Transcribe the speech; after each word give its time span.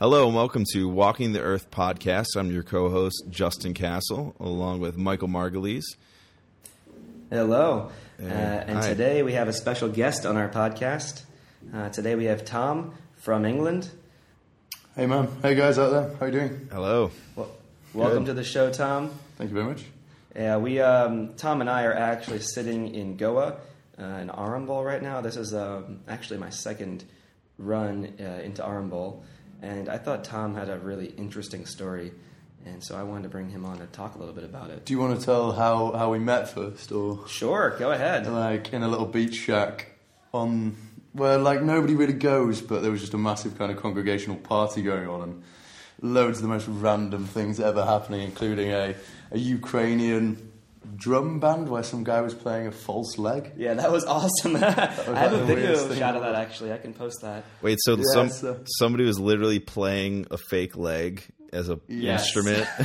Hello 0.00 0.26
and 0.26 0.34
welcome 0.34 0.64
to 0.72 0.88
Walking 0.88 1.34
the 1.34 1.42
Earth 1.42 1.70
podcast. 1.70 2.28
I'm 2.34 2.50
your 2.50 2.62
co-host 2.62 3.24
Justin 3.28 3.74
Castle, 3.74 4.34
along 4.40 4.80
with 4.80 4.96
Michael 4.96 5.28
Margulies. 5.28 5.84
Hello. 7.28 7.90
Uh, 8.18 8.24
and 8.24 8.78
Hi. 8.78 8.88
today 8.88 9.22
we 9.22 9.34
have 9.34 9.46
a 9.46 9.52
special 9.52 9.90
guest 9.90 10.24
on 10.24 10.38
our 10.38 10.48
podcast. 10.48 11.24
Uh, 11.74 11.90
today 11.90 12.14
we 12.14 12.24
have 12.24 12.46
Tom 12.46 12.94
from 13.16 13.44
England. 13.44 13.90
Hey 14.96 15.04
man, 15.04 15.28
hey 15.42 15.54
guys 15.54 15.78
out 15.78 15.90
there, 15.90 16.14
how 16.18 16.24
are 16.24 16.28
you 16.28 16.32
doing? 16.32 16.68
Hello. 16.72 17.10
Well, 17.36 17.50
welcome 17.92 18.24
Good. 18.24 18.30
to 18.30 18.32
the 18.32 18.44
show, 18.44 18.72
Tom. 18.72 19.10
Thank 19.36 19.50
you 19.50 19.54
very 19.54 19.66
much. 19.68 19.84
Yeah, 20.34 20.56
we 20.56 20.80
um, 20.80 21.34
Tom 21.34 21.60
and 21.60 21.68
I 21.68 21.84
are 21.84 21.94
actually 21.94 22.40
sitting 22.40 22.94
in 22.94 23.18
Goa, 23.18 23.58
uh, 23.98 24.02
in 24.02 24.28
Arambol 24.28 24.82
right 24.82 25.02
now. 25.02 25.20
This 25.20 25.36
is 25.36 25.52
um, 25.52 26.00
actually 26.08 26.38
my 26.38 26.48
second 26.48 27.04
run 27.58 28.14
uh, 28.18 28.40
into 28.42 28.62
Arambol, 28.62 29.20
and 29.62 29.88
I 29.88 29.98
thought 29.98 30.24
Tom 30.24 30.54
had 30.54 30.68
a 30.68 30.78
really 30.78 31.06
interesting 31.16 31.66
story, 31.66 32.12
and 32.64 32.82
so 32.82 32.96
I 32.96 33.02
wanted 33.02 33.24
to 33.24 33.28
bring 33.28 33.50
him 33.50 33.64
on 33.64 33.78
to 33.78 33.86
talk 33.86 34.14
a 34.14 34.18
little 34.18 34.34
bit 34.34 34.44
about 34.44 34.70
it. 34.70 34.84
Do 34.84 34.92
you 34.92 34.98
want 34.98 35.18
to 35.18 35.24
tell 35.24 35.52
how, 35.52 35.92
how 35.92 36.10
we 36.10 36.18
met 36.18 36.48
first, 36.48 36.92
or 36.92 37.26
Sure, 37.28 37.76
go 37.78 37.92
ahead. 37.92 38.26
like 38.26 38.72
in 38.72 38.82
a 38.82 38.88
little 38.88 39.06
beach 39.06 39.36
shack 39.36 39.92
on 40.32 40.76
where 41.12 41.38
like 41.38 41.62
nobody 41.62 41.94
really 41.94 42.12
goes, 42.12 42.60
but 42.60 42.82
there 42.82 42.90
was 42.90 43.00
just 43.00 43.14
a 43.14 43.18
massive 43.18 43.58
kind 43.58 43.72
of 43.72 43.78
congregational 43.78 44.36
party 44.36 44.82
going 44.82 45.08
on, 45.08 45.22
and 45.22 45.42
loads 46.02 46.38
of 46.38 46.42
the 46.42 46.48
most 46.48 46.66
random 46.68 47.26
things 47.26 47.60
ever 47.60 47.84
happening, 47.84 48.22
including 48.22 48.70
a 48.70 48.94
a 49.32 49.38
Ukrainian 49.38 50.49
drum 50.96 51.40
band 51.40 51.68
where 51.68 51.82
some 51.82 52.04
guy 52.04 52.20
was 52.20 52.34
playing 52.34 52.66
a 52.66 52.72
false 52.72 53.18
leg. 53.18 53.52
Yeah, 53.56 53.74
that 53.74 53.90
was 53.92 54.04
awesome. 54.04 54.56
I 54.56 54.60
have 54.60 55.32
a 55.32 55.44
video 55.44 55.64
weirdest 55.64 55.88
thing 55.88 55.98
shot 55.98 56.16
of 56.16 56.22
that 56.22 56.34
actually. 56.34 56.72
I 56.72 56.78
can 56.78 56.94
post 56.94 57.18
that. 57.22 57.44
Wait, 57.62 57.78
so 57.82 57.96
Yeah, 57.96 58.02
some 58.12 58.28
so- 58.30 58.60
somebody 58.78 59.04
was 59.04 59.18
literally 59.20 59.58
playing 59.60 60.26
a 60.30 60.38
fake 60.38 60.76
leg 60.76 61.22
as 61.52 61.68
a 61.68 61.78
Yes. 61.88 62.22
instrument. 62.24 62.66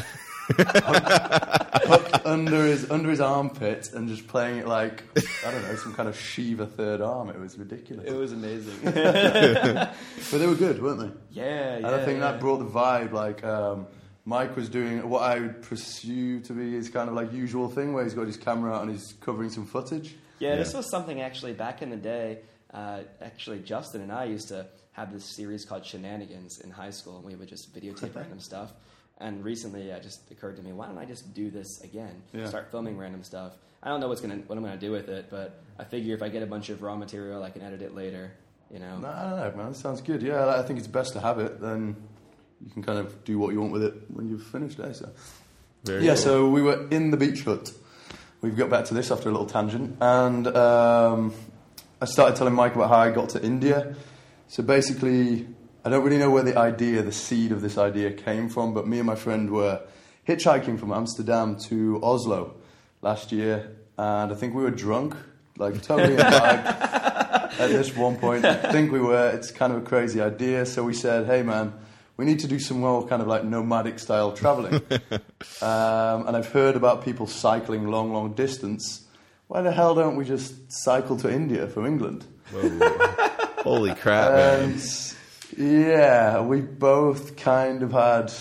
Hooked 0.57 2.25
under 2.25 2.65
his 2.65 2.89
under 2.91 3.09
his 3.09 3.19
armpit 3.21 3.91
and 3.93 4.07
just 4.07 4.27
playing 4.27 4.57
it 4.59 4.67
like 4.67 5.03
I 5.45 5.51
don't 5.51 5.63
know 5.63 5.75
some 5.75 5.93
kind 5.95 6.07
of 6.09 6.17
Shiva 6.19 6.65
third 6.67 7.01
arm. 7.01 7.29
It 7.29 7.39
was 7.39 7.57
ridiculous. 7.57 8.05
It 8.07 8.13
was 8.15 8.31
amazing. 8.31 8.75
but 8.83 9.93
they 10.31 10.45
were 10.47 10.55
good, 10.55 10.81
weren't 10.81 10.99
they? 10.99 11.11
yeah, 11.41 11.45
yeah. 11.45 11.75
And 11.77 11.87
I 11.87 12.05
think 12.05 12.19
yeah. 12.19 12.31
that 12.31 12.39
brought 12.39 12.57
the 12.59 12.65
vibe. 12.65 13.11
Like 13.11 13.43
um, 13.43 13.87
Mike 14.25 14.55
was 14.55 14.69
doing 14.69 15.07
what 15.07 15.21
I 15.21 15.39
would 15.39 15.61
pursue 15.61 16.39
to 16.41 16.53
be 16.53 16.71
his 16.71 16.89
kind 16.89 17.07
of 17.09 17.15
like 17.15 17.31
usual 17.31 17.69
thing, 17.69 17.93
where 17.93 18.03
he's 18.03 18.15
got 18.15 18.25
his 18.25 18.37
camera 18.37 18.73
out 18.73 18.81
and 18.81 18.91
he's 18.91 19.13
covering 19.21 19.49
some 19.49 19.65
footage. 19.65 20.15
Yeah, 20.39 20.55
this 20.55 20.73
was 20.73 20.89
something 20.89 21.21
actually 21.21 21.53
back 21.53 21.81
in 21.81 21.89
the 21.89 21.97
day. 21.97 22.39
Uh, 22.73 23.03
actually, 23.21 23.59
Justin 23.59 24.01
and 24.01 24.11
I 24.11 24.25
used 24.25 24.49
to 24.49 24.67
have 24.93 25.13
this 25.13 25.35
series 25.35 25.63
called 25.63 25.85
Shenanigans 25.85 26.59
in 26.59 26.71
high 26.71 26.89
school, 26.89 27.17
and 27.17 27.25
we 27.25 27.35
would 27.35 27.47
just 27.47 27.73
videotape 27.73 28.15
random 28.15 28.39
stuff. 28.39 28.73
And 29.19 29.43
recently, 29.43 29.89
it 29.89 30.03
just 30.03 30.29
occurred 30.31 30.57
to 30.57 30.63
me, 30.63 30.73
why 30.73 30.87
don't 30.87 30.97
I 30.97 31.05
just 31.05 31.33
do 31.33 31.49
this 31.49 31.81
again? 31.83 32.21
Yeah. 32.33 32.47
Start 32.47 32.69
filming 32.71 32.97
random 32.97 33.23
stuff. 33.23 33.53
I 33.81 33.89
don't 33.89 33.99
know 33.99 34.07
what's 34.07 34.19
gonna 34.19 34.37
what 34.47 34.57
I'm 34.57 34.63
gonna 34.63 34.77
do 34.77 34.91
with 34.91 35.07
it, 35.09 35.27
but 35.29 35.61
I 35.79 35.83
figure 35.83 36.15
if 36.15 36.23
I 36.23 36.29
get 36.29 36.41
a 36.41 36.47
bunch 36.47 36.69
of 36.69 36.81
raw 36.81 36.95
material, 36.95 37.43
I 37.43 37.51
can 37.51 37.61
edit 37.61 37.81
it 37.81 37.93
later. 37.93 38.33
You 38.71 38.79
know. 38.79 38.97
No, 38.97 39.07
I 39.07 39.21
don't 39.21 39.37
know, 39.37 39.63
man. 39.63 39.71
That 39.71 39.77
sounds 39.77 40.01
good. 40.01 40.23
Yeah, 40.23 40.49
I 40.49 40.63
think 40.63 40.79
it's 40.79 40.87
best 40.87 41.13
to 41.13 41.19
have 41.19 41.39
it. 41.39 41.61
Then 41.61 41.95
you 42.63 42.71
can 42.71 42.83
kind 42.83 42.99
of 42.99 43.23
do 43.25 43.37
what 43.37 43.53
you 43.53 43.59
want 43.61 43.73
with 43.73 43.83
it 43.83 43.93
when 44.09 44.27
you've 44.29 44.43
finished. 44.43 44.79
Eh? 44.79 44.93
So 44.93 45.09
Very 45.83 46.05
yeah, 46.05 46.13
cool. 46.13 46.21
so 46.23 46.49
we 46.49 46.61
were 46.61 46.87
in 46.89 47.11
the 47.11 47.17
beach 47.17 47.43
hut. 47.43 47.71
We've 48.41 48.55
got 48.55 48.69
back 48.69 48.85
to 48.85 48.93
this 48.93 49.11
after 49.11 49.29
a 49.29 49.31
little 49.31 49.47
tangent, 49.47 49.97
and 49.99 50.47
um, 50.47 51.33
I 52.01 52.05
started 52.05 52.35
telling 52.35 52.53
Mike 52.53 52.75
about 52.75 52.89
how 52.89 52.97
I 52.97 53.11
got 53.11 53.29
to 53.29 53.43
India. 53.43 53.95
So 54.47 54.61
basically, 54.61 55.47
I 55.83 55.89
don't 55.89 56.03
really 56.03 56.19
know 56.19 56.29
where 56.29 56.43
the 56.43 56.57
idea, 56.57 57.01
the 57.01 57.11
seed 57.11 57.51
of 57.51 57.61
this 57.61 57.77
idea 57.77 58.11
came 58.11 58.49
from, 58.49 58.73
but 58.73 58.87
me 58.87 58.99
and 58.99 59.07
my 59.07 59.15
friend 59.15 59.49
were 59.49 59.81
hitchhiking 60.27 60.79
from 60.79 60.91
Amsterdam 60.91 61.57
to 61.69 61.99
Oslo 62.03 62.55
last 63.01 63.31
year, 63.31 63.75
and 63.97 64.31
I 64.31 64.35
think 64.35 64.53
we 64.53 64.63
were 64.63 64.71
drunk, 64.71 65.15
like 65.57 65.81
totally 65.81 66.17
at 66.19 67.49
this 67.57 67.95
one 67.95 68.17
point. 68.17 68.45
I 68.45 68.71
think 68.71 68.91
we 68.91 68.99
were. 68.99 69.29
It's 69.29 69.49
kind 69.51 69.73
of 69.73 69.81
a 69.81 69.85
crazy 69.85 70.21
idea, 70.21 70.65
so 70.65 70.83
we 70.83 70.93
said, 70.93 71.25
"Hey, 71.25 71.41
man." 71.41 71.73
We 72.17 72.25
need 72.25 72.39
to 72.39 72.47
do 72.47 72.59
some 72.59 72.79
more 72.79 73.05
kind 73.07 73.21
of 73.21 73.27
like 73.27 73.43
nomadic 73.43 73.99
style 73.99 74.31
traveling. 74.31 74.81
Um, 75.61 76.27
and 76.27 76.35
I've 76.35 76.51
heard 76.51 76.75
about 76.75 77.05
people 77.05 77.27
cycling 77.27 77.87
long, 77.87 78.11
long 78.11 78.33
distance. 78.33 79.05
Why 79.47 79.61
the 79.61 79.71
hell 79.71 79.95
don't 79.95 80.15
we 80.15 80.25
just 80.25 80.53
cycle 80.69 81.17
to 81.17 81.31
India 81.31 81.67
from 81.67 81.85
England? 81.85 82.25
Holy 82.51 83.93
crap, 83.95 84.31
man. 84.33 84.79
Yeah, 85.57 86.41
we 86.41 86.61
both 86.61 87.37
kind 87.37 87.83
of 87.83 87.91
had 87.93 88.33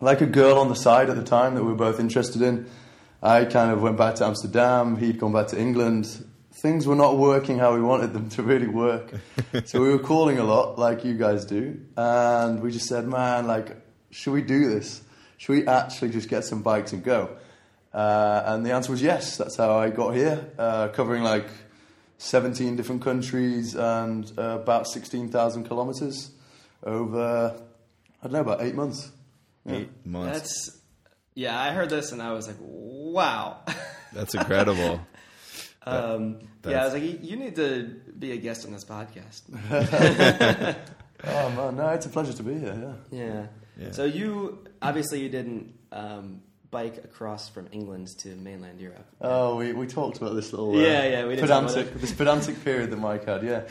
like 0.00 0.20
a 0.20 0.26
girl 0.26 0.58
on 0.58 0.68
the 0.68 0.74
side 0.76 1.10
at 1.10 1.16
the 1.16 1.24
time 1.24 1.54
that 1.54 1.62
we 1.62 1.70
were 1.70 1.76
both 1.76 2.00
interested 2.00 2.42
in. 2.42 2.66
I 3.22 3.44
kind 3.44 3.70
of 3.70 3.82
went 3.82 3.96
back 3.96 4.16
to 4.16 4.26
Amsterdam, 4.26 4.96
he'd 4.96 5.18
gone 5.18 5.32
back 5.32 5.48
to 5.48 5.60
England. 5.60 6.24
Things 6.58 6.88
were 6.88 6.96
not 6.96 7.16
working 7.16 7.58
how 7.58 7.72
we 7.74 7.80
wanted 7.80 8.12
them 8.12 8.28
to 8.30 8.42
really 8.42 8.66
work. 8.66 9.12
so 9.64 9.80
we 9.80 9.90
were 9.90 9.98
calling 10.00 10.38
a 10.38 10.44
lot, 10.44 10.76
like 10.76 11.04
you 11.04 11.14
guys 11.14 11.44
do. 11.44 11.80
And 11.96 12.60
we 12.60 12.72
just 12.72 12.86
said, 12.86 13.06
man, 13.06 13.46
like, 13.46 13.76
should 14.10 14.32
we 14.32 14.42
do 14.42 14.68
this? 14.68 15.02
Should 15.36 15.52
we 15.52 15.66
actually 15.68 16.10
just 16.10 16.28
get 16.28 16.44
some 16.44 16.62
bikes 16.62 16.92
and 16.92 17.04
go? 17.04 17.36
Uh, 17.94 18.42
and 18.46 18.66
the 18.66 18.72
answer 18.72 18.90
was 18.90 19.00
yes. 19.00 19.36
That's 19.36 19.56
how 19.56 19.78
I 19.78 19.90
got 19.90 20.16
here, 20.16 20.50
uh, 20.58 20.88
covering 20.88 21.22
like 21.22 21.46
17 22.18 22.74
different 22.74 23.02
countries 23.02 23.76
and 23.76 24.30
uh, 24.36 24.58
about 24.60 24.88
16,000 24.88 25.62
kilometers 25.62 26.32
over, 26.82 27.54
I 28.20 28.22
don't 28.24 28.32
know, 28.32 28.40
about 28.40 28.62
eight 28.62 28.74
months. 28.74 29.12
Yeah. 29.64 29.76
Eight 29.76 29.90
months. 30.04 30.38
That's 30.38 30.80
yeah. 31.34 31.60
I 31.60 31.70
heard 31.70 31.88
this 31.88 32.10
and 32.10 32.20
I 32.20 32.32
was 32.32 32.48
like, 32.48 32.56
wow. 32.58 33.58
That's 34.12 34.34
incredible. 34.34 35.00
um, 35.88 36.38
That- 36.62 36.70
yeah, 36.70 36.80
I 36.82 36.84
was 36.84 36.94
like, 36.94 37.02
you 37.02 37.18
you 37.22 37.36
need 37.36 37.56
to 37.56 37.84
be 38.18 38.32
a 38.32 38.36
guest 38.36 38.66
on 38.66 38.72
this 38.72 38.84
podcast. 38.84 39.42
Oh 41.24 41.50
man, 41.50 41.76
no, 41.76 41.88
it's 41.88 42.06
a 42.06 42.08
pleasure 42.10 42.32
to 42.32 42.42
be 42.44 42.56
here. 42.58 42.96
Yeah. 43.10 43.24
Yeah. 43.24 43.46
Yeah. 43.76 43.90
So 43.92 44.04
you 44.04 44.64
obviously 44.80 45.20
you 45.20 45.28
didn't 45.28 45.74
um, 45.90 46.42
bike 46.70 46.98
across 46.98 47.48
from 47.48 47.66
England 47.72 48.06
to 48.20 48.28
mainland 48.36 48.80
Europe. 48.80 49.04
Oh, 49.20 49.56
we, 49.56 49.72
we 49.72 49.86
talked 49.88 50.18
about 50.18 50.34
this 50.36 50.52
little 50.52 50.76
uh, 50.76 50.80
Yeah, 50.80 51.04
yeah, 51.08 51.26
we 51.26 51.34
did 51.34 51.40
pedantic 51.42 51.92
this 51.94 52.12
pedantic 52.12 52.62
period 52.64 52.90
that 52.92 52.98
Mike 53.00 53.24
had. 53.24 53.42
Yeah. 53.42 53.62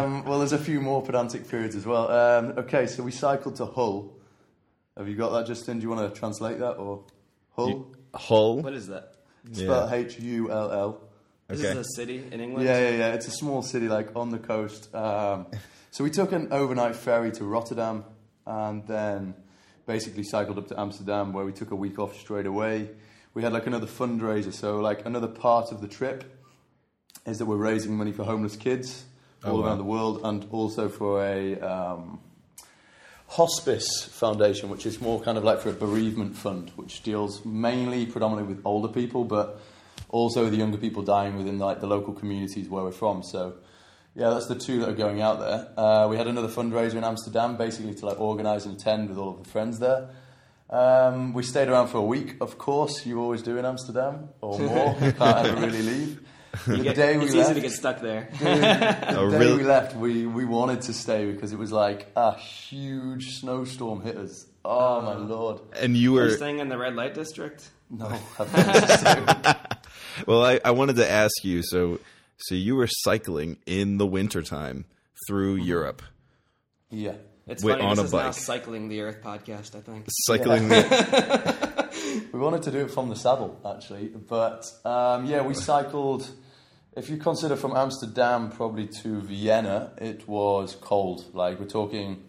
um, 0.04 0.24
well, 0.24 0.38
there's 0.38 0.52
a 0.52 0.58
few 0.58 0.80
more 0.80 1.02
pedantic 1.02 1.48
periods 1.48 1.74
as 1.74 1.84
well. 1.86 2.08
Um, 2.08 2.58
okay, 2.58 2.86
so 2.86 3.02
we 3.02 3.10
cycled 3.10 3.56
to 3.56 3.66
Hull. 3.66 4.12
Have 4.96 5.08
you 5.08 5.16
got 5.16 5.30
that, 5.30 5.46
Justin? 5.48 5.80
Do 5.80 5.82
you 5.82 5.90
want 5.90 6.14
to 6.14 6.20
translate 6.20 6.60
that 6.60 6.74
or 6.74 7.02
Hull? 7.56 7.68
You- 7.68 7.96
Hull. 8.14 8.62
What 8.62 8.74
is 8.74 8.86
that? 8.86 9.14
Spelled 9.52 9.92
H 9.92 10.20
U 10.20 10.52
L 10.52 10.70
L. 10.70 11.03
This 11.48 11.60
Okay. 11.60 11.78
is 11.78 11.86
a 11.86 11.90
city 11.94 12.24
in 12.30 12.40
England. 12.40 12.66
Yeah, 12.66 12.78
yeah, 12.78 12.96
yeah. 12.96 13.12
It's 13.14 13.28
a 13.28 13.30
small 13.30 13.62
city, 13.62 13.88
like 13.88 14.16
on 14.16 14.30
the 14.30 14.38
coast. 14.38 14.94
Um, 14.94 15.46
so 15.90 16.02
we 16.04 16.10
took 16.10 16.32
an 16.32 16.48
overnight 16.52 16.96
ferry 16.96 17.30
to 17.32 17.44
Rotterdam, 17.44 18.04
and 18.46 18.86
then 18.86 19.34
basically 19.86 20.22
cycled 20.24 20.58
up 20.58 20.68
to 20.68 20.80
Amsterdam, 20.80 21.32
where 21.32 21.44
we 21.44 21.52
took 21.52 21.70
a 21.70 21.76
week 21.76 21.98
off 21.98 22.18
straight 22.18 22.46
away. 22.46 22.88
We 23.34 23.42
had 23.42 23.52
like 23.52 23.66
another 23.66 23.86
fundraiser. 23.86 24.52
So 24.54 24.78
like 24.80 25.04
another 25.04 25.26
part 25.28 25.70
of 25.72 25.80
the 25.82 25.88
trip 25.88 26.24
is 27.26 27.38
that 27.38 27.46
we're 27.46 27.56
raising 27.56 27.94
money 27.96 28.12
for 28.12 28.24
homeless 28.24 28.56
kids 28.56 29.04
all 29.44 29.56
Oh, 29.56 29.60
wow. 29.60 29.66
around 29.66 29.78
the 29.78 29.84
world, 29.84 30.20
and 30.24 30.46
also 30.50 30.88
for 30.88 31.22
a. 31.24 31.60
Um, 31.60 32.20
Hospice 33.26 34.04
Foundation, 34.12 34.68
which 34.68 34.86
is 34.86 35.00
more 35.00 35.20
kind 35.20 35.36
of 35.38 35.44
like 35.44 35.58
for 35.58 35.70
a 35.70 35.72
bereavement 35.72 36.36
fund, 36.36 36.70
which 36.76 37.02
deals 37.02 37.44
mainly 37.44 38.06
predominantly 38.06 38.54
with 38.54 38.64
older 38.64 38.86
people, 38.86 39.24
but 39.24 39.60
also 40.14 40.48
the 40.48 40.56
younger 40.56 40.78
people 40.78 41.02
dying 41.02 41.36
within 41.36 41.58
like 41.58 41.80
the 41.80 41.86
local 41.86 42.12
communities 42.14 42.68
where 42.68 42.84
we're 42.84 42.92
from. 42.92 43.22
So, 43.22 43.54
yeah, 44.14 44.30
that's 44.30 44.46
the 44.46 44.54
two 44.54 44.80
that 44.80 44.88
are 44.90 44.92
going 45.06 45.20
out 45.20 45.40
there. 45.40 45.68
Uh, 45.76 46.06
we 46.08 46.16
had 46.16 46.26
another 46.28 46.48
fundraiser 46.48 46.94
in 46.94 47.04
Amsterdam, 47.04 47.56
basically 47.56 47.94
to 47.96 48.06
like 48.06 48.20
organise 48.20 48.64
and 48.66 48.76
attend 48.80 49.08
with 49.08 49.18
all 49.18 49.30
of 49.30 49.42
the 49.42 49.48
friends 49.50 49.78
there. 49.80 50.10
Um, 50.70 51.34
we 51.34 51.42
stayed 51.42 51.68
around 51.68 51.88
for 51.88 51.98
a 51.98 52.04
week, 52.16 52.36
of 52.40 52.56
course. 52.58 53.04
You 53.04 53.20
always 53.20 53.42
do 53.42 53.58
in 53.58 53.64
Amsterdam 53.64 54.28
or 54.40 54.58
more. 54.70 54.96
you 55.02 55.12
can't 55.12 55.46
ever 55.46 55.60
really 55.60 55.82
leave. 55.82 56.20
The 56.66 56.78
get- 56.84 56.94
day 56.96 57.16
we 57.18 57.24
it's 57.24 57.34
left, 57.34 57.50
easy 57.50 57.60
to 57.60 57.66
get 57.66 57.72
stuck 57.72 58.00
there. 58.00 58.28
the 58.40 59.18
Oh, 59.18 59.28
day 59.30 59.38
really? 59.38 59.56
we 59.58 59.64
left, 59.64 59.96
we, 59.96 60.24
we 60.26 60.44
wanted 60.44 60.82
to 60.82 60.92
stay 60.92 61.30
because 61.32 61.52
it 61.52 61.58
was 61.58 61.72
like 61.72 62.06
a 62.14 62.36
huge 62.38 63.24
snowstorm 63.40 64.00
hit 64.02 64.16
us. 64.16 64.46
Oh 64.64 65.02
my 65.02 65.16
lord! 65.16 65.60
And 65.78 65.94
you 65.96 66.12
We're 66.14 66.22
were 66.24 66.36
staying 66.36 66.60
in 66.60 66.68
the 66.70 66.78
red 66.78 66.94
light 66.94 67.12
district. 67.14 67.68
No, 67.90 68.06
I've 68.38 69.66
well. 70.26 70.44
I, 70.44 70.60
I 70.64 70.70
wanted 70.72 70.96
to 70.96 71.10
ask 71.10 71.32
you. 71.44 71.62
So, 71.62 72.00
so 72.38 72.54
you 72.54 72.76
were 72.76 72.88
cycling 72.88 73.58
in 73.66 73.98
the 73.98 74.06
wintertime 74.06 74.84
through 75.28 75.56
Europe, 75.56 76.02
yeah. 76.90 77.14
It's 77.46 77.62
Wait, 77.62 77.72
funny. 77.74 77.84
on 77.84 77.90
this 77.96 77.98
a 77.98 78.04
is 78.06 78.12
now 78.12 78.18
bike. 78.24 78.32
cycling 78.34 78.88
the 78.88 79.02
Earth 79.02 79.20
podcast. 79.22 79.76
I 79.76 79.80
think. 79.80 80.06
cycling. 80.08 80.68
The, 80.68 81.84
We 82.32 82.38
wanted 82.40 82.62
to 82.64 82.70
do 82.70 82.78
it 82.78 82.90
from 82.90 83.08
the 83.08 83.16
saddle 83.16 83.60
actually, 83.64 84.08
but 84.08 84.66
um, 84.84 85.26
yeah, 85.26 85.42
we 85.42 85.54
cycled. 85.54 86.28
If 86.96 87.08
you 87.10 87.16
consider 87.16 87.56
from 87.56 87.76
Amsterdam 87.76 88.50
probably 88.50 88.88
to 89.02 89.20
Vienna, 89.20 89.92
it 89.98 90.28
was 90.28 90.76
cold. 90.80 91.24
Like 91.34 91.58
we're 91.58 91.66
talking 91.66 92.24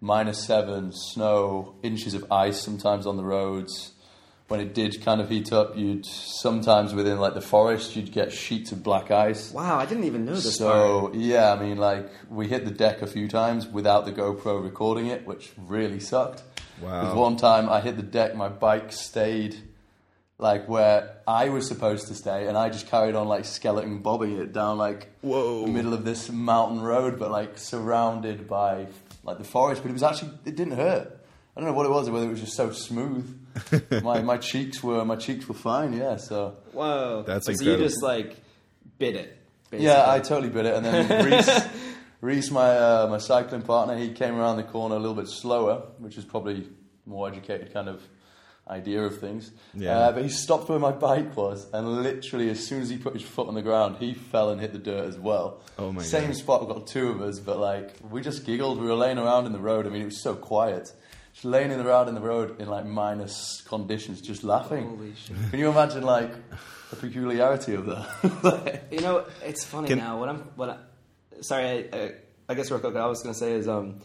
minus 0.00 0.44
seven, 0.44 0.92
snow, 0.92 1.74
inches 1.82 2.14
of 2.14 2.30
ice 2.30 2.60
sometimes 2.62 3.06
on 3.06 3.16
the 3.16 3.24
roads. 3.24 3.92
When 4.50 4.60
it 4.60 4.74
did 4.74 5.00
kind 5.04 5.20
of 5.20 5.28
heat 5.28 5.52
up, 5.52 5.76
you'd 5.78 6.04
sometimes 6.04 6.92
within 6.92 7.20
like 7.20 7.34
the 7.34 7.40
forest, 7.40 7.94
you'd 7.94 8.10
get 8.10 8.32
sheets 8.32 8.72
of 8.72 8.82
black 8.82 9.12
ice. 9.12 9.52
Wow, 9.52 9.78
I 9.78 9.86
didn't 9.86 10.02
even 10.02 10.24
know 10.24 10.34
this. 10.34 10.56
So 10.56 11.02
part. 11.02 11.14
yeah, 11.14 11.52
I 11.52 11.62
mean, 11.62 11.78
like 11.78 12.10
we 12.28 12.48
hit 12.48 12.64
the 12.64 12.72
deck 12.72 13.00
a 13.00 13.06
few 13.06 13.28
times 13.28 13.68
without 13.68 14.06
the 14.06 14.12
GoPro 14.12 14.60
recording 14.60 15.06
it, 15.06 15.24
which 15.24 15.52
really 15.56 16.00
sucked. 16.00 16.42
Wow. 16.82 17.00
Because 17.00 17.16
one 17.16 17.36
time 17.36 17.68
I 17.68 17.80
hit 17.80 17.96
the 17.96 18.02
deck, 18.02 18.34
my 18.34 18.48
bike 18.48 18.90
stayed 18.92 19.56
like 20.38 20.66
where 20.68 21.18
I 21.28 21.50
was 21.50 21.68
supposed 21.68 22.08
to 22.08 22.14
stay, 22.14 22.48
and 22.48 22.56
I 22.56 22.70
just 22.70 22.88
carried 22.88 23.14
on 23.14 23.28
like 23.28 23.44
skeleton 23.44 23.98
bobbing 24.00 24.36
it 24.36 24.52
down 24.52 24.78
like 24.78 25.10
Whoa. 25.20 25.66
the 25.66 25.70
middle 25.70 25.94
of 25.94 26.04
this 26.04 26.28
mountain 26.28 26.80
road, 26.80 27.20
but 27.20 27.30
like 27.30 27.56
surrounded 27.56 28.48
by 28.48 28.88
like 29.22 29.38
the 29.38 29.44
forest. 29.44 29.82
But 29.82 29.90
it 29.90 29.92
was 29.92 30.02
actually 30.02 30.32
it 30.44 30.56
didn't 30.56 30.76
hurt. 30.76 31.19
I 31.60 31.62
don't 31.62 31.72
know 31.72 31.76
what 31.76 31.84
it 31.84 31.90
was, 31.90 32.08
whether 32.08 32.24
it 32.24 32.30
was 32.30 32.40
just 32.40 32.56
so 32.56 32.70
smooth. 32.70 33.38
my 34.02 34.22
my 34.22 34.38
cheeks 34.38 34.82
were 34.82 35.04
my 35.04 35.16
cheeks 35.16 35.46
were 35.46 35.54
fine. 35.54 35.92
Yeah, 35.92 36.16
so 36.16 36.56
Whoa, 36.72 37.22
That's 37.26 37.44
so 37.44 37.52
incredible. 37.52 37.82
you 37.82 37.86
just 37.86 38.02
like 38.02 38.38
bit 38.96 39.14
it. 39.14 39.36
Basically. 39.70 39.84
yeah, 39.86 40.10
I 40.10 40.20
totally 40.20 40.48
bit 40.48 40.64
it. 40.64 40.74
And 40.74 40.86
then 40.86 41.26
Reese, 41.26 41.60
Reese, 42.22 42.50
my 42.50 42.66
uh, 42.78 43.08
my 43.10 43.18
cycling 43.18 43.60
partner, 43.60 43.98
he 43.98 44.10
came 44.12 44.36
around 44.36 44.56
the 44.56 44.62
corner 44.62 44.94
a 44.94 44.98
little 44.98 45.14
bit 45.14 45.28
slower, 45.28 45.82
which 45.98 46.16
is 46.16 46.24
probably 46.24 46.66
more 47.04 47.28
educated 47.28 47.74
kind 47.74 47.90
of 47.90 48.00
idea 48.66 49.02
of 49.02 49.18
things. 49.18 49.50
Yeah. 49.74 49.98
Uh, 49.98 50.12
but 50.12 50.22
he 50.22 50.30
stopped 50.30 50.70
where 50.70 50.78
my 50.78 50.92
bike 50.92 51.36
was, 51.36 51.66
and 51.74 52.02
literally 52.02 52.48
as 52.48 52.66
soon 52.66 52.80
as 52.80 52.88
he 52.88 52.96
put 52.96 53.12
his 53.12 53.22
foot 53.22 53.48
on 53.48 53.54
the 53.54 53.60
ground, 53.60 53.96
he 53.98 54.14
fell 54.14 54.48
and 54.48 54.58
hit 54.62 54.72
the 54.72 54.78
dirt 54.78 55.04
as 55.10 55.18
well. 55.18 55.60
Oh 55.78 55.92
my 55.92 56.02
Same 56.02 56.28
God. 56.28 56.36
spot. 56.36 56.66
We've 56.66 56.74
got 56.74 56.86
two 56.86 57.10
of 57.10 57.20
us, 57.20 57.38
but 57.38 57.58
like 57.58 57.96
we 58.08 58.22
just 58.22 58.46
giggled. 58.46 58.80
We 58.80 58.86
were 58.86 58.94
laying 58.94 59.18
around 59.18 59.44
in 59.44 59.52
the 59.52 59.58
road. 59.58 59.86
I 59.86 59.90
mean, 59.90 60.00
it 60.00 60.06
was 60.06 60.22
so 60.22 60.34
quiet. 60.34 60.90
Just 61.40 61.46
laying 61.50 61.72
around 61.72 62.08
in 62.08 62.14
the 62.14 62.20
road 62.20 62.60
in 62.60 62.68
like 62.68 62.84
minus 62.84 63.62
conditions, 63.66 64.20
just 64.20 64.44
laughing. 64.44 64.86
Holy 64.90 65.14
shit. 65.14 65.34
Can 65.48 65.58
you 65.58 65.70
imagine 65.70 66.02
like 66.02 66.30
the 66.90 66.96
peculiarity 66.96 67.74
of 67.76 67.86
that? 67.86 68.82
You 68.90 69.00
know, 69.00 69.24
it's 69.42 69.64
funny 69.64 69.88
Can- 69.88 69.96
now. 69.98 70.18
What 70.18 70.28
I'm, 70.28 70.40
what 70.56 70.68
I, 70.68 70.76
sorry, 71.40 71.88
I, 71.90 71.96
I, 71.96 72.12
I 72.50 72.54
guess 72.54 72.70
real 72.70 72.78
quick, 72.80 72.92
what 72.92 73.02
I 73.02 73.06
was 73.06 73.22
going 73.22 73.32
to 73.32 73.38
say 73.38 73.52
is, 73.52 73.68
um, 73.68 74.00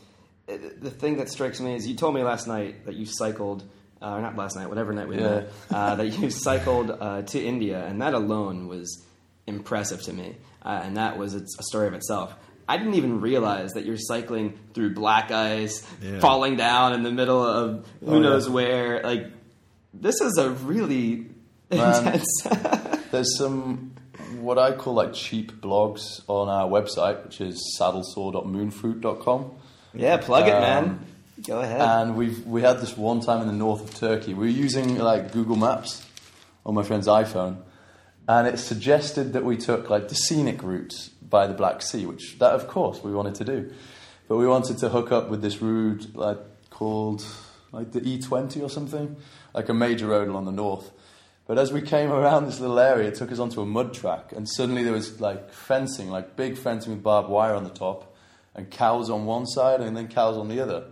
the 0.48 0.90
thing 0.92 1.18
that 1.18 1.28
strikes 1.30 1.60
me 1.60 1.76
is 1.76 1.86
you 1.86 1.96
told 1.96 2.16
me 2.16 2.24
last 2.24 2.48
night 2.48 2.86
that 2.86 2.96
you 2.96 3.06
cycled, 3.06 3.64
uh, 4.02 4.12
or 4.14 4.22
not 4.22 4.38
last 4.38 4.56
night, 4.56 4.70
whatever 4.70 4.94
night 4.94 5.10
we 5.10 5.18
Yeah. 5.18 5.28
met, 5.30 5.52
uh, 5.72 5.96
that 5.96 6.18
you 6.18 6.30
cycled 6.48 6.90
uh, 6.92 7.24
to 7.24 7.44
India, 7.44 7.86
and 7.86 8.02
that 8.02 8.14
alone 8.14 8.68
was 8.70 9.04
impressive 9.46 10.02
to 10.04 10.14
me, 10.14 10.38
uh, 10.64 10.80
and 10.84 10.96
that 10.96 11.18
was 11.18 11.34
it's 11.34 11.54
a 11.60 11.64
story 11.64 11.88
of 11.88 11.94
itself. 11.96 12.34
I 12.68 12.78
didn't 12.78 12.96
even 12.96 13.22
realize 13.22 13.72
that 13.74 13.86
you're 13.86 13.98
cycling 13.98 14.58
through 14.74 14.94
black 14.96 15.32
ice, 15.32 15.86
Yeah. 16.02 16.20
falling 16.20 16.56
down 16.58 16.94
in 16.94 17.04
the 17.04 17.12
middle 17.12 17.44
of 17.44 17.86
who 18.00 18.08
Oh, 18.08 18.14
yeah. 18.16 18.20
knows 18.22 18.50
where. 18.50 19.04
Like, 19.04 19.28
this 19.94 20.20
is 20.22 20.38
a 20.38 20.50
really 20.50 21.28
Man. 21.72 22.06
intense. 22.06 22.26
There's 23.12 23.38
some 23.38 23.92
what 24.40 24.58
I 24.58 24.72
call 24.74 24.94
like 24.96 25.14
cheap 25.14 25.52
blogs 25.62 26.22
on 26.28 26.50
our 26.50 26.68
website, 26.68 27.24
which 27.24 27.40
is 27.42 27.78
saddlesaw.moonfruit.com. 27.80 29.52
yeah, 29.94 30.18
plug 30.18 30.48
it, 30.48 30.54
Um, 30.54 30.62
man. 30.62 31.00
Go 31.46 31.60
ahead. 31.60 31.82
And 31.82 32.16
we've 32.16 32.46
we 32.48 32.62
had 32.62 32.80
this 32.80 32.98
one 32.98 33.20
time 33.22 33.42
in 33.42 33.48
the 33.48 33.54
north 33.54 33.82
of 33.84 33.94
Turkey. 33.94 34.34
We 34.34 34.48
were 34.48 34.52
using 34.52 34.98
like 34.98 35.32
Google 35.34 35.56
Maps 35.58 36.06
on 36.66 36.74
my 36.74 36.82
friend's 36.84 37.08
iPhone, 37.08 37.58
and 38.28 38.48
it 38.48 38.58
suggested 38.58 39.34
that 39.34 39.44
we 39.44 39.58
took 39.58 39.90
like 39.90 40.08
the 40.08 40.16
scenic 40.16 40.64
route 40.64 41.10
by 41.22 41.48
the 41.48 41.54
Black 41.54 41.82
Sea, 41.82 42.06
which 42.06 42.38
that 42.40 42.54
of 42.54 42.68
course 42.68 43.04
we 43.04 43.12
wanted 43.12 43.36
to 43.36 43.46
do, 43.46 43.72
but 44.28 44.38
we 44.38 44.48
wanted 44.48 44.78
to 44.80 44.90
hook 44.90 45.12
up 45.12 45.30
with 45.30 45.42
this 45.42 45.62
route 45.62 46.16
like 46.16 46.40
called 46.70 47.26
like 47.72 47.92
the 47.92 48.02
E20 48.02 48.64
or 48.64 48.70
something, 48.70 49.16
like 49.54 49.70
a 49.70 49.74
major 49.74 50.08
road 50.08 50.28
along 50.28 50.46
the 50.46 50.52
north. 50.52 50.92
But 51.48 51.60
as 51.60 51.72
we 51.72 51.82
came 51.82 52.12
around 52.12 52.46
this 52.46 52.60
little 52.60 52.80
area, 52.80 53.10
it 53.10 53.16
took 53.16 53.32
us 53.32 53.38
onto 53.38 53.62
a 53.62 53.66
mud 53.66 53.94
track, 53.94 54.32
and 54.32 54.50
suddenly 54.50 54.84
there 54.84 54.94
was 54.94 55.22
like 55.22 55.52
fencing, 55.52 56.10
like 56.10 56.36
big 56.36 56.58
fencing 56.58 56.94
with 56.94 57.04
barbed 57.04 57.30
wire 57.30 57.54
on 57.54 57.64
the 57.64 57.70
top, 57.70 58.16
and 58.56 58.72
cows 58.72 59.10
on 59.10 59.26
one 59.26 59.46
side, 59.46 59.82
and 59.82 59.96
then 59.96 60.08
cows 60.08 60.38
on 60.38 60.48
the 60.48 60.60
other. 60.60 60.86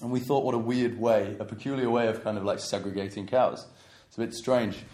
And 0.00 0.10
we 0.10 0.20
thought, 0.20 0.44
what 0.44 0.54
a 0.54 0.58
weird 0.58 0.98
way, 0.98 1.36
a 1.38 1.44
peculiar 1.44 1.90
way 1.90 2.06
of 2.08 2.22
kind 2.22 2.38
of 2.38 2.44
like 2.44 2.60
segregating 2.60 3.26
cows. 3.26 3.66
It's 4.08 4.16
a 4.16 4.20
bit 4.20 4.34
strange. 4.34 4.84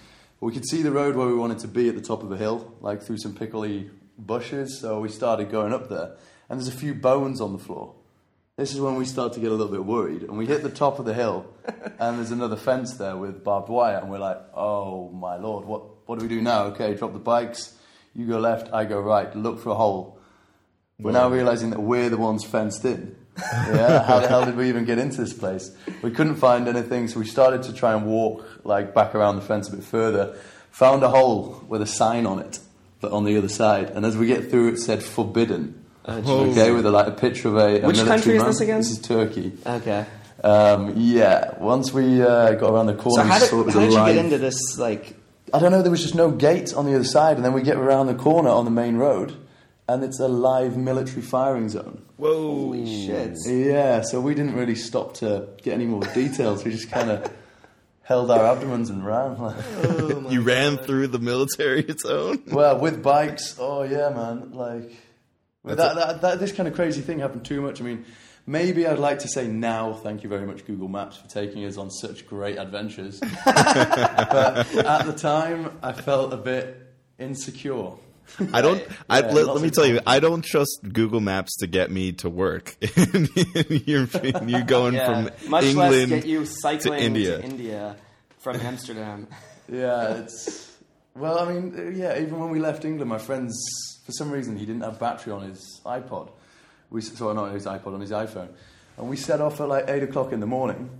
But 0.43 0.47
we 0.47 0.55
could 0.55 0.67
see 0.67 0.83
the 0.83 0.91
road 0.91 1.15
where 1.15 1.29
we 1.29 1.37
wanted 1.37 1.61
to 1.61 1.69
be 1.69 1.89
at 1.89 1.95
the 1.95 2.01
top 2.01 2.25
of 2.25 2.33
a 2.33 2.37
hill, 2.37 2.75
like 2.81 3.01
through 3.01 3.19
some 3.19 3.33
pickly 3.33 3.89
bushes. 4.19 4.81
So 4.81 4.99
we 4.99 5.09
started 5.09 5.53
going 5.53 5.73
up 5.73 5.89
there, 5.89 6.17
and 6.49 6.59
there's 6.59 6.67
a 6.67 6.77
few 6.77 6.95
bones 6.95 7.41
on 7.41 7.53
the 7.53 7.61
floor. 7.61 7.95
This 8.57 8.75
is 8.75 8.81
when 8.81 8.97
we 8.97 9.05
start 9.05 9.35
to 9.35 9.41
get 9.41 9.53
a 9.53 9.55
little 9.55 9.71
bit 9.73 9.85
worried. 9.85 10.25
And 10.25 10.37
we 10.37 10.47
hit 10.47 10.65
the 10.65 10.69
top 10.69 10.99
of 10.99 11.05
the 11.05 11.15
hill, 11.15 11.47
and 12.01 12.19
there's 12.19 12.33
another 12.33 12.57
fence 12.57 12.95
there 12.95 13.17
with 13.17 13.45
barbed 13.45 13.69
wire. 13.69 13.99
And 13.99 14.11
we're 14.11 14.19
like, 14.19 14.41
oh 14.53 15.11
my 15.11 15.37
lord, 15.37 15.65
what, 15.65 16.09
what 16.09 16.19
do 16.19 16.25
we 16.25 16.29
do 16.29 16.43
now? 16.43 16.65
Okay, 16.65 16.95
drop 16.95 17.13
the 17.13 17.21
bikes. 17.21 17.77
You 18.13 18.27
go 18.27 18.41
left, 18.41 18.69
I 18.73 18.85
go 18.85 18.99
right. 18.99 19.33
Look 19.37 19.61
for 19.61 19.71
a 19.71 19.77
hole. 19.77 20.19
We're 20.99 21.13
now 21.13 21.29
realizing 21.29 21.71
that 21.71 21.81
we're 21.81 22.09
the 22.09 22.17
ones 22.17 22.43
fenced 22.43 22.85
in. 22.85 23.15
yeah, 23.39 24.03
how 24.03 24.21
the 24.21 24.29
hell 24.29 24.45
did 24.45 24.57
we 24.57 24.69
even 24.69 24.85
get 24.85 24.99
into 24.99 25.19
this 25.19 25.33
place? 25.33 25.75
We 26.03 26.11
couldn't 26.11 26.37
find 26.37 26.69
anything, 26.69 27.09
so 27.09 27.19
we 27.19 27.27
started 27.27 27.63
to 27.65 27.73
try 27.73 27.95
and 27.95 28.07
walk 28.07 28.47
like 28.65 28.95
back 28.95 29.15
around 29.15 29.37
the 29.37 29.43
fence 29.43 29.69
a 29.69 29.77
bit 29.77 29.85
further. 29.85 30.37
Found 30.73 31.03
a 31.03 31.09
hole 31.09 31.65
with 31.69 31.83
a 31.83 31.87
sign 31.87 32.27
on 32.27 32.39
it, 32.39 32.59
but 33.01 33.13
on 33.13 33.25
the 33.25 33.37
other 33.39 33.49
side. 33.49 33.91
And 33.91 34.05
as 34.05 34.17
we 34.17 34.27
get 34.27 34.51
through, 34.51 34.69
it 34.69 34.79
said 34.79 35.03
forbidden. 35.03 35.83
Oh. 36.05 36.51
Okay, 36.51 36.73
with 36.73 36.85
a, 36.85 36.91
like 36.91 37.07
a 37.07 37.13
picture 37.13 37.49
of 37.49 37.57
a, 37.57 37.83
a 37.83 37.87
Which 37.87 37.99
country 37.99 38.37
is 38.37 38.45
this 38.45 38.61
again? 38.61 38.79
This 38.79 38.91
is 38.91 38.99
Turkey. 39.01 39.53
okay. 39.65 40.07
Um, 40.43 40.95
yeah, 40.97 41.57
once 41.59 41.93
we 41.93 42.21
uh, 42.21 42.55
got 42.55 42.71
around 42.71 42.87
the 42.87 42.95
corner, 42.95 43.23
So 43.23 43.29
how 43.29 43.35
we 43.35 43.41
did, 43.41 43.49
saw 43.49 43.61
it 43.61 43.67
was 43.67 43.75
how 43.75 43.81
did 43.81 43.93
you 43.93 44.05
get 44.07 44.25
into 44.25 44.39
this? 44.39 44.77
Like, 44.77 45.17
I 45.55 45.61
don't 45.61 45.71
know. 45.71 45.83
There 45.83 45.91
was 45.91 46.03
just 46.03 46.17
no 46.17 46.31
gate 46.33 46.75
on 46.75 46.85
the 46.87 46.95
other 46.95 47.05
side, 47.05 47.37
and 47.37 47.45
then 47.45 47.53
we 47.53 47.63
get 47.63 47.77
around 47.77 48.09
the 48.09 48.15
corner 48.15 48.49
on 48.51 48.65
the 48.65 48.71
main 48.71 48.97
road, 48.97 49.37
and 49.89 50.05
it's 50.05 50.21
a 50.21 50.29
live 50.29 50.77
military 50.77 51.23
firing 51.23 51.69
zone. 51.69 52.03
Whoa. 52.17 52.33
holy 52.55 53.07
shit! 53.07 53.37
Yeah, 53.47 54.03
so 54.03 54.21
we 54.21 54.35
didn't 54.35 54.55
really 54.55 54.77
stop 54.77 55.15
to 55.15 55.49
get 55.63 55.75
any 55.75 55.87
more 55.87 56.03
details. 56.15 56.65
We 56.65 56.71
just 56.71 56.91
kind 56.91 57.11
of 57.11 57.33
held 58.03 58.31
our 58.31 58.45
abdomens 58.47 58.91
and 58.91 59.05
ran. 59.05 59.37
Oh 59.85 60.31
You 60.31 60.43
ran 60.43 60.77
through 60.79 61.09
the 61.09 61.19
military 61.19 61.85
zone? 61.99 62.43
well, 62.47 62.79
with 62.79 63.03
bikes, 63.03 63.57
oh 63.59 63.83
yeah, 63.83 64.09
man. 64.11 64.53
Like 64.53 64.91
that, 65.65 65.77
That's 65.77 65.95
that, 65.95 66.21
that, 66.23 66.41
this 66.41 66.53
kind 66.53 66.69
of 66.69 66.75
crazy 66.75 67.01
thing 67.03 67.19
happened 67.21 67.45
too 67.45 67.61
much. 67.61 67.81
I 67.81 67.85
mean, 67.85 68.05
maybe 68.47 68.87
I'd 68.87 68.99
like 68.99 69.21
to 69.21 69.29
say 69.29 69.47
now, 69.49 69.93
thank 69.95 70.23
you 70.23 70.29
very 70.29 70.47
much, 70.47 70.65
Google 70.67 70.89
Maps, 70.89 71.17
for 71.17 71.29
taking 71.29 71.65
us 71.65 71.77
on 71.77 71.91
such 71.91 72.27
great 72.27 72.57
adventures. 72.59 73.21
but 73.21 74.75
at 74.77 75.07
the 75.07 75.15
time, 75.17 75.77
I 75.83 75.93
felt 75.93 76.33
a 76.33 76.37
bit 76.37 76.77
insecure. 77.19 77.93
I 78.53 78.63
don't. 78.63 78.83
I, 79.11 79.21
Yeah, 79.21 79.27
let, 79.33 79.47
let 79.49 79.63
me 79.63 79.71
tell 79.71 79.87
you, 79.87 80.01
I 80.07 80.21
don't 80.21 80.43
trust 80.45 80.81
Google 80.93 81.21
Maps 81.21 81.57
to 81.59 81.67
get 81.67 81.91
me 81.91 82.13
to 82.15 82.31
work. 82.31 82.77
you're, 83.87 84.09
you're 84.47 84.63
going 84.63 84.95
Yeah, 84.95 85.07
from 85.29 85.51
much 85.51 85.65
England. 85.65 86.11
less 86.11 86.21
get 86.23 86.27
you 86.27 86.47
cycling 86.47 86.99
to 87.01 87.05
India. 87.07 87.41
India, 87.41 87.97
from 88.39 88.57
Amsterdam. 88.61 89.29
Yeah, 89.71 90.15
it's 90.17 90.71
well. 91.15 91.39
I 91.39 91.51
mean, 91.53 91.95
yeah. 91.97 92.19
Even 92.21 92.41
when 92.41 92.51
we 92.51 92.59
left 92.59 92.85
England, 92.85 93.09
my 93.09 93.17
friends, 93.19 93.55
for 94.05 94.13
some 94.13 94.31
reason, 94.31 94.57
he 94.57 94.67
didn't 94.67 94.83
have 94.83 94.99
battery 94.99 95.33
on 95.33 95.43
his 95.49 95.81
iPod. 95.87 96.31
We 96.91 97.01
saw 97.01 97.33
not 97.33 97.45
on 97.45 97.55
his 97.55 97.65
iPod, 97.65 97.95
on 97.95 98.01
his 98.01 98.11
iPhone, 98.11 98.49
and 98.99 99.09
we 99.09 99.17
set 99.17 99.41
off 99.41 99.61
at 99.61 99.69
like 99.69 99.89
eight 99.89 100.03
o'clock 100.03 100.33
in 100.33 100.41
the 100.41 100.47
morning. 100.47 100.91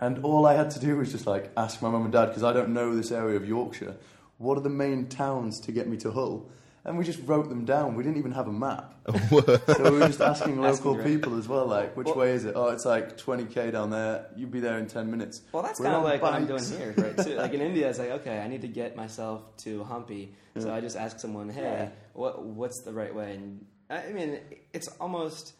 And 0.00 0.22
all 0.22 0.46
I 0.46 0.54
had 0.54 0.70
to 0.72 0.78
do 0.80 0.98
was 0.98 1.10
just 1.10 1.26
like 1.26 1.50
ask 1.56 1.82
my 1.82 1.88
mum 1.90 2.04
and 2.04 2.12
dad 2.12 2.26
because 2.26 2.44
I 2.44 2.52
don't 2.52 2.68
know 2.72 2.94
this 2.94 3.10
area 3.10 3.36
of 3.36 3.48
Yorkshire. 3.48 3.96
What 4.38 4.56
are 4.58 4.60
the 4.62 4.70
main 4.70 5.08
towns 5.08 5.60
to 5.60 5.72
get 5.72 5.86
me 5.88 5.96
to 5.98 6.10
Hull? 6.10 6.48
And 6.84 6.96
we 6.96 7.04
just 7.04 7.20
wrote 7.26 7.48
them 7.50 7.64
down. 7.66 7.96
We 7.96 8.02
didn't 8.02 8.16
even 8.18 8.32
have 8.32 8.46
a 8.48 8.52
map, 8.52 8.94
oh. 9.06 9.12
so 9.76 9.92
we 9.92 9.98
were 9.98 10.06
just 10.06 10.22
asking 10.22 10.58
local 10.60 10.94
around. 10.96 11.04
people 11.04 11.36
as 11.36 11.46
well. 11.46 11.66
Like, 11.66 11.94
which 11.96 12.06
Well- 12.06 12.16
way 12.16 12.30
is 12.30 12.44
it? 12.46 12.54
Oh, 12.56 12.68
it's 12.68 12.86
like 12.86 13.18
twenty 13.18 13.44
k 13.44 13.70
down 13.70 13.90
there. 13.90 14.26
You'd 14.36 14.50
be 14.52 14.60
there 14.60 14.78
in 14.78 14.86
ten 14.86 15.10
minutes. 15.10 15.42
Well, 15.52 15.62
that's 15.62 15.78
We're 15.80 15.86
kind 15.86 15.96
of 15.96 16.04
on 16.04 16.08
like 16.10 16.22
what 16.22 16.32
I'm 16.32 16.46
doing 16.46 16.60
bikes. 16.60 16.70
here, 16.70 16.94
right? 16.96 17.18
Too. 17.18 17.34
Like 17.34 17.52
in 17.52 17.60
India, 17.60 17.90
it's 17.90 17.98
like, 17.98 18.10
okay, 18.10 18.38
I 18.38 18.48
need 18.48 18.62
to 18.62 18.68
get 18.68 18.96
myself 18.96 19.54
to 19.58 19.80
Hampi, 19.84 20.28
so 20.56 20.72
I 20.72 20.80
just 20.80 20.96
ask 20.96 21.18
someone, 21.20 21.50
hey, 21.50 21.62
Yeah. 21.62 21.88
what 22.14 22.42
what's 22.42 22.80
the 22.80 22.92
right 22.92 23.14
way? 23.14 23.34
And 23.34 23.66
I 23.90 24.10
mean, 24.12 24.38
it's 24.72 24.88
almost, 24.98 25.52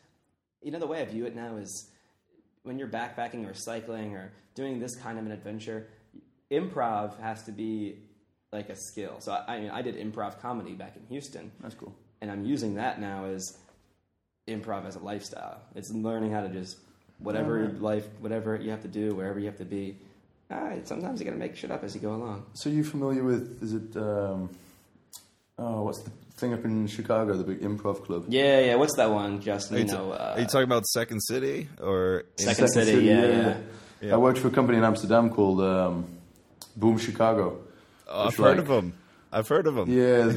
you 0.62 0.70
know, 0.70 0.78
the 0.78 0.86
way 0.86 1.02
I 1.02 1.04
view 1.04 1.26
it 1.26 1.34
now 1.34 1.56
is 1.56 1.90
when 2.62 2.78
you're 2.78 2.88
backpacking 2.88 3.46
or 3.50 3.52
cycling 3.54 4.14
or 4.14 4.32
doing 4.54 4.78
this 4.78 4.94
kind 4.96 5.18
of 5.18 5.26
an 5.26 5.32
adventure, 5.32 5.88
improv 6.50 7.18
has 7.20 7.42
to 7.44 7.52
be 7.52 7.98
like 8.52 8.68
a 8.68 8.76
skill. 8.76 9.16
So 9.20 9.32
I, 9.32 9.56
I 9.56 9.60
mean, 9.60 9.70
I 9.70 9.82
did 9.82 9.96
improv 9.96 10.40
comedy 10.40 10.72
back 10.72 10.96
in 10.96 11.02
Houston, 11.08 11.50
That's 11.60 11.74
cool. 11.74 11.94
and 12.20 12.30
I'm 12.30 12.44
using 12.44 12.74
that 12.76 13.00
now 13.00 13.26
as 13.26 13.56
improv 14.46 14.86
as 14.86 14.96
a 14.96 15.00
lifestyle. 15.00 15.60
It's 15.74 15.90
learning 15.92 16.32
how 16.32 16.42
to 16.42 16.48
just 16.48 16.78
whatever 17.18 17.60
Alright. 17.60 17.80
life, 17.82 18.06
whatever 18.20 18.56
you 18.56 18.70
have 18.70 18.82
to 18.82 18.88
do, 18.88 19.14
wherever 19.14 19.38
you 19.38 19.46
have 19.46 19.58
to 19.58 19.64
be. 19.64 19.96
Ah, 20.50 20.72
sometimes 20.84 21.20
you 21.20 21.26
got 21.26 21.32
to 21.32 21.38
make 21.38 21.56
shit 21.56 21.70
up 21.70 21.84
as 21.84 21.94
you 21.94 22.00
go 22.00 22.14
along. 22.14 22.46
So 22.54 22.70
you 22.70 22.82
familiar 22.82 23.22
with? 23.22 23.62
Is 23.62 23.74
it? 23.74 23.94
Um, 23.96 24.48
oh, 25.58 25.82
what's 25.82 26.02
the 26.02 26.10
thing 26.38 26.54
up 26.54 26.64
in 26.64 26.86
Chicago, 26.86 27.36
the 27.36 27.44
big 27.44 27.60
improv 27.60 28.04
club. 28.04 28.24
Yeah, 28.28 28.60
yeah. 28.60 28.74
What's 28.76 28.96
that 28.96 29.10
one, 29.10 29.42
Justin? 29.42 29.76
Are 29.76 29.80
You 29.80 29.86
you, 29.86 29.92
know, 29.92 30.12
uh, 30.12 30.32
are 30.36 30.40
you 30.40 30.46
talking 30.46 30.62
about 30.62 30.86
Second 30.86 31.20
City 31.20 31.68
or 31.82 32.24
Second 32.36 32.68
City, 32.68 33.04
yeah, 33.04 33.26
yeah. 33.26 33.56
Yeah. 34.00 34.14
I 34.14 34.16
worked 34.16 34.38
for 34.38 34.48
a 34.48 34.50
company 34.52 34.78
in 34.78 34.84
Amsterdam 34.84 35.28
called 35.28 35.60
um, 35.60 36.06
Boom 36.76 36.96
Chicago. 36.96 37.58
Oh, 38.08 38.20
I've 38.22 38.26
Which, 38.28 38.36
heard 38.38 38.48
like- 38.50 38.58
of 38.58 38.68
them. 38.68 38.94
I've 39.30 39.48
heard 39.48 39.66
of 39.66 39.74
them. 39.74 39.90
Yeah, 39.90 40.32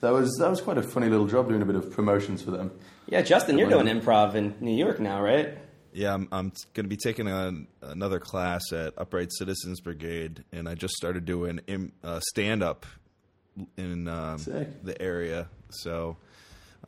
that 0.00 0.12
was 0.12 0.36
that 0.38 0.50
was 0.50 0.60
quite 0.60 0.76
a 0.76 0.82
funny 0.82 1.08
little 1.08 1.26
job 1.26 1.48
doing 1.48 1.62
a 1.62 1.64
bit 1.64 1.76
of 1.76 1.90
promotions 1.90 2.42
for 2.42 2.50
them. 2.50 2.70
yeah, 3.06 3.22
Justin, 3.22 3.56
you're 3.58 3.70
doing 3.70 3.86
improv 3.86 4.34
in 4.34 4.54
New 4.60 4.76
York 4.76 5.00
now, 5.00 5.22
right? 5.22 5.56
Yeah, 5.92 6.12
I'm, 6.12 6.28
I'm 6.32 6.52
going 6.74 6.84
to 6.84 6.88
be 6.88 6.96
taking 6.96 7.28
on 7.28 7.68
another 7.80 8.18
class 8.18 8.72
at 8.72 8.94
Upright 8.98 9.32
Citizens 9.32 9.80
Brigade, 9.80 10.42
and 10.52 10.68
I 10.68 10.74
just 10.74 10.94
started 10.94 11.24
doing 11.24 11.60
im, 11.68 11.92
uh, 12.02 12.18
stand 12.30 12.62
up 12.64 12.84
in 13.76 14.08
um, 14.08 14.38
the 14.82 14.96
area. 15.00 15.48
So 15.70 16.16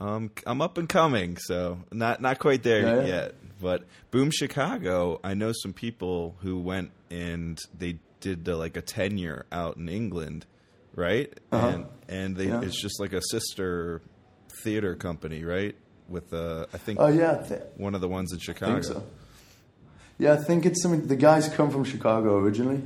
um, 0.00 0.32
I'm 0.46 0.60
up 0.60 0.76
and 0.76 0.88
coming. 0.88 1.36
So 1.38 1.78
not 1.92 2.20
not 2.20 2.38
quite 2.40 2.62
there 2.64 2.82
Yeah, 3.02 3.06
yeah. 3.06 3.28
But 3.60 3.84
Boom 4.10 4.30
Chicago, 4.30 5.20
I 5.25 5.34
know 5.34 5.52
some 5.52 5.72
people 5.72 6.36
who 6.40 6.58
went 6.60 6.90
and 7.10 7.58
they 7.78 7.98
did 8.20 8.48
uh, 8.48 8.56
like 8.56 8.76
a 8.76 8.82
tenure 8.82 9.46
out 9.52 9.76
in 9.76 9.88
England, 9.88 10.46
right? 10.94 11.32
Uh-huh. 11.52 11.66
And 11.68 11.86
and 12.08 12.36
they 12.36 12.48
Yeah. 12.48 12.60
it's 12.62 12.80
just 12.80 13.00
like 13.00 13.12
a 13.12 13.22
sister 13.30 14.02
theater 14.62 14.94
company, 14.94 15.44
right? 15.44 15.75
With 16.08 16.32
uh, 16.32 16.66
I 16.72 16.78
think 16.78 16.98
Oh 17.00 17.08
yeah, 17.08 17.32
I 17.32 17.42
thi- 17.42 17.64
one 17.76 17.94
of 17.94 18.00
the 18.00 18.08
ones 18.08 18.32
in 18.32 18.38
I 18.38 18.42
Chicago. 18.42 18.72
think 18.75 18.84
so. 18.84 19.02
Yeah, 20.18 20.32
I 20.32 20.36
think 20.36 20.64
it's 20.66 20.82
something. 20.82 21.06
The 21.08 21.16
guys 21.16 21.48
come 21.48 21.70
from 21.70 21.84
Chicago 21.84 22.36
originally, 22.38 22.80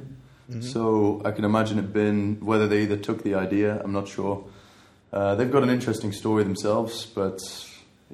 so 0.61 1.23
I 1.25 1.31
can 1.31 1.45
imagine 1.45 1.79
it 1.79 1.93
been 1.93 2.39
whether 2.41 2.67
they 2.67 2.83
either 2.83 2.97
took 2.97 3.23
the 3.23 3.35
idea. 3.35 3.81
I'm 3.85 3.93
not 3.93 4.09
sure. 4.09 4.45
Uh, 5.13 5.35
they've 5.37 5.51
got 5.51 5.63
an 5.63 5.71
interesting 5.71 6.13
story 6.13 6.43
themselves, 6.45 7.07
but 7.07 7.39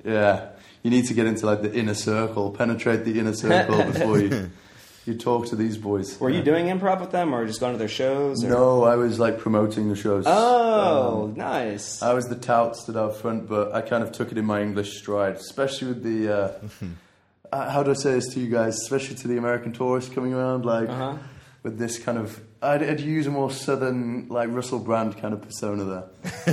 yeah, 0.04 0.48
you 0.86 0.90
need 0.90 1.06
to 1.06 1.14
get 1.14 1.26
into 1.26 1.44
like 1.46 1.62
the 1.62 1.72
inner 1.74 1.94
circle, 1.94 2.50
penetrate 2.52 3.04
the 3.04 3.18
inner 3.18 3.34
circle 3.34 3.78
before 3.92 4.20
you 4.20 4.50
you 5.04 5.14
talk 5.14 5.46
to 5.46 5.56
these 5.56 5.76
boys. 5.76 6.18
Were 6.20 6.30
you 6.30 6.42
doing 6.42 6.66
improv 6.66 7.00
with 7.00 7.12
them, 7.12 7.32
or 7.34 7.46
just 7.46 7.60
going 7.60 7.72
to 7.74 7.78
their 7.78 7.86
shows? 8.02 8.42
Or? 8.44 8.48
No, 8.48 8.82
I 8.84 8.96
was 8.96 9.18
like 9.20 9.38
promoting 9.38 9.88
the 9.88 9.94
shows. 9.96 10.24
Oh, 10.26 11.24
Um, 11.24 11.34
nice. 11.34 12.02
I 12.02 12.12
was 12.12 12.24
the 12.26 12.34
tout 12.34 12.76
stood 12.76 12.96
out 12.96 13.16
front, 13.16 13.48
but 13.48 13.72
I 13.72 13.80
kind 13.82 14.02
of 14.02 14.10
took 14.12 14.32
it 14.32 14.38
in 14.38 14.44
my 14.44 14.60
English 14.62 14.98
stride, 14.98 15.34
especially 15.36 15.88
with 15.88 16.02
the. 16.02 16.18
Uh, 16.38 16.52
uh, 17.52 17.70
how 17.70 17.82
do 17.84 17.90
I 17.92 17.94
say 17.94 18.12
this 18.14 18.34
to 18.34 18.40
you 18.40 18.48
guys? 18.50 18.74
Especially 18.82 19.14
to 19.22 19.28
the 19.28 19.38
American 19.38 19.72
tourists 19.72 20.12
coming 20.14 20.34
around, 20.34 20.64
like 20.64 20.88
Uh-huh. 20.88 21.16
with 21.62 21.78
this 21.78 21.98
kind 21.98 22.18
of. 22.18 22.40
I'd, 22.62 22.82
I'd 22.82 23.00
use 23.00 23.26
a 23.26 23.30
more 23.30 23.50
southern, 23.50 24.28
like 24.28 24.48
Russell 24.50 24.78
Brand 24.78 25.18
kind 25.18 25.34
of 25.34 25.42
persona 25.42 25.84
there. 25.84 26.04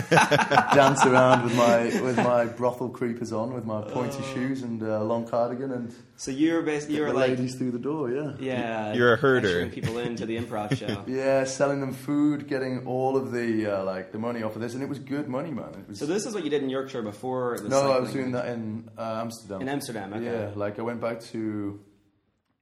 Dance 0.74 1.06
around 1.06 1.44
with 1.46 1.56
my 1.56 1.84
with 2.02 2.18
my 2.18 2.46
brothel 2.46 2.90
creepers 2.90 3.32
on, 3.32 3.54
with 3.54 3.66
my 3.66 3.82
pointy 3.82 4.22
shoes 4.34 4.64
and 4.64 4.84
uh, 4.84 5.02
long 5.04 5.26
cardigan, 5.26 5.72
and 5.72 5.94
so 6.18 6.30
you 6.32 6.54
were 6.54 6.62
basically 6.62 6.96
you 6.96 7.02
get 7.02 7.08
were 7.08 7.14
the 7.14 7.20
like 7.20 7.30
ladies 7.30 7.56
through 7.56 7.72
the 7.72 7.80
door. 7.80 8.12
Yeah. 8.12 8.34
yeah, 8.40 8.94
You're 8.94 9.14
a 9.14 9.18
herder. 9.18 9.48
ushering 9.48 9.72
people 9.72 9.98
into 9.98 10.26
the 10.26 10.38
improv 10.38 10.76
show. 10.78 11.04
Yeah, 11.08 11.46
selling 11.46 11.80
them 11.80 11.94
food, 11.94 12.48
getting 12.48 12.86
all 12.86 13.16
of 13.16 13.32
the 13.32 13.68
uh, 13.68 13.84
like 13.86 14.12
the 14.12 14.20
money 14.20 14.44
off 14.44 14.56
of 14.56 14.62
this, 14.62 14.74
and 14.74 14.84
it 14.84 14.90
was 14.90 15.00
good 15.00 15.28
money, 15.30 15.52
man. 15.52 15.74
It 15.80 15.88
was 15.90 16.00
So 16.00 16.06
this 16.06 16.26
is 16.26 16.34
what 16.34 16.44
you 16.44 16.50
did 16.50 16.64
in 16.64 16.70
Yorkshire 16.70 17.02
before. 17.02 17.58
The 17.60 17.70
No, 17.70 17.92
I 17.92 18.00
was 18.00 18.12
doing 18.12 18.32
that 18.34 18.48
in 18.48 18.90
uh, 18.98 19.22
Amsterdam. 19.22 19.62
in 19.62 19.70
Amsterdam. 19.70 20.14
Okay. 20.14 20.26
Yeah, 20.26 20.50
like 20.56 20.80
I 20.80 20.82
went 20.82 21.00
back 21.02 21.22
to 21.32 21.80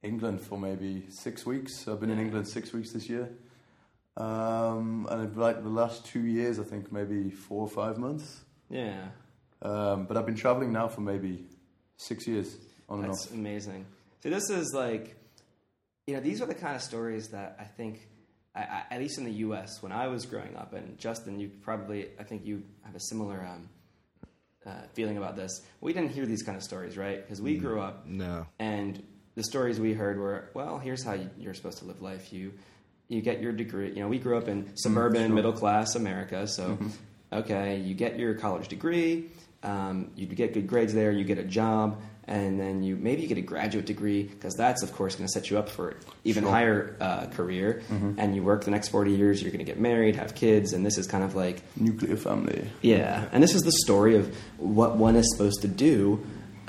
England 0.02 0.40
for 0.40 0.58
maybe 0.58 1.06
six 1.10 1.46
weeks. 1.46 1.86
I've 1.88 2.00
been 2.00 2.10
in 2.10 2.18
England 2.18 2.48
six 2.48 2.72
weeks 2.72 2.92
this 2.92 3.08
year. 3.08 3.28
Um, 4.16 5.06
and 5.10 5.36
like 5.36 5.62
the 5.62 5.68
last 5.70 6.04
two 6.06 6.20
years, 6.20 6.58
I 6.58 6.64
think 6.64 6.92
maybe 6.92 7.30
four 7.30 7.62
or 7.62 7.68
five 7.68 7.98
months. 7.98 8.40
Yeah. 8.68 9.08
Um, 9.62 10.04
but 10.06 10.16
I've 10.16 10.26
been 10.26 10.34
traveling 10.36 10.72
now 10.72 10.88
for 10.88 11.00
maybe 11.00 11.46
six 11.96 12.26
years 12.26 12.56
on 12.88 13.00
and 13.04 13.08
That's 13.08 13.26
off. 13.26 13.32
amazing. 13.32 13.86
So 14.22 14.28
this 14.30 14.50
is 14.50 14.72
like, 14.74 15.16
you 16.06 16.14
know, 16.14 16.20
these 16.20 16.42
are 16.42 16.46
the 16.46 16.54
kind 16.54 16.76
of 16.76 16.82
stories 16.82 17.28
that 17.28 17.56
I 17.60 17.64
think, 17.64 18.08
I, 18.54 18.60
I, 18.60 18.82
at 18.90 19.00
least 19.00 19.18
in 19.18 19.24
the 19.24 19.32
U.S., 19.32 19.82
when 19.82 19.92
I 19.92 20.08
was 20.08 20.26
growing 20.26 20.56
up, 20.56 20.72
and 20.74 20.98
Justin, 20.98 21.38
you 21.40 21.48
probably, 21.62 22.08
I 22.18 22.24
think 22.24 22.44
you 22.44 22.64
have 22.82 22.94
a 22.94 23.00
similar 23.00 23.46
um, 23.46 23.68
uh, 24.66 24.72
feeling 24.94 25.16
about 25.16 25.36
this. 25.36 25.62
We 25.80 25.92
didn't 25.92 26.10
hear 26.10 26.26
these 26.26 26.42
kind 26.42 26.56
of 26.56 26.62
stories, 26.62 26.98
right? 26.98 27.22
Because 27.22 27.40
we 27.40 27.56
grew 27.56 27.80
up, 27.80 28.06
No. 28.06 28.46
and 28.58 29.02
the 29.34 29.42
stories 29.42 29.80
we 29.80 29.92
heard 29.94 30.18
were, 30.18 30.44
well, 30.54 30.78
here's 30.78 31.02
how 31.04 31.12
you- 31.14 31.30
you're 31.38 31.54
supposed 31.54 31.78
to 31.78 31.84
live 31.84 32.00
life. 32.02 32.32
You 32.32 32.52
you 33.08 33.20
get 33.20 33.42
your 33.42 33.52
degree. 33.52 33.90
You 33.90 34.00
know, 34.00 34.08
we 34.08 34.18
grew 34.18 34.38
up 34.38 34.48
in 34.48 34.70
suburban, 34.74 35.26
sure. 35.26 35.34
middle 35.34 35.52
class 35.52 35.94
America. 35.96 36.46
So, 36.46 36.78
okay, 37.32 37.78
you 37.78 37.94
get 37.94 38.18
your 38.18 38.34
college 38.34 38.68
degree. 38.68 39.26
Um, 39.62 40.10
you 40.16 40.26
get 40.26 40.54
good 40.54 40.66
grades 40.66 40.94
there. 40.94 41.12
You 41.12 41.22
get 41.24 41.36
a 41.38 41.44
job, 41.44 42.00
and 42.26 42.58
then 42.58 42.82
you 42.82 42.96
maybe 42.96 43.20
you 43.22 43.28
get 43.28 43.36
a 43.38 43.42
graduate 43.42 43.84
degree 43.86 44.22
because 44.24 44.54
that's 44.54 44.82
of 44.82 44.92
course 44.94 45.14
going 45.16 45.26
to 45.26 45.32
set 45.32 45.50
you 45.50 45.58
up 45.58 45.68
for 45.68 45.94
even 46.24 46.42
Sure. 46.44 46.52
higher 46.52 46.96
uh, 47.00 47.26
career. 47.26 47.82
And 47.90 48.34
you 48.34 48.42
work 48.42 48.64
the 48.64 48.70
next 48.70 48.88
forty 48.88 49.12
years. 49.12 49.42
You're 49.42 49.52
going 49.52 49.64
to 49.64 49.70
get 49.70 49.78
married, 49.78 50.16
have 50.16 50.34
kids, 50.34 50.72
and 50.72 50.84
this 50.84 50.96
is 50.98 51.06
kind 51.06 51.22
of 51.22 51.34
like 51.34 51.62
Nuclear 51.76 52.16
family. 52.16 52.66
yeah, 52.80 53.26
and 53.30 53.42
this 53.42 53.54
is 53.54 53.62
the 53.62 53.72
story 53.72 54.16
of 54.16 54.34
what 54.56 54.96
one 54.96 55.16
is 55.16 55.30
supposed 55.36 55.60
to 55.62 55.68
do 55.68 56.24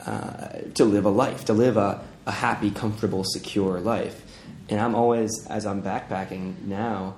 uh, 0.06 0.50
to 0.76 0.84
live 0.86 1.06
a 1.06 1.10
life, 1.10 1.46
to 1.46 1.54
live 1.54 1.78
a, 1.78 2.04
a 2.26 2.32
happy, 2.32 2.72
comfortable, 2.72 3.24
secure 3.24 3.80
life. 3.80 4.22
And 4.70 4.80
I'm 4.80 4.96
always, 4.96 5.46
as 5.50 5.66
I'm 5.66 5.84
backpacking 5.84 6.62
now, 6.64 7.16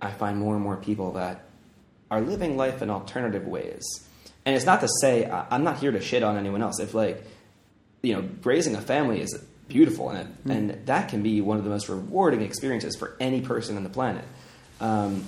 I 0.00 0.10
find 0.10 0.38
more 0.38 0.54
and 0.54 0.62
more 0.62 0.76
people 0.76 1.12
that 1.12 1.44
are 2.10 2.20
living 2.20 2.56
life 2.56 2.82
in 2.82 2.90
alternative 2.90 3.46
ways. 3.46 3.82
And 4.44 4.54
it's 4.54 4.66
not 4.66 4.80
to 4.82 4.88
say 5.00 5.28
I'm 5.28 5.64
not 5.64 5.78
here 5.78 5.90
to 5.90 6.00
shit 6.00 6.22
on 6.22 6.36
anyone 6.36 6.62
else. 6.62 6.78
If 6.78 6.94
like, 6.94 7.24
you 8.02 8.14
know, 8.14 8.28
raising 8.42 8.76
a 8.76 8.80
family 8.80 9.20
is 9.20 9.42
beautiful, 9.68 10.10
and 10.10 10.18
it, 10.18 10.50
and 10.50 10.86
that 10.86 11.08
can 11.08 11.22
be 11.22 11.40
one 11.40 11.56
of 11.56 11.64
the 11.64 11.70
most 11.70 11.88
rewarding 11.88 12.42
experiences 12.42 12.94
for 12.96 13.16
any 13.18 13.40
person 13.40 13.76
on 13.76 13.82
the 13.82 13.88
planet. 13.88 14.24
Um, 14.80 15.24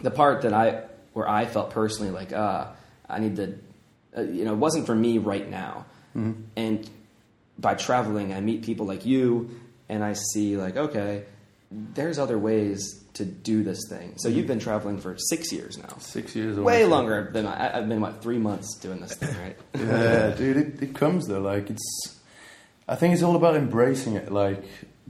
the 0.00 0.10
part 0.10 0.42
that 0.42 0.52
I 0.52 0.84
where 1.14 1.28
I 1.28 1.46
felt 1.46 1.70
personally 1.70 2.10
like 2.10 2.32
uh, 2.32 2.66
I 3.08 3.18
need 3.18 3.36
to, 3.36 3.58
uh, 4.16 4.22
you 4.22 4.44
know, 4.44 4.52
it 4.52 4.58
wasn't 4.58 4.86
for 4.86 4.94
me 4.94 5.18
right 5.18 5.48
now. 5.48 5.86
And 6.56 6.90
by 7.58 7.74
traveling, 7.74 8.32
I 8.32 8.40
meet 8.40 8.62
people 8.62 8.86
like 8.86 9.04
you, 9.06 9.50
and 9.88 10.02
I 10.02 10.14
see 10.14 10.56
like 10.56 10.76
okay, 10.76 11.24
there's 11.70 12.18
other 12.18 12.38
ways 12.38 13.02
to 13.14 13.24
do 13.24 13.62
this 13.62 13.80
thing. 13.88 14.14
So 14.16 14.28
you've 14.28 14.46
been 14.46 14.58
traveling 14.58 14.98
for 14.98 15.16
six 15.18 15.52
years 15.52 15.76
now, 15.76 15.96
Six 15.98 16.34
years. 16.34 16.56
way 16.58 16.86
longer 16.86 17.30
than 17.32 17.46
I, 17.46 17.78
I've 17.78 17.88
been. 17.88 18.00
What 18.00 18.22
three 18.22 18.38
months 18.38 18.78
doing 18.78 19.00
this 19.00 19.14
thing, 19.14 19.36
right? 19.38 19.56
yeah, 19.78 20.30
dude, 20.30 20.56
it, 20.56 20.82
it 20.82 20.94
comes 20.94 21.26
though. 21.28 21.40
Like 21.40 21.70
it's, 21.70 22.18
I 22.88 22.94
think 22.96 23.14
it's 23.14 23.22
all 23.22 23.36
about 23.36 23.54
embracing 23.56 24.14
it. 24.14 24.32
Like 24.32 24.64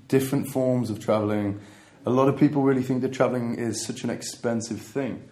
different 0.08 0.48
forms 0.48 0.90
of 0.90 1.00
traveling. 1.00 1.60
A 2.04 2.10
lot 2.10 2.28
of 2.28 2.36
people 2.36 2.62
really 2.62 2.82
think 2.82 3.02
that 3.02 3.12
traveling 3.12 3.54
is 3.54 3.86
such 3.86 4.02
an 4.02 4.10
expensive 4.10 4.80
thing, 4.80 5.22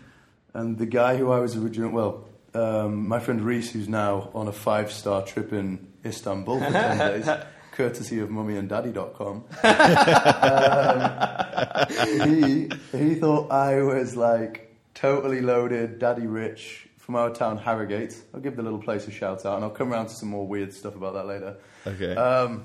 and 0.55 0.79
the 0.79 0.87
guy 0.87 1.17
who 1.17 1.33
I 1.33 1.41
was 1.41 1.57
originally, 1.57 1.93
well, 1.93 2.29
um, 2.55 3.09
my 3.09 3.21
friend 3.21 3.43
Reese, 3.43 3.71
who's 3.71 3.89
now 3.89 4.31
on 4.35 4.49
a 4.49 4.53
five-star 4.53 5.23
trip 5.23 5.53
in 5.53 5.89
Istanbul 6.05 6.61
for 6.61 6.71
ten 6.71 6.99
days, 7.23 7.29
courtesy 7.73 8.21
of 8.21 8.29
mummyandaddy.com. 8.29 9.45
um, 12.21 12.29
he 12.29 12.71
he 12.97 13.15
thought 13.15 13.51
I 13.51 13.83
was 13.83 14.17
like 14.17 14.77
totally 14.95 15.41
loaded, 15.41 15.99
daddy 15.99 16.27
rich 16.27 16.89
from 16.99 17.17
our 17.17 17.31
town 17.31 17.59
Harrogate. 17.59 18.23
I'll 18.35 18.41
give 18.41 18.57
the 18.57 18.63
little 18.63 18.79
place 18.79 19.07
a 19.09 19.11
shout 19.11 19.45
out, 19.45 19.57
and 19.57 19.65
I'll 19.65 19.71
come 19.71 19.93
around 19.93 20.07
to 20.07 20.15
some 20.15 20.29
more 20.29 20.47
weird 20.47 20.73
stuff 20.73 20.95
about 20.95 21.15
that 21.15 21.27
later. 21.27 21.57
Okay. 21.87 22.15
Um, 22.15 22.65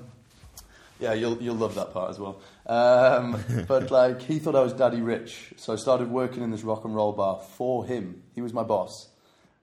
yeah, 0.98 1.12
you'll 1.12 1.40
you'll 1.42 1.56
love 1.56 1.74
that 1.74 1.92
part 1.92 2.10
as 2.10 2.18
well. 2.18 2.40
Um, 2.66 3.42
but 3.68 3.90
like 3.90 4.22
he 4.22 4.38
thought 4.38 4.54
I 4.54 4.60
was 4.60 4.72
daddy 4.72 5.00
rich, 5.00 5.52
so 5.56 5.72
I 5.72 5.76
started 5.76 6.10
working 6.10 6.42
in 6.42 6.50
this 6.50 6.62
rock 6.62 6.84
and 6.84 6.94
roll 6.94 7.12
bar 7.12 7.40
for 7.56 7.84
him. 7.84 8.22
He 8.34 8.40
was 8.40 8.52
my 8.52 8.62
boss, 8.62 9.08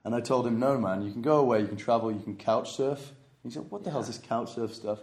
and 0.05 0.13
I 0.15 0.21
told 0.21 0.45
him, 0.47 0.59
"No, 0.59 0.77
man, 0.77 1.01
you 1.01 1.11
can 1.11 1.21
go 1.21 1.37
away, 1.39 1.61
you 1.61 1.67
can 1.67 1.77
travel, 1.77 2.11
you 2.11 2.19
can 2.19 2.35
couch 2.35 2.75
surf." 2.75 3.13
He 3.43 3.49
said, 3.49 3.69
"What 3.69 3.83
the 3.83 3.91
hell's 3.91 4.07
this 4.07 4.17
couch 4.17 4.53
surf 4.55 4.73
stuff?" 4.73 4.99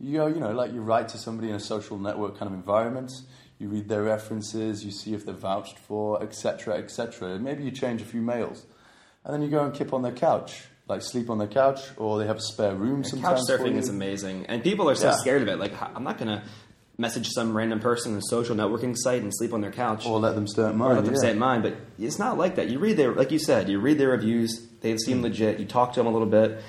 You 0.00 0.16
go, 0.18 0.26
you 0.26 0.40
know, 0.40 0.52
like 0.52 0.72
you 0.72 0.80
write 0.80 1.08
to 1.10 1.18
somebody 1.18 1.48
in 1.50 1.54
a 1.54 1.60
social 1.60 1.98
network 1.98 2.36
kind 2.38 2.50
of 2.50 2.54
environment. 2.54 3.10
You 3.58 3.68
read 3.68 3.88
their 3.88 4.02
references, 4.02 4.84
you 4.84 4.90
see 4.90 5.14
if 5.14 5.24
they're 5.24 5.34
vouched 5.34 5.78
for, 5.78 6.20
etc., 6.22 6.76
etc. 6.78 7.38
Maybe 7.38 7.62
you 7.62 7.70
change 7.70 8.02
a 8.02 8.04
few 8.04 8.20
mails, 8.20 8.66
and 9.24 9.32
then 9.32 9.42
you 9.42 9.48
go 9.48 9.64
and 9.64 9.72
kip 9.72 9.92
on 9.92 10.02
their 10.02 10.10
couch, 10.12 10.64
like 10.88 11.02
sleep 11.02 11.30
on 11.30 11.38
their 11.38 11.46
couch, 11.46 11.80
or 11.96 12.18
they 12.18 12.26
have 12.26 12.38
a 12.38 12.40
spare 12.40 12.74
room 12.74 13.02
Couch 13.02 13.10
sometimes. 13.12 13.48
for 13.48 13.58
surfing 13.58 13.76
is 13.76 13.88
amazing, 13.88 14.46
and 14.46 14.64
people 14.64 14.90
are 14.90 14.96
so 14.96 15.08
Yeah. 15.08 15.16
scared 15.16 15.42
of 15.42 15.48
it. 15.48 15.58
Like, 15.60 15.72
I'm 15.94 16.02
not 16.02 16.18
gonna 16.18 16.42
message 16.98 17.28
some 17.28 17.56
random 17.56 17.80
person 17.80 18.12
on 18.12 18.18
a 18.18 18.22
social 18.28 18.54
networking 18.54 18.94
site 18.96 19.22
and 19.22 19.32
sleep 19.34 19.52
on 19.52 19.60
their 19.60 19.72
couch. 19.72 20.04
Or 20.06 20.18
let 20.20 20.34
them 20.34 20.46
stay 20.46 20.62
at 20.62 20.70
or 20.70 20.74
mine. 20.74 20.94
let 20.96 21.04
them 21.04 21.14
yeah. 21.14 21.20
stay 21.20 21.30
at 21.30 21.36
mine. 21.36 21.62
But 21.62 21.76
it's 21.98 22.18
not 22.18 22.36
like 22.38 22.56
that. 22.56 22.68
You 22.68 22.78
read 22.78 22.96
their, 22.96 23.12
like 23.12 23.30
you 23.30 23.38
said, 23.38 23.68
you 23.68 23.78
read 23.78 23.98
their 23.98 24.10
reviews. 24.10 24.68
They 24.82 24.96
seem 24.98 25.18
Hmm. 25.18 25.24
legit. 25.24 25.58
You 25.60 25.64
talk 25.66 25.92
to 25.94 26.00
them 26.00 26.06
a 26.06 26.10
little 26.12 26.26
bit, 26.28 26.60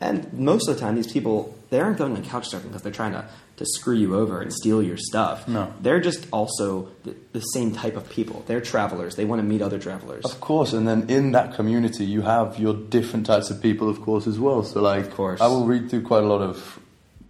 and 0.00 0.32
most 0.32 0.68
of 0.68 0.74
the 0.76 0.80
time, 0.80 0.94
these 0.94 1.10
people 1.12 1.52
they 1.70 1.80
aren't 1.80 1.98
going 1.98 2.14
to 2.14 2.22
couch 2.22 2.48
surfing 2.48 2.68
because 2.68 2.82
they're 2.82 2.92
trying 2.92 3.10
to, 3.10 3.24
to 3.56 3.66
screw 3.66 3.96
you 3.96 4.14
over 4.14 4.40
and 4.40 4.52
steal 4.52 4.80
your 4.80 4.96
stuff. 4.96 5.48
No. 5.48 5.72
They're 5.80 5.98
just 6.00 6.28
also 6.32 6.88
the, 7.02 7.16
the 7.32 7.40
same 7.40 7.72
type 7.72 7.96
of 7.96 8.08
people. 8.08 8.44
They're 8.46 8.60
travelers. 8.60 9.16
They 9.16 9.24
want 9.24 9.40
to 9.40 9.42
meet 9.44 9.62
other 9.62 9.80
travelers. 9.80 10.24
Of 10.24 10.40
course, 10.40 10.72
and 10.72 10.86
then 10.86 11.10
in 11.10 11.32
that 11.32 11.54
community, 11.54 12.04
you 12.04 12.22
have 12.22 12.56
your 12.60 12.72
different 12.72 13.26
types 13.26 13.50
of 13.50 13.60
people, 13.60 13.88
of 13.88 14.00
course, 14.00 14.28
as 14.28 14.38
well. 14.38 14.62
So, 14.62 14.80
like, 14.80 15.06
Of 15.06 15.14
course. 15.16 15.40
I 15.40 15.48
will 15.48 15.66
read 15.66 15.90
through 15.90 16.02
quite 16.02 16.22
a 16.22 16.26
lot 16.28 16.40
of 16.40 16.78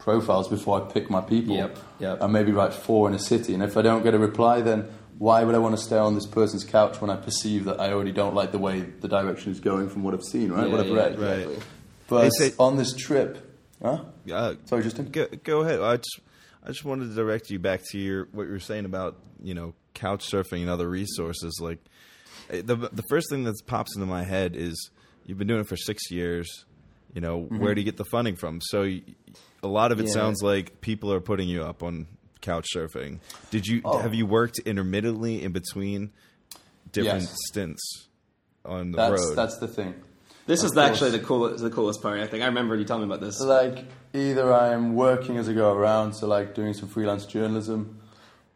profiles 0.07 0.47
before 0.47 0.81
I 0.81 0.93
pick 0.93 1.11
my 1.11 1.21
people. 1.21 1.57
Yep, 1.57 1.79
yep. 1.99 2.23
And 2.23 2.33
maybe 2.33 2.53
write 2.53 2.73
four 2.73 3.09
in 3.09 3.15
a 3.15 3.19
city. 3.19 3.55
And 3.55 3.63
if 3.63 3.77
I 3.77 3.83
don't 3.83 4.05
get 4.05 4.15
a 4.15 4.21
reply, 4.21 4.61
then 4.61 4.89
why 5.19 5.43
would 5.43 5.57
I 5.57 5.59
want 5.59 5.77
to 5.77 5.83
stay 5.83 5.99
on 5.99 6.15
this 6.15 6.27
person's 6.27 6.63
couch 6.63 7.01
when 7.01 7.11
I 7.11 7.17
perceive 7.17 7.65
that 7.65 7.81
I 7.81 7.93
already 7.93 8.13
don't 8.13 8.33
like 8.33 8.53
the 8.53 8.59
way 8.61 8.83
the 8.83 9.09
direction 9.09 9.51
is 9.51 9.59
going 9.59 9.91
from 9.91 10.05
what 10.05 10.15
I've 10.15 10.23
seen, 10.23 10.53
right? 10.53 10.69
Yeah, 10.69 10.73
what 10.73 10.81
I've 10.81 10.87
yeah, 10.91 10.95
read. 10.95 11.19
Right. 11.19 11.39
exactly. 11.39 11.63
But 12.07 12.23
They 12.23 12.31
say- 12.31 12.55
on 12.57 12.77
this 12.77 12.95
trip, 12.95 13.53
huh? 13.83 14.05
Uh, 14.33 14.55
Sorry, 14.67 14.85
Justin. 14.85 15.11
Go, 15.11 15.27
go 15.43 15.63
ahead. 15.63 15.81
I 15.81 15.97
just 15.97 16.21
I 16.63 16.69
just 16.69 16.85
wanted 16.85 17.09
to 17.09 17.15
direct 17.15 17.51
you 17.51 17.59
back 17.59 17.81
to 17.91 17.99
your 17.99 18.29
what 18.31 18.45
you 18.45 18.53
were 18.53 18.61
saying 18.61 18.85
about 18.85 19.17
you 19.43 19.55
know 19.55 19.75
couch 19.95 20.31
surfing 20.31 20.61
and 20.61 20.71
other 20.71 20.89
resources. 20.89 21.59
Like 21.61 21.81
eh, 22.49 22.63
the 22.65 22.77
the 22.77 23.03
first 23.11 23.29
thing 23.29 23.43
that 23.43 23.55
pops 23.67 23.97
into 23.97 24.07
my 24.07 24.23
head 24.23 24.55
is 24.55 24.91
you've 25.25 25.39
been 25.39 25.49
doing 25.49 25.63
it 25.63 25.69
for 25.69 25.77
six 25.77 26.13
years. 26.13 26.65
You 27.17 27.23
know 27.23 27.41
mm-hmm. 27.41 27.59
where 27.61 27.75
do 27.75 27.81
you 27.81 27.85
get 27.87 27.97
the 27.97 28.05
funding 28.05 28.37
from? 28.37 28.61
So 28.61 28.83
a 28.83 29.67
lot 29.67 29.91
of 29.91 29.99
it 30.01 30.07
Yeah. 30.07 30.13
sounds 30.13 30.43
like 30.43 30.83
people 30.83 31.11
are 31.15 31.21
putting 31.21 31.49
you 31.49 31.63
up 31.63 31.83
on 31.83 32.09
couch 32.43 32.67
surfing. 32.77 33.21
Did 33.51 33.67
you 33.67 33.81
Oh. 33.87 33.97
have 33.99 34.13
you 34.13 34.27
worked 34.27 34.59
intermittently 34.67 35.43
in 35.43 35.53
between 35.53 36.11
different 36.93 37.23
Yes. 37.23 37.35
stints 37.49 38.09
on 38.67 38.91
the 38.91 38.99
That's, 38.99 39.23
road? 39.29 39.35
that's 39.35 39.57
the 39.57 39.67
thing. 39.67 39.95
This 40.47 40.63
Of 40.63 40.73
is 40.73 40.77
actually 40.77 41.11
the 41.13 41.21
coolest, 41.21 41.65
the 41.65 41.71
coolest 41.71 42.03
part. 42.03 42.21
I 42.21 42.27
think 42.27 42.43
I 42.43 42.47
remember 42.49 42.77
you 42.77 42.85
telling 42.85 43.09
me 43.09 43.15
about 43.15 43.25
this. 43.25 43.41
Like, 43.41 43.87
either 44.13 44.53
I'm 44.53 44.95
working 44.95 45.39
as 45.39 45.49
I 45.49 45.55
go 45.55 45.73
around, 45.73 46.13
so 46.13 46.27
like 46.27 46.55
doing 46.55 46.75
some 46.75 46.89
freelance 46.91 47.25
journalism. 47.25 47.99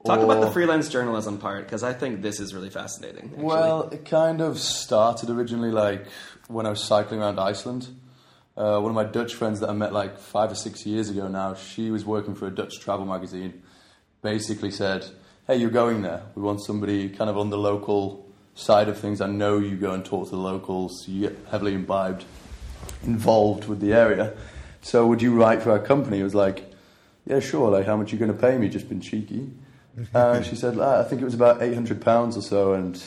Talk 0.05 0.21
about 0.21 0.43
the 0.43 0.51
freelance 0.51 0.91
journalism 0.91 1.39
part 1.39 1.65
because 1.65 1.83
I 1.83 1.95
think 1.95 2.21
this 2.21 2.41
is 2.41 2.53
really 2.55 2.69
fascinating. 2.71 3.31
actually. 3.31 3.43
Well, 3.43 3.89
it 3.91 4.05
kind 4.05 4.43
of 4.43 4.59
started 4.59 5.31
originally 5.31 5.71
like 5.71 6.05
when 6.49 6.67
I 6.67 6.69
was 6.71 6.85
cycling 6.85 7.21
around 7.23 7.41
Iceland. 7.41 7.89
Uh, 8.57 8.81
one 8.81 8.91
of 8.91 8.95
my 8.95 9.05
Dutch 9.05 9.35
friends 9.35 9.61
that 9.61 9.71
I 9.71 9.73
met 9.73 9.93
like 9.93 10.19
five 10.19 10.51
or 10.51 10.55
six 10.55 10.85
years 10.85 11.09
ago 11.09 11.29
now, 11.29 11.55
she 11.55 11.91
was 11.91 12.05
working 12.05 12.35
for 12.35 12.47
a 12.47 12.51
Dutch 12.51 12.81
travel 12.81 13.07
magazine. 13.07 13.63
Basically 14.23 14.71
said, 14.71 15.07
"Hey, 15.47 15.57
you're 15.57 15.71
going 15.71 16.03
there. 16.03 16.23
We 16.35 16.43
want 16.43 16.63
somebody 16.63 17.09
kind 17.09 17.31
of 17.31 17.39
on 17.39 17.51
the 17.51 17.57
local 17.57 18.27
side 18.55 18.89
of 18.89 18.99
things. 18.99 19.21
I 19.21 19.29
know 19.29 19.59
you 19.59 19.77
go 19.77 19.93
and 19.93 20.05
talk 20.05 20.27
to 20.27 20.31
the 20.33 20.43
locals. 20.43 21.09
You 21.09 21.29
get 21.29 21.39
heavily 21.51 21.75
imbibed, 21.75 22.25
involved 23.05 23.67
with 23.67 23.81
the 23.81 23.93
area. 23.93 24.35
So 24.83 25.07
would 25.07 25.23
you 25.23 25.35
write 25.35 25.63
for 25.63 25.71
our 25.71 25.79
company?" 25.79 26.21
It 26.21 26.25
was 26.25 26.35
like, 26.35 26.71
"Yeah, 27.25 27.41
sure. 27.41 27.71
Like, 27.71 27.87
how 27.87 27.97
much 27.97 28.13
are 28.13 28.17
you 28.17 28.19
going 28.19 28.33
to 28.33 28.39
pay 28.39 28.59
me? 28.59 28.69
Just 28.69 28.89
been 28.89 29.01
cheeky." 29.01 29.51
and 30.15 30.45
she 30.45 30.57
said, 30.57 30.77
ah, 30.79 31.01
"I 31.01 31.05
think 31.05 31.23
it 31.23 31.25
was 31.25 31.35
about 31.35 31.63
eight 31.63 31.75
hundred 31.75 32.03
pounds 32.03 32.37
or 32.37 32.43
so." 32.43 32.75
And 32.75 33.03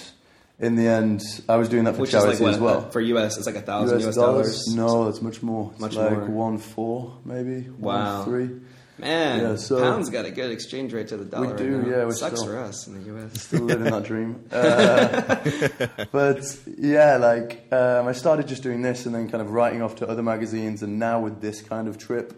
in 0.63 0.75
the 0.75 0.87
end, 0.87 1.21
I 1.47 1.57
was 1.57 1.69
doing 1.69 1.83
that 1.85 1.95
for 1.95 2.01
which 2.01 2.11
charity 2.11 2.33
like 2.33 2.41
what, 2.41 2.53
as 2.53 2.59
well. 2.59 2.77
uh, 2.85 2.89
for 2.89 3.01
US, 3.01 3.37
it's 3.37 3.45
like 3.45 3.55
a 3.55 3.61
thousand 3.61 3.99
US, 4.01 4.15
dollars. 4.15 4.67
No, 4.75 5.07
it's 5.09 5.21
much 5.21 5.41
more. 5.43 5.69
It's 5.73 5.81
Much 5.81 5.95
like 5.95 6.11
more. 6.17 6.27
one 6.29 6.57
four, 6.57 7.17
maybe. 7.25 7.69
Wow. 7.69 8.17
One 8.19 8.25
three. 8.25 8.59
Man, 8.99 9.39
Yeah, 9.41 9.55
so- 9.55 9.81
pounds 9.81 10.09
got 10.11 10.25
a 10.25 10.31
good 10.31 10.51
exchange 10.51 10.93
rate 10.93 11.07
to 11.07 11.17
the 11.17 11.25
dollar. 11.25 11.47
right 11.47 11.57
do, 11.57 11.81
now. 11.81 11.89
yeah, 11.89 12.05
we're 12.05 12.11
sucks 12.13 12.39
still- 12.39 12.51
for 12.53 12.59
us 12.59 12.85
in 12.87 13.03
the 13.03 13.15
US. 13.17 13.41
Still 13.47 13.61
living 13.63 13.91
that 13.91 14.03
dream. 14.03 14.45
Uh, 14.51 16.05
but 16.11 16.57
yeah, 16.77 17.17
like 17.17 17.65
um, 17.73 18.07
I 18.07 18.11
started 18.13 18.47
just 18.47 18.61
doing 18.63 18.81
this 18.83 19.05
and 19.05 19.13
then 19.15 19.29
kind 19.29 19.41
of 19.41 19.49
writing 19.51 19.81
off 19.81 19.95
to 19.97 20.07
other 20.07 20.23
magazines, 20.23 20.83
and 20.83 20.99
now 20.99 21.19
with 21.19 21.41
this 21.41 21.61
kind 21.61 21.87
of 21.87 21.97
trip, 21.97 22.33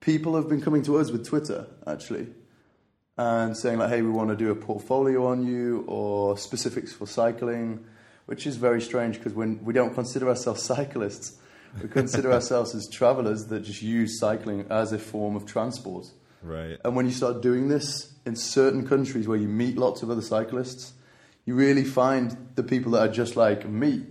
people 0.00 0.34
have 0.36 0.48
been 0.48 0.60
coming 0.60 0.82
to 0.82 0.98
us 0.98 1.10
with 1.10 1.26
Twitter 1.26 1.66
actually. 1.86 2.26
And 3.16 3.56
saying 3.56 3.78
like, 3.78 3.90
"Hey, 3.90 4.02
we 4.02 4.10
want 4.10 4.30
to 4.30 4.36
do 4.36 4.50
a 4.50 4.56
portfolio 4.56 5.26
on 5.26 5.46
you, 5.46 5.84
or 5.86 6.36
specifics 6.36 6.92
for 6.92 7.06
cycling," 7.06 7.84
which 8.26 8.46
is 8.46 8.56
very 8.56 8.80
strange 8.80 9.18
because 9.18 9.34
when 9.34 9.64
we 9.64 9.72
don't 9.72 9.94
consider 9.94 10.28
ourselves 10.28 10.62
cyclists, 10.74 11.36
we 11.80 11.88
consider 11.88 12.32
ourselves 12.38 12.74
as 12.74 12.88
travelers 12.88 13.46
that 13.46 13.60
just 13.60 13.82
use 13.82 14.18
cycling 14.18 14.66
as 14.70 14.92
a 14.92 14.98
form 14.98 15.36
of 15.36 15.46
transport. 15.46 16.06
right. 16.42 16.78
And 16.84 16.96
when 16.96 17.06
you 17.06 17.12
start 17.12 17.40
doing 17.40 17.68
this 17.68 18.12
in 18.26 18.36
certain 18.36 18.86
countries 18.86 19.28
where 19.28 19.38
you 19.38 19.48
meet 19.48 19.76
lots 19.76 20.02
of 20.02 20.10
other 20.10 20.22
cyclists, 20.22 20.94
you 21.44 21.54
really 21.54 21.84
find 21.84 22.36
the 22.54 22.62
people 22.62 22.92
that 22.92 23.08
are 23.08 23.12
just 23.12 23.36
like 23.36 23.68
me. 23.68 24.06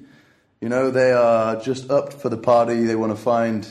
You 0.62 0.70
know, 0.70 0.92
they 0.92 1.12
are 1.12 1.60
just 1.60 1.90
up 1.90 2.14
for 2.14 2.30
the 2.30 2.38
party. 2.38 2.86
They 2.86 2.96
want 2.96 3.12
to 3.12 3.22
find 3.22 3.68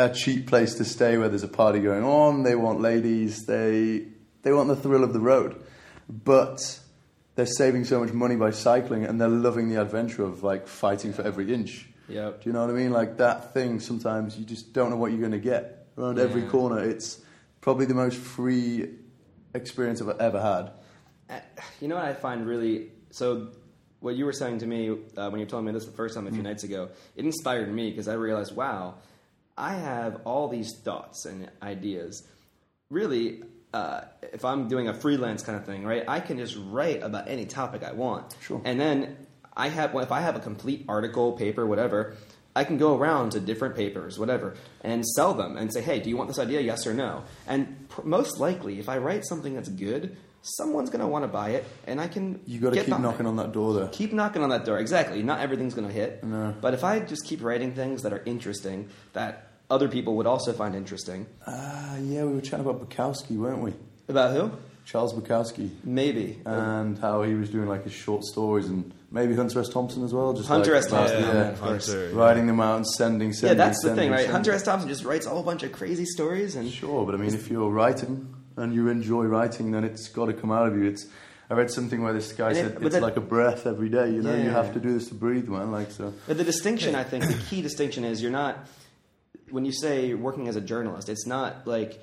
a 0.00 0.14
cheap 0.14 0.46
place 0.46 0.74
to 0.74 0.84
stay 0.84 1.18
where 1.18 1.28
there's 1.28 1.42
a 1.42 1.48
party 1.48 1.80
going 1.80 2.04
on. 2.04 2.42
They 2.42 2.54
want 2.54 2.80
ladies. 2.80 3.44
They 3.46 4.06
they 4.42 4.52
want 4.52 4.68
the 4.68 4.76
thrill 4.76 5.04
of 5.04 5.12
the 5.12 5.20
road, 5.20 5.62
but 6.08 6.80
they're 7.34 7.46
saving 7.46 7.84
so 7.84 8.00
much 8.00 8.12
money 8.12 8.36
by 8.36 8.50
cycling, 8.50 9.04
and 9.04 9.20
they're 9.20 9.28
loving 9.28 9.68
the 9.68 9.80
adventure 9.80 10.24
of 10.24 10.42
like 10.42 10.66
fighting 10.66 11.12
for 11.12 11.22
every 11.22 11.52
inch. 11.52 11.86
Yep. 12.08 12.42
Do 12.42 12.48
you 12.48 12.52
know 12.52 12.62
what 12.62 12.70
I 12.70 12.72
mean? 12.72 12.92
Like 12.92 13.18
that 13.18 13.52
thing. 13.54 13.78
Sometimes 13.80 14.38
you 14.38 14.44
just 14.44 14.72
don't 14.72 14.90
know 14.90 14.96
what 14.96 15.12
you're 15.12 15.20
going 15.20 15.32
to 15.32 15.38
get 15.38 15.86
around 15.96 16.18
every 16.18 16.42
corner. 16.42 16.80
It's 16.82 17.22
probably 17.60 17.86
the 17.86 17.94
most 17.94 18.16
free 18.16 18.88
experience 19.54 20.00
I've 20.00 20.18
ever 20.18 20.40
had. 20.40 20.72
Uh, 21.28 21.40
You 21.80 21.88
know 21.88 21.96
what 21.96 22.06
I 22.06 22.14
find 22.14 22.46
really 22.46 22.92
so. 23.10 23.48
What 24.00 24.16
you 24.16 24.24
were 24.24 24.32
saying 24.32 24.60
to 24.60 24.66
me 24.66 24.88
uh, 24.88 25.28
when 25.28 25.40
you 25.40 25.46
told 25.46 25.62
me 25.66 25.72
this 25.72 25.84
the 25.84 25.92
first 25.92 26.14
time 26.14 26.26
a 26.26 26.30
few 26.30 26.42
nights 26.42 26.64
ago, 26.64 26.88
it 27.16 27.26
inspired 27.26 27.70
me 27.70 27.90
because 27.90 28.08
I 28.08 28.14
realized, 28.14 28.56
wow, 28.56 28.94
I 29.60 29.74
have 29.74 30.22
all 30.24 30.48
these 30.48 30.74
thoughts 30.82 31.26
and 31.26 31.50
ideas. 31.62 32.26
Really, 32.90 33.42
uh, 33.74 34.00
if 34.32 34.44
I'm 34.44 34.68
doing 34.68 34.88
a 34.88 34.94
freelance 34.94 35.42
kind 35.42 35.56
of 35.58 35.66
thing, 35.66 35.84
right, 35.84 36.02
I 36.08 36.20
can 36.20 36.38
just 36.38 36.56
write 36.58 37.02
about 37.02 37.28
any 37.28 37.44
topic 37.44 37.84
I 37.84 37.92
want. 37.92 38.34
Sure. 38.40 38.62
And 38.64 38.80
then 38.80 39.16
I 39.54 39.68
have, 39.68 39.92
well, 39.92 40.02
if 40.02 40.12
I 40.12 40.20
have 40.22 40.34
a 40.34 40.40
complete 40.40 40.86
article, 40.88 41.32
paper, 41.32 41.66
whatever, 41.66 42.16
I 42.56 42.64
can 42.64 42.78
go 42.78 42.96
around 42.96 43.32
to 43.32 43.40
different 43.40 43.76
papers, 43.76 44.18
whatever, 44.18 44.56
and 44.80 45.06
sell 45.06 45.34
them 45.34 45.56
and 45.56 45.72
say, 45.72 45.82
hey, 45.82 46.00
do 46.00 46.08
you 46.08 46.16
want 46.16 46.28
this 46.28 46.38
idea? 46.38 46.60
Yes 46.60 46.86
or 46.86 46.94
no? 46.94 47.24
And 47.46 47.88
pr- 47.90 48.02
most 48.02 48.40
likely, 48.40 48.80
if 48.80 48.88
I 48.88 48.98
write 48.98 49.24
something 49.24 49.54
that's 49.54 49.68
good, 49.68 50.16
someone's 50.42 50.90
going 50.90 51.02
to 51.02 51.06
want 51.06 51.22
to 51.22 51.28
buy 51.28 51.50
it, 51.50 51.66
and 51.86 52.00
I 52.00 52.08
can. 52.08 52.40
You 52.46 52.60
got 52.60 52.72
to 52.72 52.82
keep 52.82 52.98
knocking 52.98 53.26
on 53.26 53.36
that 53.36 53.52
door 53.52 53.74
there. 53.74 53.88
Keep 53.88 54.14
knocking 54.14 54.42
on 54.42 54.48
that 54.48 54.64
door. 54.64 54.78
Exactly. 54.78 55.22
Not 55.22 55.40
everything's 55.40 55.74
going 55.74 55.86
to 55.86 55.92
hit. 55.92 56.24
No. 56.24 56.54
But 56.60 56.74
if 56.74 56.82
I 56.82 56.98
just 57.00 57.24
keep 57.26 57.42
writing 57.42 57.74
things 57.74 58.02
that 58.02 58.12
are 58.12 58.22
interesting, 58.24 58.88
that 59.12 59.49
other 59.70 59.88
people 59.88 60.16
would 60.16 60.26
also 60.26 60.52
find 60.52 60.74
interesting. 60.74 61.26
Ah, 61.46 61.96
yeah, 61.98 62.24
we 62.24 62.34
were 62.34 62.40
chatting 62.40 62.66
about 62.66 62.86
Bukowski, 62.88 63.36
weren't 63.36 63.62
we? 63.62 63.72
About 64.08 64.34
who? 64.34 64.50
Charles 64.84 65.12
Bukowski. 65.14 65.70
Maybe. 65.84 66.40
And 66.44 66.98
how 66.98 67.22
he 67.22 67.34
was 67.34 67.48
doing 67.50 67.68
like 67.68 67.84
his 67.84 67.92
short 67.92 68.24
stories 68.24 68.66
and 68.66 68.92
maybe 69.12 69.34
Hunter 69.36 69.60
S. 69.60 69.68
Thompson 69.68 70.02
as 70.04 70.12
well. 70.12 70.32
Just 70.32 70.48
Hunter 70.48 70.72
like, 70.74 70.84
S. 70.84 70.90
Thompson, 70.90 71.20
yeah, 71.22 71.32
yeah, 71.32 71.48
of 71.50 71.60
course. 71.60 71.86
Hunter, 71.86 72.08
yeah. 72.10 72.16
writing 72.16 72.46
them 72.48 72.60
out 72.60 72.76
and 72.76 72.86
sending, 72.86 73.28
yeah, 73.28 73.34
sending. 73.34 73.58
that's 73.58 73.82
the 73.84 73.94
thing, 73.94 74.10
right? 74.10 74.16
sending. 74.18 74.32
Hunter 74.32 74.52
S. 74.52 74.62
Thompson 74.64 74.88
just 74.88 75.04
writes 75.04 75.26
a 75.26 75.30
whole 75.30 75.44
bunch 75.44 75.62
of 75.62 75.70
crazy 75.72 76.04
stories, 76.06 76.56
and 76.56 76.68
Sure, 76.70 77.06
but 77.06 77.14
I 77.14 77.18
mean, 77.18 77.32
if 77.34 77.48
you're 77.50 77.70
writing 77.70 78.34
and 78.56 78.74
you 78.74 78.88
enjoy 78.88 79.24
writing, 79.24 79.70
then 79.70 79.84
it's 79.84 80.08
got 80.08 80.26
to 80.26 80.32
come 80.32 80.50
out 80.50 80.66
of 80.66 80.76
you. 80.76 80.84
It's. 80.86 81.06
I 81.48 81.54
read 81.54 81.70
something 81.70 82.00
where 82.02 82.12
this 82.12 82.32
guy 82.32 82.50
And 82.50 82.58
it- 82.58 82.62
said 82.62 82.74
but 82.74 82.84
it's 82.86 82.94
that- 82.94 83.02
like 83.02 83.16
a 83.16 83.20
breath 83.20 83.66
every 83.66 83.88
day. 83.88 84.10
You 84.10 84.22
know, 84.22 84.34
you 84.34 84.44
Yeah. 84.44 84.52
have 84.52 84.72
to 84.74 84.80
do 84.80 84.92
this 84.92 85.08
to 85.08 85.14
breathe, 85.14 85.48
man. 85.48 85.70
Like 85.72 85.90
so. 85.90 86.14
But 86.28 86.36
the 86.38 86.44
distinction, 86.44 86.94
I 86.94 87.02
think, 87.04 87.26
the 87.26 87.34
key 87.48 87.60
distinction 87.60 88.04
is 88.04 88.22
you're 88.22 88.30
not 88.30 88.58
when 89.50 89.64
you 89.64 89.72
say 89.72 90.14
working 90.14 90.48
as 90.48 90.56
a 90.56 90.60
journalist. 90.60 91.08
It's 91.08 91.26
not 91.26 91.66
like 91.66 91.94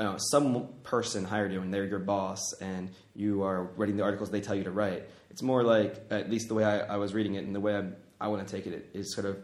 you 0.00 0.06
know, 0.06 0.16
some 0.18 0.68
person 0.82 1.24
hired 1.24 1.52
you 1.52 1.60
and 1.60 1.72
they're 1.72 1.84
your 1.84 2.00
boss 2.00 2.40
and 2.60 2.90
you 3.14 3.42
are 3.44 3.62
writing 3.76 3.96
the 3.96 4.02
articles 4.02 4.30
they 4.30 4.40
tell 4.40 4.56
you 4.56 4.64
to 4.64 4.70
write. 4.72 5.04
It's 5.30 5.40
more 5.42 5.62
like, 5.62 6.06
at 6.10 6.28
least 6.30 6.48
the 6.48 6.54
way 6.54 6.64
I, 6.64 6.80
I 6.80 6.96
was 6.96 7.14
reading 7.14 7.34
it 7.34 7.44
and 7.44 7.54
the 7.54 7.60
way 7.60 7.76
I, 7.76 7.84
I 8.20 8.28
want 8.28 8.46
to 8.46 8.56
take 8.56 8.66
it 8.66 8.90
is 8.92 9.14
sort 9.14 9.24
of 9.26 9.36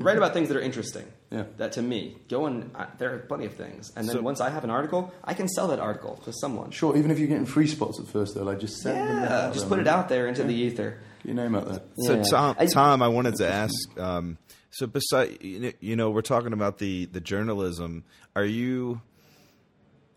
write 0.00 0.16
about 0.18 0.32
things 0.34 0.48
that 0.48 0.56
are 0.56 0.60
interesting. 0.60 1.04
Yeah. 1.30 1.44
That 1.56 1.72
to 1.72 1.82
me, 1.82 2.16
go 2.28 2.46
and 2.46 2.70
I, 2.74 2.86
there 2.98 3.14
are 3.14 3.18
plenty 3.18 3.46
of 3.46 3.54
things, 3.54 3.92
and 3.96 4.08
then 4.08 4.16
So- 4.16 4.22
once 4.22 4.40
I 4.40 4.50
have 4.50 4.62
an 4.64 4.70
article, 4.70 5.12
I 5.24 5.34
can 5.34 5.48
sell 5.48 5.68
that 5.68 5.80
article 5.80 6.16
to 6.24 6.32
someone. 6.32 6.70
Sure, 6.70 6.96
even 6.96 7.10
if 7.10 7.18
you're 7.18 7.26
getting 7.28 7.46
free 7.46 7.66
spots 7.66 7.98
at 8.00 8.06
first, 8.08 8.34
though, 8.34 8.42
like 8.44 8.60
just 8.60 8.78
send 8.78 8.96
them. 8.98 9.24
Out 9.24 9.52
just 9.54 9.68
there, 9.68 9.78
put 9.78 9.80
it 9.80 9.88
out 9.88 10.08
there 10.08 10.26
into 10.28 10.42
the 10.44 10.54
ether. 10.54 10.98
Get 11.24 11.34
your 11.34 11.42
name 11.42 11.54
out 11.56 11.68
there. 11.68 11.80
So 11.98 12.14
Yeah. 12.16 12.22
Tom, 12.30 12.56
I- 12.58 12.66
Tom, 12.66 13.02
I 13.02 13.08
wanted 13.08 13.36
to 13.36 13.48
ask. 13.48 13.72
Um, 13.98 14.38
so 14.78 14.86
beside, 14.86 15.38
you 15.42 15.96
know- 15.96 16.10
we're 16.10 16.22
talking 16.22 16.52
about 16.52 16.78
the 16.78 17.06
the 17.06 17.20
journalism. 17.20 18.04
Are 18.34 18.44
you? 18.44 19.00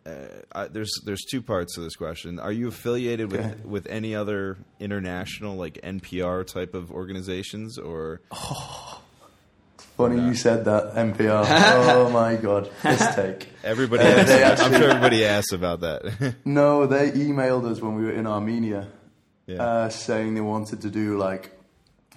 Uh, 0.05 0.11
I, 0.53 0.67
there's 0.67 0.91
there's 1.05 1.23
two 1.29 1.41
parts 1.41 1.75
to 1.75 1.81
this 1.81 1.95
question. 1.95 2.39
Are 2.39 2.51
you 2.51 2.67
affiliated 2.69 3.31
with 3.31 3.65
with 3.65 3.85
any 3.87 4.15
other 4.15 4.57
international 4.79 5.55
like 5.55 5.75
NPR 5.83 6.45
type 6.47 6.73
of 6.73 6.91
organizations 6.91 7.77
or? 7.77 8.21
Funny 9.97 10.15
Yeah. 10.17 10.27
you 10.27 10.33
said 10.35 10.63
that, 10.65 10.95
NPR. 10.95 11.43
oh 11.49 12.09
my 12.09 12.35
god, 12.37 12.69
this 12.83 13.15
take. 13.15 13.49
Everybody, 13.65 14.03
Uh, 14.03 14.07
asks, 14.07 14.29
they 14.29 14.43
I'm 14.65 14.71
sure 14.73 14.89
everybody 14.89 15.25
asks 15.25 15.51
about 15.51 15.81
that. 15.81 16.35
No, 16.45 16.85
they 16.87 17.11
emailed 17.11 17.69
us 17.69 17.81
when 17.81 17.95
we 17.95 18.03
were 18.05 18.11
in 18.11 18.25
Armenia, 18.25 18.87
Yeah. 19.45 19.61
uh, 19.61 19.89
saying 19.89 20.35
they 20.35 20.41
wanted 20.41 20.81
to 20.83 20.89
do 20.89 21.17
like, 21.17 21.51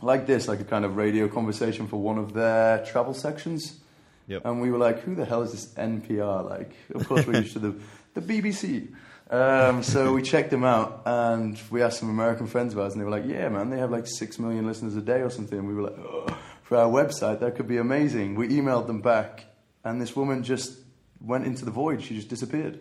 like 0.03 0.27
this, 0.27 0.49
like 0.49 0.61
a 0.61 0.65
kind 0.65 0.85
of 0.85 0.97
radio 0.97 1.29
conversation 1.29 1.87
for 1.87 1.97
one 1.97 2.19
of 2.19 2.35
their 2.35 2.85
travel 2.85 3.15
sections. 3.15 3.79
Yep. 4.27 4.43
And 4.45 4.61
we 4.61 4.71
were 4.71 4.79
like, 4.79 5.01
who 5.01 5.15
the 5.15 5.25
hell 5.25 5.43
is 5.43 5.53
this 5.53 5.67
NPR? 5.75 6.49
Like, 6.49 6.75
of 6.95 7.07
course, 7.09 7.27
we're 7.27 7.41
used 7.41 7.55
to 7.55 7.59
the, 7.59 7.75
the 8.15 8.21
BBC. 8.21 8.93
Um, 9.31 9.83
so 9.83 10.13
we 10.13 10.23
checked 10.23 10.51
them 10.51 10.65
out 10.65 11.03
and 11.07 11.59
we 11.71 11.83
asked 11.83 12.01
some 12.01 12.11
American 12.11 12.47
friends 12.47 12.75
of 12.75 12.81
ours, 12.81 12.93
and 12.93 13.01
they 13.01 13.05
were 13.05 13.11
like, 13.11 13.27
yeah, 13.27 13.49
man, 13.49 13.71
they 13.71 13.79
have 13.79 13.91
like 13.91 14.07
six 14.07 14.39
million 14.39 14.67
listeners 14.67 14.95
a 14.95 15.01
day 15.01 15.23
or 15.23 15.31
something. 15.31 15.59
And 15.59 15.69
we 15.69 15.75
were 15.75 15.83
like, 15.83 15.99
oh, 15.99 16.27
for 16.63 16.77
our 16.77 16.89
website, 16.89 17.41
that 17.41 17.57
could 17.57 17.69
be 17.69 17.79
amazing. 17.79 18.35
We 18.35 18.49
emailed 18.49 18.87
them 18.87 19.01
back, 19.01 19.47
and 19.85 20.01
this 20.01 20.15
woman 20.15 20.43
just 20.43 20.79
went 21.21 21.47
into 21.47 21.65
the 21.65 21.71
void. 21.71 22.03
She 22.03 22.15
just 22.15 22.29
disappeared. 22.29 22.81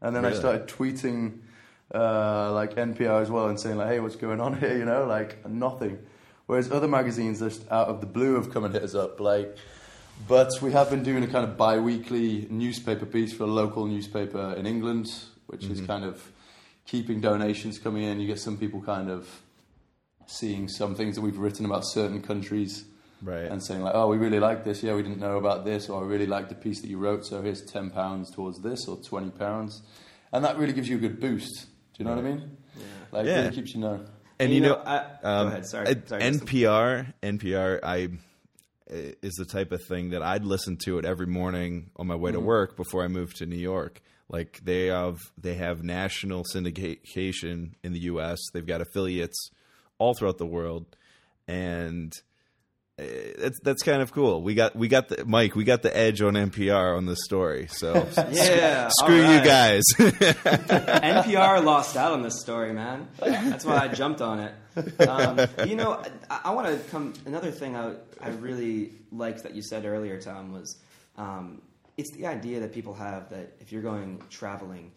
And 0.00 0.14
then 0.14 0.24
I 0.24 0.32
started 0.32 0.66
tweeting 0.66 1.38
uh, 1.94 2.52
like 2.52 2.74
NPR 2.74 3.22
as 3.22 3.30
well 3.30 3.48
and 3.48 3.58
saying 3.58 3.76
like, 3.76 3.88
"Hey, 3.88 4.00
what's 4.00 4.16
going 4.16 4.40
on 4.40 4.58
here?" 4.58 4.76
You 4.76 4.84
know, 4.84 5.06
like 5.06 5.48
nothing. 5.48 5.98
Whereas 6.46 6.70
other 6.70 6.88
magazines 6.88 7.40
just 7.40 7.70
out 7.70 7.88
of 7.88 8.00
the 8.00 8.06
blue 8.06 8.34
have 8.34 8.52
come 8.52 8.64
and 8.64 8.74
hit 8.74 8.82
us 8.82 8.94
up. 8.94 9.18
Like, 9.18 9.56
but 10.28 10.50
we 10.60 10.72
have 10.72 10.90
been 10.90 11.02
doing 11.02 11.24
a 11.24 11.26
kind 11.26 11.44
of 11.44 11.56
bi-weekly 11.56 12.46
newspaper 12.50 13.06
piece 13.06 13.32
for 13.32 13.44
a 13.44 13.48
local 13.48 13.86
newspaper 13.86 14.54
in 14.56 14.66
England, 14.66 15.06
which 15.46 15.64
is 15.64 15.78
mm-hmm. 15.78 15.86
kind 15.86 16.04
of 16.04 16.30
keeping 16.86 17.20
donations 17.20 17.78
coming 17.78 18.02
in. 18.02 18.20
You 18.20 18.26
get 18.26 18.38
some 18.38 18.58
people 18.58 18.82
kind 18.82 19.10
of 19.10 19.28
seeing 20.26 20.68
some 20.68 20.94
things 20.94 21.14
that 21.16 21.22
we've 21.22 21.38
written 21.38 21.64
about 21.66 21.84
certain 21.86 22.22
countries 22.22 22.84
Right. 23.22 23.50
and 23.50 23.64
saying 23.64 23.80
like, 23.80 23.94
"Oh, 23.94 24.08
we 24.08 24.18
really 24.18 24.38
like 24.38 24.64
this. 24.64 24.82
Yeah, 24.82 24.94
we 24.94 25.02
didn't 25.02 25.18
know 25.18 25.38
about 25.38 25.64
this, 25.64 25.88
or 25.88 26.02
I 26.02 26.06
really 26.06 26.26
like 26.26 26.50
the 26.50 26.54
piece 26.54 26.82
that 26.82 26.88
you 26.88 26.98
wrote. 26.98 27.24
So 27.24 27.40
here's 27.40 27.62
ten 27.62 27.88
pounds 27.88 28.30
towards 28.30 28.60
this, 28.60 28.86
or 28.86 28.98
twenty 28.98 29.30
pounds," 29.30 29.80
and 30.30 30.44
that 30.44 30.58
really 30.58 30.74
gives 30.74 30.90
you 30.90 30.96
a 30.96 31.00
good 31.00 31.20
boost. 31.20 31.66
Do 31.94 32.02
you 32.02 32.04
know 32.04 32.16
what 32.16 32.24
I 32.24 32.28
mean? 32.28 32.56
Yeah. 32.76 32.84
Like, 33.12 33.26
Yeah. 33.26 33.42
really 33.42 33.54
keeps 33.54 33.74
you 33.74 33.80
know. 33.80 34.04
And 34.38 34.52
you 34.52 34.60
know, 34.60 34.74
I, 34.74 34.98
um, 34.98 35.08
go 35.22 35.46
ahead. 35.48 35.66
Sorry. 35.66 35.86
Sorry 36.06 36.22
NPR, 36.22 37.12
NPR, 37.22 37.80
I 37.82 38.08
is 38.86 39.34
the 39.34 39.44
type 39.44 39.72
of 39.72 39.82
thing 39.84 40.10
that 40.10 40.22
I'd 40.22 40.44
listen 40.44 40.76
to 40.84 40.98
it 40.98 41.04
every 41.04 41.26
morning 41.26 41.90
on 41.96 42.06
my 42.06 42.14
way 42.14 42.32
to 42.32 42.40
work 42.40 42.76
before 42.76 43.02
I 43.02 43.08
moved 43.08 43.36
to 43.36 43.46
New 43.46 43.56
York. 43.56 44.02
Like 44.28 44.60
they 44.62 44.86
have 44.86 45.18
they 45.38 45.54
have 45.54 45.82
national 45.82 46.44
syndication 46.44 47.72
in 47.82 47.92
the 47.92 48.00
U.S. 48.00 48.38
They've 48.52 48.66
got 48.66 48.80
affiliates 48.80 49.50
all 49.98 50.14
throughout 50.14 50.38
the 50.38 50.46
world, 50.46 50.96
and 51.46 52.12
that's 52.96 53.58
that's 53.64 53.82
kind 53.82 54.02
of 54.02 54.12
cool. 54.12 54.42
We 54.42 54.54
got 54.54 54.76
we 54.76 54.86
got 54.88 55.08
the 55.08 55.24
Mike. 55.24 55.56
We 55.56 55.64
got 55.64 55.82
the 55.82 55.94
edge 55.96 56.22
on 56.22 56.34
NPR 56.34 56.96
on 56.96 57.06
this 57.06 57.18
story. 57.24 57.66
So 57.68 57.92
Yeah. 58.30 58.88
screw 59.00 59.24
all 59.24 59.34
you 59.34 59.44
guys. 59.44 59.82
NPR 59.98 61.64
lost 61.64 61.96
out 61.96 62.12
on 62.12 62.22
this 62.22 62.40
story, 62.40 62.72
man. 62.72 63.08
That's 63.18 63.64
why 63.64 63.78
I 63.78 63.88
jumped 63.88 64.20
on 64.20 64.40
it. 64.40 64.54
Um, 65.08 65.40
you 65.68 65.76
know, 65.76 66.02
I, 66.30 66.40
I 66.44 66.50
want 66.52 66.68
to 66.68 66.90
come. 66.90 67.14
Another 67.26 67.50
thing 67.50 67.76
I, 67.76 67.94
I 68.20 68.28
really 68.30 68.92
liked 69.12 69.42
that 69.42 69.54
you 69.54 69.62
said 69.62 69.84
earlier, 69.84 70.20
Tom, 70.20 70.52
was 70.52 70.76
um, 71.16 71.62
it's 71.96 72.12
the 72.16 72.26
idea 72.26 72.60
that 72.60 72.72
people 72.72 72.94
have 72.94 73.30
that 73.30 73.56
if 73.60 73.72
you're 73.72 73.82
going 73.82 74.22
traveling, 74.30 74.92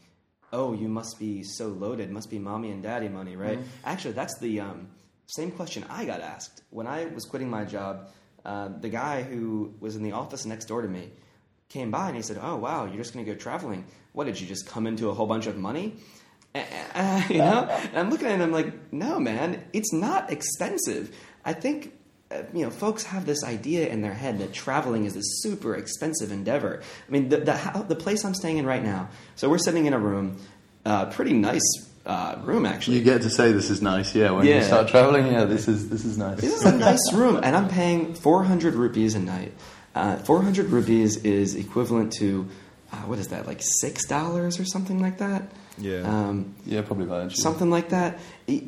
oh, 0.53 0.73
you 0.73 0.87
must 0.87 1.19
be 1.19 1.43
so 1.43 1.67
loaded, 1.67 2.11
must 2.11 2.29
be 2.29 2.39
mommy 2.39 2.71
and 2.71 2.81
daddy 2.83 3.09
money, 3.09 3.35
right? 3.35 3.59
Actually, 3.85 4.13
that's 4.13 4.37
the 4.39 4.59
um, 4.61 4.87
same 5.27 5.51
question 5.51 5.85
I 5.89 6.05
got 6.05 6.21
asked 6.21 6.63
when 6.69 6.87
I 6.87 7.05
was 7.05 7.25
quitting 7.25 7.49
my 7.49 7.65
job. 7.65 8.09
Uh, 8.45 8.69
the 8.79 8.87
guy 8.87 9.23
who 9.23 9.73
was 9.81 9.97
in 9.97 10.03
the 10.03 10.13
office 10.13 10.45
next 10.45 10.65
door 10.65 10.81
to 10.81 10.87
me 10.87 11.09
came 11.67 11.91
by 11.91 12.07
and 12.07 12.15
he 12.15 12.21
said, 12.21 12.39
"Oh 12.41 12.55
wow, 12.55 12.85
you're 12.85 12.95
just 12.95 13.13
going 13.13 13.25
to 13.25 13.31
go 13.31 13.37
traveling? 13.37 13.85
What 14.13 14.23
did 14.23 14.39
you 14.39 14.47
just 14.47 14.65
come 14.65 14.87
into 14.87 15.09
a 15.09 15.13
whole 15.13 15.27
bunch 15.27 15.45
of 15.47 15.57
money?" 15.57 15.95
Uh, 16.55 17.23
you 17.29 17.39
know, 17.39 17.67
and 17.69 17.97
I'm 17.97 18.09
looking 18.09 18.27
at 18.27 18.35
him. 18.35 18.41
I'm 18.41 18.51
like, 18.53 18.93
"No, 18.93 19.19
man, 19.19 19.65
it's 19.73 19.93
not 19.93 20.31
expensive. 20.31 21.15
I 21.45 21.53
think." 21.53 21.93
Uh, 22.29 22.43
you 22.53 22.61
know, 22.61 22.69
folks 22.69 23.03
have 23.03 23.25
this 23.25 23.41
idea 23.45 23.87
in 23.87 24.01
their 24.01 24.13
head 24.13 24.39
that 24.39 24.51
traveling 24.51 25.05
is 25.05 25.13
this 25.13 25.41
super 25.41 25.75
expensive 25.75 26.29
endeavor. 26.29 26.81
I 27.07 27.11
mean, 27.11 27.29
the 27.29 27.37
the, 27.37 27.85
the 27.87 27.95
place 27.95 28.25
I'm 28.25 28.33
staying 28.33 28.57
in 28.57 28.65
right 28.65 28.83
now. 28.83 29.07
So 29.35 29.47
we're 29.47 29.59
sitting 29.59 29.85
in 29.85 29.93
a 29.93 29.99
room, 29.99 30.37
uh, 30.83 31.05
pretty 31.05 31.31
nice 31.31 31.86
uh, 32.07 32.37
room 32.43 32.65
actually. 32.65 32.97
You 32.97 33.03
get 33.03 33.21
to 33.21 33.29
say 33.29 33.51
this 33.51 33.69
is 33.69 33.81
nice, 33.81 34.15
yeah. 34.15 34.31
When 34.31 34.45
Yeah. 34.45 34.57
you 34.57 34.63
start 34.63 34.87
traveling, 34.87 35.27
yeah, 35.27 35.43
this 35.45 35.67
is 35.67 35.89
this 35.89 36.05
is 36.05 36.17
nice. 36.17 36.39
This 36.41 36.53
is 36.55 36.63
a 36.65 36.75
nice 36.75 37.13
room, 37.13 37.39
and 37.43 37.55
I'm 37.55 37.67
paying 37.69 38.15
400 38.15 38.73
rupees 38.73 39.13
a 39.15 39.19
night. 39.19 39.53
Uh, 39.93 40.15
400 40.17 40.69
rupees 40.69 41.17
is 41.17 41.55
equivalent 41.55 42.13
to 42.19 42.47
uh, 42.93 42.95
what 43.09 43.19
is 43.19 43.27
that, 43.29 43.45
like 43.45 43.61
six 43.81 44.05
dollars 44.07 44.59
or 44.59 44.65
something 44.65 45.01
like 45.01 45.17
that? 45.19 45.51
Yeah. 45.77 46.01
Um, 46.01 46.55
yeah, 46.65 46.81
probably 46.81 47.05
that. 47.07 47.35
something 47.35 47.69
like 47.69 47.89
that. 47.89 48.17
It- 48.47 48.63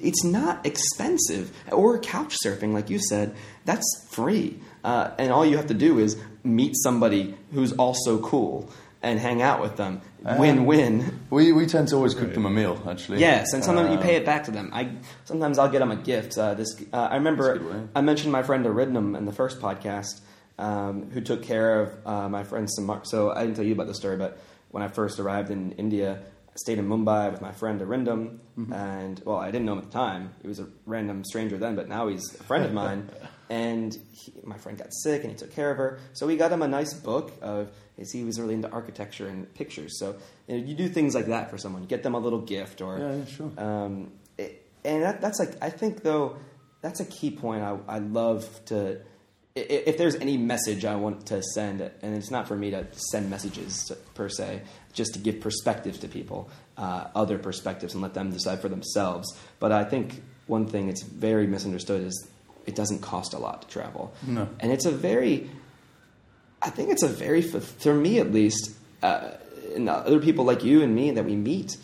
it's 0.00 0.24
not 0.24 0.66
expensive. 0.66 1.52
Or 1.70 1.96
couch 2.00 2.36
surfing, 2.44 2.72
like 2.74 2.90
you 2.90 2.98
said, 2.98 3.32
that's 3.64 3.86
free. 4.10 4.58
Uh, 4.82 5.10
and 5.18 5.30
all 5.30 5.46
you 5.46 5.56
have 5.56 5.68
to 5.68 5.74
do 5.74 6.00
is 6.00 6.16
meet 6.42 6.72
somebody 6.82 7.36
who's 7.54 7.72
also 7.74 8.18
cool 8.18 8.68
and 9.02 9.18
hang 9.18 9.42
out 9.42 9.60
with 9.60 9.76
them. 9.76 10.00
Win 10.38 10.64
win. 10.66 11.20
We 11.30 11.52
we 11.52 11.66
tend 11.66 11.88
to 11.88 11.96
always 11.96 12.14
cook 12.14 12.32
them 12.34 12.46
a 12.46 12.50
meal, 12.50 12.80
actually. 12.88 13.18
Yes, 13.18 13.52
and 13.52 13.64
sometimes 13.64 13.90
you 13.90 13.98
pay 13.98 14.16
it 14.16 14.24
back 14.24 14.44
to 14.44 14.50
them. 14.52 14.70
I 14.72 14.90
sometimes 15.24 15.58
I'll 15.58 15.68
get 15.70 15.80
them 15.80 15.90
a 15.90 15.96
gift. 15.96 16.38
Uh, 16.38 16.54
this 16.54 16.80
uh, 16.92 16.96
I 17.10 17.16
remember 17.16 17.44
That's 17.54 17.56
a 17.60 17.62
good 17.68 17.74
way. 17.82 17.88
I 17.96 18.00
mentioned 18.00 18.32
my 18.32 18.42
friend 18.42 18.64
Arindam 18.64 19.16
in 19.18 19.24
the 19.24 19.32
first 19.32 19.60
podcast, 19.60 20.20
um, 20.58 21.10
who 21.10 21.20
took 21.20 21.42
care 21.42 21.80
of 21.80 22.06
uh, 22.06 22.28
my 22.28 22.44
friend 22.44 22.68
Samar. 22.70 23.00
So 23.04 23.30
I 23.32 23.42
didn't 23.42 23.56
tell 23.56 23.64
you 23.64 23.72
about 23.74 23.88
the 23.88 23.94
story, 23.94 24.16
but 24.16 24.38
when 24.70 24.82
I 24.82 24.88
first 24.88 25.18
arrived 25.18 25.50
in 25.50 25.72
India, 25.72 26.22
I 26.48 26.56
stayed 26.56 26.78
in 26.78 26.88
Mumbai 26.88 27.30
with 27.32 27.40
my 27.40 27.52
friend 27.52 27.80
Arindam, 27.80 28.38
Mm-hmm. 28.58 28.72
and 28.74 29.22
well, 29.24 29.38
I 29.38 29.46
didn't 29.50 29.64
know 29.64 29.72
him 29.72 29.78
at 29.78 29.84
the 29.86 29.90
time. 29.90 30.34
He 30.42 30.46
was 30.48 30.60
a 30.60 30.66
random 30.84 31.24
stranger 31.24 31.56
then, 31.56 31.74
but 31.74 31.88
now 31.88 32.08
he's 32.08 32.34
a 32.38 32.42
friend 32.44 32.64
of 32.66 32.72
mine. 32.74 33.08
And 33.50 33.96
he, 34.12 34.32
my 34.44 34.56
friend 34.56 34.78
got 34.78 34.92
sick, 34.92 35.22
and 35.22 35.30
he 35.30 35.36
took 35.36 35.52
care 35.54 35.70
of 35.70 35.76
her. 35.76 35.98
So 36.14 36.26
we 36.26 36.36
got 36.36 36.52
him 36.52 36.62
a 36.62 36.68
nice 36.68 36.94
book 36.94 37.32
of. 37.42 37.70
He 38.10 38.24
was 38.24 38.40
really 38.40 38.54
into 38.54 38.70
architecture 38.70 39.28
and 39.28 39.52
pictures. 39.54 39.98
So 39.98 40.16
you, 40.48 40.58
know, 40.58 40.64
you 40.64 40.74
do 40.74 40.88
things 40.88 41.14
like 41.14 41.26
that 41.26 41.50
for 41.50 41.58
someone. 41.58 41.82
You 41.82 41.88
get 41.88 42.02
them 42.02 42.14
a 42.14 42.18
little 42.18 42.40
gift, 42.40 42.80
or 42.80 42.98
Yeah, 42.98 43.14
yeah, 43.14 43.24
sure. 43.26 43.52
um, 43.58 44.12
it, 44.38 44.66
and 44.84 45.02
that, 45.02 45.20
that's 45.20 45.38
like 45.38 45.52
I 45.62 45.70
think 45.70 46.02
though 46.02 46.36
that's 46.80 47.00
a 47.00 47.04
key 47.04 47.30
point. 47.30 47.62
I, 47.62 47.78
I 47.86 47.98
love 47.98 48.48
to 48.66 49.02
if 49.54 49.98
there's 49.98 50.14
any 50.16 50.36
message 50.38 50.84
I 50.84 50.96
want 50.96 51.26
to 51.26 51.42
send, 51.42 51.82
and 51.82 52.16
it's 52.16 52.30
not 52.30 52.48
for 52.48 52.56
me 52.56 52.70
to 52.70 52.86
send 52.94 53.28
messages 53.28 53.92
per 54.14 54.28
se, 54.28 54.62
just 54.94 55.12
to 55.14 55.18
give 55.18 55.40
perspective 55.40 56.00
to 56.00 56.08
people, 56.08 56.48
uh, 56.78 57.08
other 57.14 57.38
perspectives, 57.38 57.92
and 57.92 58.02
let 58.02 58.14
them 58.14 58.30
decide 58.30 58.60
for 58.60 58.70
themselves. 58.70 59.28
But 59.58 59.72
I 59.72 59.84
think 59.84 60.22
one 60.46 60.66
thing 60.66 60.88
it's 60.88 61.02
very 61.02 61.46
misunderstood 61.46 62.06
is 62.06 62.28
it 62.66 62.74
doesn't 62.74 63.00
cost 63.00 63.34
a 63.34 63.38
lot 63.38 63.62
to 63.62 63.68
travel, 63.68 64.12
No. 64.26 64.48
and 64.60 64.72
it's 64.72 64.84
a 64.86 64.90
very 64.90 65.50
I 66.64 66.70
think 66.70 66.90
it's 66.90 67.02
a 67.02 67.08
very, 67.08 67.42
for 67.42 67.92
me 67.92 68.20
at 68.20 68.30
least, 68.32 68.70
uh, 69.02 69.30
and 69.74 69.88
other 69.88 70.20
people 70.20 70.44
like 70.44 70.62
you 70.62 70.82
and 70.82 70.94
me 70.94 71.10
that 71.10 71.24
we 71.24 71.34
meet, 71.34 71.76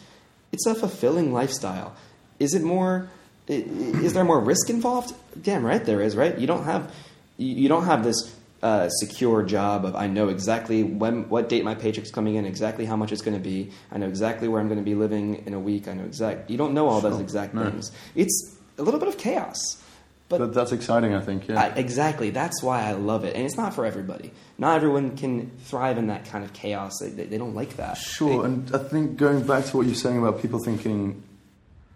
it's 0.53 0.67
a 0.67 0.75
fulfilling 0.75 1.33
lifestyle. 1.33 1.97
Is 2.39 2.55
it 2.55 2.63
more? 2.63 3.11
Is 3.49 4.13
there 4.13 4.23
more 4.25 4.39
risk 4.39 4.71
involved? 4.71 5.15
Damn 5.43 5.65
right 5.67 5.85
there 5.85 6.01
is. 6.01 6.15
Right? 6.15 6.39
You 6.39 6.47
don't 6.47 6.63
have, 6.63 6.95
you 7.39 7.69
don't 7.69 7.87
have 7.87 8.05
this 8.05 8.33
uh, 8.63 8.89
secure 8.89 9.43
job 9.43 9.85
of 9.85 9.97
I 9.97 10.07
know 10.07 10.29
exactly 10.29 10.85
when, 10.85 11.29
what 11.29 11.49
date 11.49 11.65
my 11.65 11.75
paycheck's 11.75 12.13
coming 12.13 12.37
in, 12.37 12.45
exactly 12.45 12.85
how 12.85 12.95
much 12.95 13.11
it's 13.11 13.23
going 13.23 13.37
to 13.37 13.43
be. 13.43 13.73
I 13.91 13.99
know 13.99 14.07
exactly 14.07 14.47
where 14.47 14.61
I'm 14.61 14.69
going 14.69 14.79
to 14.79 14.85
be 14.85 14.95
living 14.95 15.43
in 15.45 15.55
a 15.55 15.61
week. 15.61 15.89
I 15.89 15.95
know 15.95 16.05
exact. 16.05 16.51
You 16.51 16.57
don't 16.57 16.73
know 16.73 16.87
all 16.89 17.01
those 17.01 17.19
exact 17.19 17.53
No. 17.53 17.65
things. 17.69 17.91
It's 18.15 18.57
a 18.79 18.83
little 18.85 19.01
bit 19.01 19.09
of 19.09 19.19
chaos. 19.19 19.83
But 20.29 20.39
But 20.39 20.55
that's 20.55 20.73
exciting, 20.73 21.15
I 21.15 21.21
think. 21.21 21.49
Yeah. 21.49 21.61
I, 21.61 21.67
exactly. 21.69 22.31
That's 22.31 22.63
why 22.63 22.83
I 22.83 22.93
love 22.93 23.25
it, 23.25 23.35
and 23.35 23.45
it's 23.47 23.57
not 23.57 23.75
for 23.75 23.87
everybody. 23.87 24.33
Not 24.59 24.77
everyone 24.77 25.17
can 25.17 25.51
thrive 25.65 25.97
in 25.97 26.09
that 26.09 26.27
kind 26.27 26.45
of 26.45 26.53
chaos. 26.53 26.99
They, 27.01 27.09
they, 27.09 27.25
they 27.25 27.39
don't 27.39 27.55
like 27.55 27.77
that. 27.77 27.97
Sure, 27.97 28.45
and 28.45 28.71
I 28.75 28.79
think 28.79 29.17
going 29.17 29.47
back 29.47 29.65
to 29.67 29.77
what 29.77 29.87
you're 29.87 29.95
saying 29.95 30.19
about 30.19 30.43
people 30.43 30.59
thinking 30.59 31.23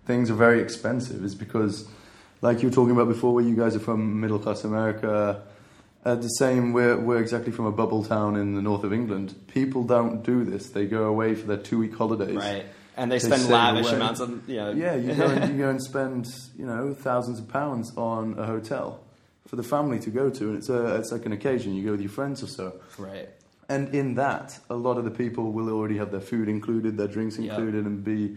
things 0.06 0.30
are 0.30 0.34
very 0.34 0.60
expensive 0.60 1.24
is 1.24 1.34
because, 1.34 1.86
like 2.40 2.62
you 2.62 2.68
were 2.68 2.74
talking 2.74 2.92
about 2.92 3.08
before, 3.08 3.34
where 3.34 3.44
you 3.44 3.54
guys 3.54 3.76
are 3.76 3.80
from 3.80 4.20
middle 4.20 4.38
class 4.38 4.64
America, 4.64 5.42
uh, 6.04 6.14
the 6.16 6.28
same, 6.28 6.72
we're, 6.72 6.98
we're 6.98 7.20
exactly 7.20 7.52
from 7.52 7.66
a 7.66 7.72
bubble 7.72 8.04
town 8.04 8.36
in 8.36 8.54
the 8.54 8.62
north 8.62 8.82
of 8.82 8.92
England. 8.92 9.34
People 9.46 9.84
don't 9.84 10.24
do 10.24 10.44
this. 10.44 10.70
They 10.70 10.86
go 10.86 11.04
away 11.04 11.34
for 11.34 11.46
their 11.46 11.58
two 11.58 11.78
week 11.78 11.94
holidays. 11.94 12.34
right? 12.34 12.66
And 12.96 13.10
they 13.10 13.16
They 13.18 13.26
spend 13.26 13.48
lavish 13.48 13.86
away. 13.86 13.96
amounts 13.96 14.20
on 14.20 14.42
you 14.46 14.56
know. 14.56 14.72
Yeah, 14.72 14.94
you 14.96 15.14
go, 15.14 15.26
and, 15.26 15.52
you 15.56 15.58
go 15.58 15.70
and 15.70 15.82
spend, 15.82 16.26
you 16.58 16.66
know, 16.66 16.92
thousands 16.94 17.38
of 17.38 17.48
pounds 17.48 17.92
on 17.96 18.38
a 18.38 18.44
hotel 18.46 19.00
for 19.46 19.56
the 19.56 19.62
family 19.62 19.98
to 20.00 20.10
go 20.10 20.28
to, 20.30 20.48
and 20.48 20.56
it's, 20.58 20.68
a, 20.68 20.96
it's 20.96 21.10
like 21.12 21.24
an 21.26 21.32
occasion. 21.32 21.74
You 21.74 21.84
go 21.84 21.92
with 21.92 22.00
your 22.02 22.10
friends 22.10 22.42
or 22.42 22.46
so. 22.48 22.80
right. 22.98 23.28
And 23.68 23.94
in 23.94 24.16
that, 24.16 24.58
a 24.68 24.74
lot 24.74 24.98
of 24.98 25.04
the 25.04 25.10
people 25.10 25.52
will 25.52 25.70
already 25.70 25.96
have 25.96 26.10
their 26.10 26.20
food 26.20 26.48
included, 26.48 26.98
their 26.98 27.08
drinks 27.08 27.38
included, 27.38 27.86
and 27.86 28.04
be 28.04 28.36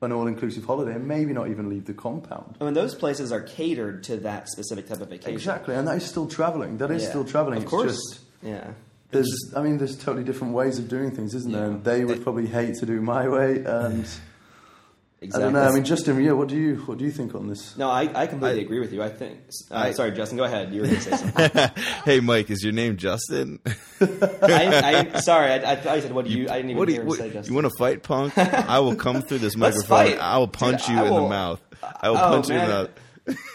an 0.00 0.10
all-inclusive 0.10 0.64
holiday, 0.64 0.94
and 0.94 1.06
maybe 1.06 1.32
not 1.32 1.48
even 1.48 1.68
leave 1.68 1.84
the 1.84 1.94
compound. 1.94 2.56
I 2.60 2.64
mean, 2.64 2.74
those 2.74 2.92
places 2.96 3.30
are 3.30 3.42
catered 3.42 4.02
to 4.04 4.16
that 4.18 4.48
specific 4.48 4.88
type 4.88 5.00
of 5.00 5.08
vacation. 5.10 5.32
Exactly, 5.34 5.76
and 5.76 5.86
that 5.86 5.98
is 5.98 6.04
still 6.04 6.26
traveling. 6.26 6.78
That 6.78 6.90
is 6.90 7.04
Yeah. 7.04 7.08
still 7.10 7.24
traveling. 7.24 7.58
Of 7.58 7.62
It's 7.64 7.70
course. 7.70 7.92
just- 7.92 8.20
yeah. 8.42 8.72
There's, 9.12 9.52
I 9.56 9.62
mean, 9.62 9.78
there's 9.78 9.96
totally 9.96 10.24
different 10.24 10.54
ways 10.54 10.78
of 10.78 10.88
doing 10.88 11.10
things, 11.14 11.34
isn't 11.34 11.52
there? 11.52 11.62
Yeah. 11.62 11.68
And 11.68 11.84
they 11.84 12.04
would 12.04 12.22
probably 12.22 12.46
hate 12.46 12.74
to 12.76 12.86
do 12.86 13.00
my 13.00 13.28
way, 13.28 13.62
and 13.64 14.06
I 15.22 15.38
don't 15.38 15.52
know. 15.52 15.62
I 15.62 15.70
mean, 15.72 15.84
Justin, 15.84 16.20
yeah, 16.20 16.32
what 16.32 16.48
do 16.48 16.56
you 16.56 16.76
what 16.86 16.98
do 16.98 17.04
you 17.04 17.12
think 17.12 17.36
on 17.36 17.46
this? 17.46 17.76
no, 17.76 17.88
I, 17.88 18.10
I 18.12 18.26
completely 18.26 18.60
I- 18.60 18.64
agree 18.64 18.80
with 18.80 18.92
you. 18.92 19.02
I 19.04 19.08
think. 19.08 19.38
Uh, 19.70 19.74
I- 19.76 19.92
sorry, 19.92 20.10
Justin. 20.10 20.36
Go 20.38 20.42
ahead. 20.44 20.74
You 20.74 20.80
were 20.80 20.88
going 20.88 20.98
to 21.00 21.02
say 21.02 21.16
something. 21.16 21.70
hey, 22.04 22.18
Mike, 22.18 22.50
is 22.50 22.64
your 22.64 22.72
name 22.72 22.96
Justin? 22.96 23.60
I, 24.00 25.08
I, 25.14 25.20
sorry, 25.20 25.52
I, 25.52 25.72
I 25.74 26.00
said 26.00 26.12
what 26.12 26.24
do 26.24 26.32
you? 26.32 26.48
I 26.48 26.56
didn't 26.56 26.70
even 26.70 26.78
what 26.78 26.86
do 26.88 26.92
hear 26.94 27.02
you, 27.02 27.02
him 27.02 27.08
what, 27.08 27.18
say 27.18 27.30
Justin. 27.30 27.52
you 27.52 27.62
want 27.62 27.72
to 27.72 27.78
fight, 27.78 28.02
punk? 28.02 28.36
I 28.36 28.80
will 28.80 28.96
come 28.96 29.22
through 29.22 29.38
this 29.38 29.56
microphone. 29.56 30.18
I 30.18 30.38
will 30.38 30.48
punch 30.48 30.86
Dude, 30.86 30.96
you 30.96 31.02
I 31.02 31.06
in 31.06 31.14
the 31.14 31.28
mouth. 31.28 31.62
I 32.00 32.10
will 32.10 32.16
Oh, 32.16 32.20
punch 32.30 32.48
you 32.48 32.56
in 32.56 32.60
the 32.62 32.68
mouth. 32.68 32.90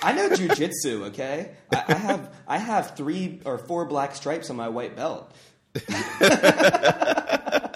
I 0.01 0.13
know 0.13 0.29
jujitsu. 0.29 1.07
Okay, 1.09 1.51
I, 1.73 1.83
I 1.89 1.93
have 1.95 2.35
I 2.47 2.57
have 2.57 2.95
three 2.95 3.41
or 3.43 3.57
four 3.57 3.83
black 3.83 4.15
stripes 4.15 4.49
on 4.49 4.55
my 4.55 4.69
white 4.69 4.95
belt. 4.95 5.33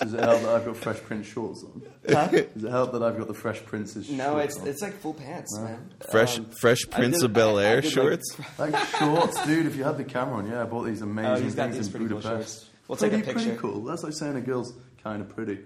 Does 0.01 0.13
it 0.15 0.19
help 0.21 0.41
that 0.41 0.49
I've 0.55 0.65
got 0.65 0.77
Fresh 0.77 1.01
Prince 1.03 1.27
shorts 1.27 1.63
on? 1.63 1.81
Huh? 2.09 2.27
Does 2.27 2.63
it 2.63 2.69
help 2.71 2.91
that 2.93 3.03
I've 3.03 3.17
got 3.17 3.27
the 3.27 3.33
Fresh 3.35 3.63
Prince's 3.65 4.09
No, 4.09 4.31
shorts 4.33 4.45
it's 4.55 4.59
on? 4.61 4.67
it's 4.67 4.81
like 4.81 4.93
full 4.99 5.13
pants, 5.13 5.57
man. 5.59 5.93
Fresh, 6.09 6.39
Um, 6.39 6.45
fresh 6.59 6.79
I 6.91 6.95
Prince 6.97 7.17
did- 7.19 7.25
of 7.25 7.33
Bel 7.33 7.59
I- 7.59 7.61
I 7.61 7.65
Air 7.65 7.81
did, 7.81 7.85
like, 7.85 7.93
shorts. 7.93 8.37
Like 8.57 8.75
shorts, 8.97 9.45
dude. 9.45 9.67
If 9.67 9.75
you 9.75 9.83
had 9.83 9.97
the 9.97 10.03
camera 10.03 10.37
on, 10.37 10.49
yeah, 10.49 10.61
I 10.61 10.65
bought 10.65 10.83
these 10.85 11.01
amazing 11.01 11.31
Oh, 11.31 11.39
he's 11.39 11.53
got 11.55 11.65
things 11.65 11.77
these 11.77 11.85
in 11.87 11.91
pretty 11.91 12.07
cool 12.07 12.17
Budapest. 12.21 12.59
shorts. 12.61 12.69
We'll 12.87 12.97
take 12.97 13.13
a 13.13 13.17
pretty, 13.17 13.25
picture. 13.33 13.43
Pretty 13.55 13.57
cool. 13.59 13.83
That's 13.83 14.03
like 14.03 14.13
saying 14.13 14.35
a 14.35 14.41
girl's 14.41 14.73
kind 15.03 15.21
of 15.21 15.29
pretty. 15.35 15.59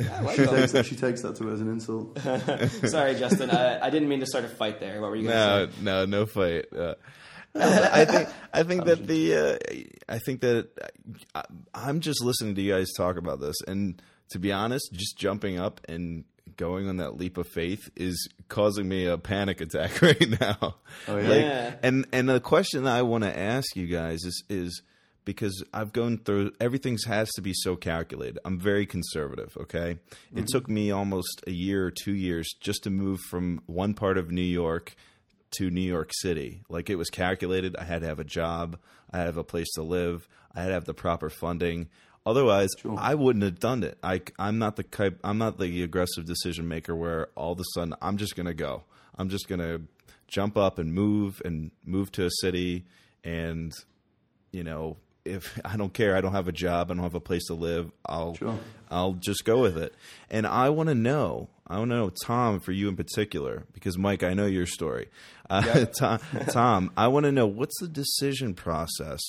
I 0.00 0.20
like 0.22 0.36
She 0.36 0.42
those. 0.44 0.50
takes, 0.60 0.72
that, 0.72 0.86
she 0.86 0.96
takes 0.96 1.22
that 1.22 1.36
to 1.36 1.44
her 1.48 1.52
as 1.54 1.60
an 1.60 1.68
insult. 1.68 2.18
Sorry, 2.88 3.14
Justin. 3.16 3.50
I, 3.50 3.84
I 3.86 3.90
didn't 3.90 4.08
mean 4.08 4.20
to 4.20 4.26
start 4.26 4.44
a 4.44 4.48
fight 4.48 4.80
there. 4.80 5.00
What 5.00 5.10
were 5.10 5.16
you 5.16 5.28
going 5.28 5.68
to 5.70 5.82
No, 5.82 6.04
no, 6.06 6.20
no 6.20 6.26
fight. 6.26 6.66
Uh, 6.74 6.94
I 7.54 8.06
think 8.06 8.28
I 8.54 8.62
think 8.62 8.86
that 8.86 9.06
the 9.06 9.34
uh, 9.34 9.58
I 10.08 10.18
think 10.20 10.40
that 10.40 10.70
I, 11.34 11.44
I'm 11.74 12.00
just 12.00 12.22
listening 12.22 12.54
to 12.54 12.62
you 12.62 12.72
guys 12.72 12.88
talk 12.96 13.16
about 13.16 13.40
this, 13.40 13.56
and 13.66 14.00
to 14.30 14.38
be 14.38 14.52
honest, 14.52 14.90
just 14.92 15.16
jumping 15.16 15.58
up 15.58 15.80
and 15.88 16.24
going 16.56 16.88
on 16.88 16.98
that 16.98 17.16
leap 17.16 17.38
of 17.38 17.46
faith 17.48 17.80
is 17.96 18.28
causing 18.48 18.88
me 18.88 19.06
a 19.06 19.18
panic 19.18 19.60
attack 19.60 20.02
right 20.02 20.40
now. 20.40 20.76
Oh, 21.08 21.16
yeah? 21.16 21.28
Like, 21.28 21.40
Yeah. 21.42 21.74
and 21.82 22.06
and 22.12 22.28
the 22.28 22.40
question 22.40 22.84
that 22.84 22.96
I 22.96 23.02
want 23.02 23.24
to 23.24 23.38
ask 23.38 23.76
you 23.76 23.86
guys 23.86 24.24
is 24.24 24.44
is 24.48 24.82
because 25.24 25.62
I've 25.72 25.92
gone 25.92 26.18
through 26.18 26.52
everything 26.60 26.98
has 27.06 27.30
to 27.36 27.42
be 27.42 27.52
so 27.54 27.76
calculated. 27.76 28.40
I'm 28.44 28.58
very 28.58 28.86
conservative, 28.86 29.56
okay? 29.56 29.90
It 29.92 30.34
mm-hmm. 30.34 30.44
took 30.46 30.68
me 30.68 30.90
almost 30.90 31.44
a 31.46 31.52
year 31.52 31.86
or 31.86 31.92
2 31.92 32.12
years 32.12 32.52
just 32.60 32.82
to 32.84 32.90
move 32.90 33.20
from 33.30 33.62
one 33.66 33.94
part 33.94 34.18
of 34.18 34.32
New 34.32 34.42
York 34.42 34.96
to 35.52 35.70
New 35.70 35.80
York 35.80 36.10
City. 36.12 36.62
Like 36.68 36.90
it 36.90 36.96
was 36.96 37.10
calculated. 37.10 37.76
I 37.76 37.84
had 37.84 38.02
to 38.02 38.06
have 38.06 38.18
a 38.18 38.24
job. 38.24 38.78
I 39.10 39.18
had 39.18 39.24
to 39.24 39.28
have 39.28 39.36
a 39.36 39.44
place 39.44 39.70
to 39.74 39.82
live. 39.82 40.28
I 40.54 40.60
had 40.60 40.68
to 40.68 40.74
have 40.74 40.84
the 40.84 40.94
proper 40.94 41.30
funding. 41.30 41.88
Otherwise, 42.24 42.70
I 42.96 43.14
wouldn't 43.14 43.42
have 43.44 43.58
done 43.58 43.82
it. 43.82 43.98
I, 44.02 44.22
I'm 44.38 44.58
not 44.58 44.76
the 44.76 44.84
type. 44.84 45.18
I'm 45.24 45.38
not 45.38 45.58
the 45.58 45.82
aggressive 45.82 46.24
decision 46.24 46.68
maker 46.68 46.94
where 46.94 47.28
all 47.34 47.52
of 47.52 47.60
a 47.60 47.64
sudden 47.74 47.94
I'm 48.00 48.16
just 48.16 48.36
going 48.36 48.46
to 48.46 48.54
go. 48.54 48.84
I'm 49.16 49.28
just 49.28 49.48
going 49.48 49.58
to 49.58 49.82
jump 50.28 50.56
up 50.56 50.78
and 50.78 50.94
move 50.94 51.42
and 51.44 51.72
move 51.84 52.12
to 52.12 52.24
a 52.24 52.30
city 52.40 52.84
and 53.24 53.72
you 54.50 54.64
know 54.64 54.96
if 55.24 55.58
I 55.64 55.76
don't 55.76 55.92
care, 55.92 56.16
I 56.16 56.20
don't 56.20 56.32
have 56.32 56.48
a 56.48 56.52
job, 56.52 56.90
I 56.90 56.94
don't 56.94 57.02
have 57.02 57.14
a 57.14 57.20
place 57.20 57.46
to 57.46 57.54
live, 57.54 57.90
I'll 58.06 58.34
Sure. 58.34 58.58
I'll 58.90 59.14
just 59.14 59.44
go 59.44 59.60
with 59.62 59.78
it. 59.78 59.94
And 60.30 60.46
I 60.46 60.68
want 60.68 60.88
to 60.88 60.94
know, 60.94 61.48
I 61.66 61.78
want 61.78 61.90
to 61.90 61.96
know, 61.96 62.12
Tom, 62.26 62.60
for 62.60 62.72
you 62.72 62.88
in 62.88 62.96
particular, 62.96 63.64
because 63.72 63.96
Mike, 63.96 64.22
I 64.22 64.34
know 64.34 64.46
your 64.46 64.66
story. 64.66 65.08
Uh, 65.48 65.84
Tom, 65.98 66.18
Tom, 66.50 66.90
I 66.96 67.08
want 67.08 67.24
to 67.24 67.32
know 67.32 67.46
what's 67.46 67.78
the 67.80 67.88
decision 67.88 68.52
process 68.54 69.20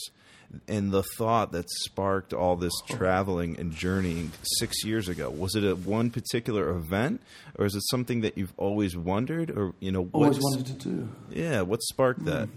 and 0.67 0.91
the 0.91 1.01
thought 1.17 1.51
that 1.53 1.69
sparked 1.69 2.33
all 2.33 2.55
this 2.55 2.73
traveling 2.87 3.59
and 3.59 3.71
journeying 3.71 4.31
six 4.59 4.83
years 4.85 5.07
ago. 5.07 5.29
Was 5.29 5.55
it 5.55 5.63
a 5.63 5.75
one 5.75 6.11
particular 6.11 6.69
event, 6.69 7.21
or 7.57 7.65
is 7.65 7.73
it 7.73 7.81
something 7.89 8.21
that 8.21 8.37
you've 8.37 8.53
always 8.57 8.95
wondered, 8.95 9.49
or 9.49 9.73
you 9.79 9.91
know, 9.91 10.09
Always 10.13 10.39
wanted 10.39 10.65
to 10.67 10.73
do. 10.73 11.09
Yeah, 11.31 11.61
what 11.61 11.81
sparked 11.81 12.25
that? 12.25 12.49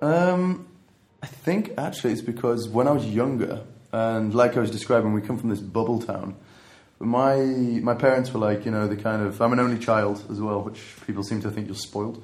Um, 0.00 0.66
I 1.22 1.26
think 1.26 1.72
actually 1.76 2.12
it's 2.12 2.22
because 2.22 2.68
when 2.68 2.88
I 2.88 2.92
was 2.92 3.06
younger, 3.06 3.62
and 3.92 4.34
like 4.34 4.56
I 4.56 4.60
was 4.60 4.70
describing, 4.70 5.12
we 5.12 5.20
come 5.20 5.38
from 5.38 5.50
this 5.50 5.60
bubble 5.60 6.00
town. 6.00 6.36
My 6.98 7.36
my 7.36 7.94
parents 7.94 8.32
were 8.32 8.40
like, 8.40 8.64
you 8.64 8.70
know, 8.70 8.86
the 8.86 8.96
kind 8.96 9.22
of 9.22 9.40
I'm 9.40 9.52
an 9.52 9.60
only 9.60 9.78
child 9.78 10.24
as 10.30 10.40
well, 10.40 10.62
which 10.62 10.80
people 11.06 11.22
seem 11.22 11.40
to 11.42 11.50
think 11.50 11.66
you're 11.66 11.76
spoiled. 11.76 12.22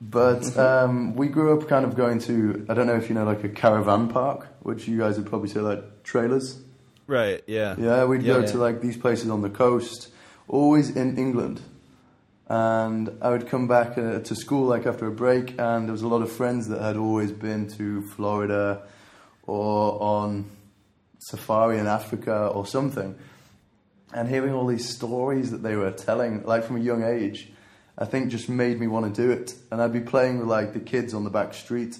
But 0.00 0.56
um, 0.68 1.14
we 1.14 1.28
grew 1.28 1.58
up 1.58 1.68
kind 1.68 1.84
of 1.84 1.94
going 1.96 2.18
to 2.20 2.66
I 2.68 2.74
don't 2.74 2.86
know 2.86 2.96
if 2.96 3.08
you 3.08 3.14
know 3.14 3.24
like 3.24 3.44
a 3.44 3.48
caravan 3.48 4.08
park, 4.08 4.46
which 4.62 4.88
you 4.88 4.98
guys 4.98 5.16
would 5.16 5.26
probably 5.26 5.48
say 5.48 5.60
like 5.60 6.02
trailers. 6.04 6.58
Right. 7.06 7.42
Yeah. 7.46 7.74
Yeah, 7.78 8.04
we'd 8.04 8.24
go 8.24 8.40
Yeah. 8.40 8.46
to 8.46 8.58
like 8.58 8.80
these 8.80 8.96
places 8.96 9.30
on 9.30 9.42
the 9.42 9.50
coast, 9.50 10.08
always 10.48 10.90
in 10.90 11.18
England. 11.18 11.60
And 12.50 13.16
I 13.22 13.30
would 13.30 13.46
come 13.46 13.68
back 13.68 13.96
uh, 13.96 14.18
to 14.18 14.34
school 14.34 14.66
like 14.66 14.84
after 14.84 15.06
a 15.06 15.12
break, 15.12 15.50
and 15.50 15.86
there 15.86 15.92
was 15.92 16.02
a 16.02 16.08
lot 16.08 16.20
of 16.20 16.32
friends 16.32 16.66
that 16.66 16.82
had 16.82 16.96
always 16.96 17.30
been 17.30 17.68
to 17.76 18.02
Florida 18.02 18.82
or 19.44 20.02
on 20.02 20.50
safari 21.20 21.78
in 21.78 21.86
Africa 21.86 22.48
or 22.48 22.66
something. 22.66 23.14
And 24.12 24.28
hearing 24.28 24.52
all 24.52 24.66
these 24.66 24.88
stories 24.88 25.52
that 25.52 25.62
they 25.62 25.76
were 25.76 25.92
telling, 25.92 26.44
like 26.44 26.64
from 26.64 26.78
a 26.78 26.80
young 26.80 27.04
age, 27.04 27.52
I 27.96 28.04
think 28.04 28.32
just 28.32 28.48
made 28.48 28.80
me 28.80 28.88
want 28.88 29.14
to 29.14 29.22
do 29.22 29.30
it. 29.30 29.54
And 29.70 29.80
I'd 29.80 29.92
be 29.92 30.00
playing 30.00 30.40
with 30.40 30.48
like 30.48 30.72
the 30.72 30.80
kids 30.80 31.14
on 31.14 31.22
the 31.22 31.30
back 31.30 31.54
street 31.54 31.98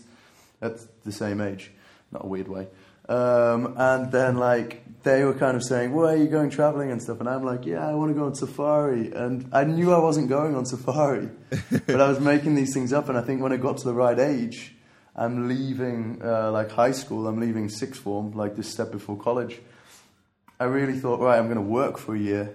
at 0.60 0.80
the 1.04 1.12
same 1.12 1.40
age, 1.40 1.70
not 2.10 2.24
a 2.24 2.26
weird 2.26 2.48
way. 2.48 2.66
Um, 3.10 3.74
and 3.76 4.12
then 4.12 4.36
like 4.36 5.02
they 5.02 5.24
were 5.24 5.34
kind 5.34 5.56
of 5.56 5.64
saying, 5.64 5.92
"Where 5.92 6.14
are 6.14 6.16
you 6.16 6.28
going 6.28 6.48
traveling 6.48 6.92
and 6.92 7.02
stuff?" 7.02 7.18
And 7.18 7.28
I'm 7.28 7.42
like, 7.42 7.66
"Yeah, 7.66 7.86
I 7.86 7.92
want 7.94 8.10
to 8.10 8.14
go 8.14 8.26
on 8.26 8.36
safari." 8.36 9.12
And 9.12 9.48
I 9.52 9.64
knew 9.64 9.92
I 9.92 9.98
wasn't 9.98 10.28
going 10.28 10.54
on 10.54 10.64
safari, 10.64 11.28
but 11.86 12.00
I 12.00 12.08
was 12.08 12.20
making 12.20 12.54
these 12.54 12.72
things 12.72 12.92
up. 12.92 13.08
And 13.08 13.18
I 13.18 13.22
think 13.22 13.42
when 13.42 13.52
I 13.52 13.56
got 13.56 13.78
to 13.78 13.84
the 13.84 13.94
right 13.94 14.18
age, 14.18 14.76
I'm 15.16 15.48
leaving 15.48 16.22
uh, 16.24 16.52
like 16.52 16.70
high 16.70 16.92
school. 16.92 17.26
I'm 17.26 17.40
leaving 17.40 17.68
sixth 17.68 18.00
form, 18.00 18.30
like 18.32 18.54
this 18.54 18.68
step 18.70 18.92
before 18.92 19.16
college. 19.16 19.60
I 20.60 20.64
really 20.64 20.96
thought, 20.96 21.18
right, 21.18 21.36
I'm 21.36 21.46
going 21.46 21.56
to 21.56 21.62
work 21.62 21.98
for 21.98 22.14
a 22.14 22.18
year, 22.18 22.54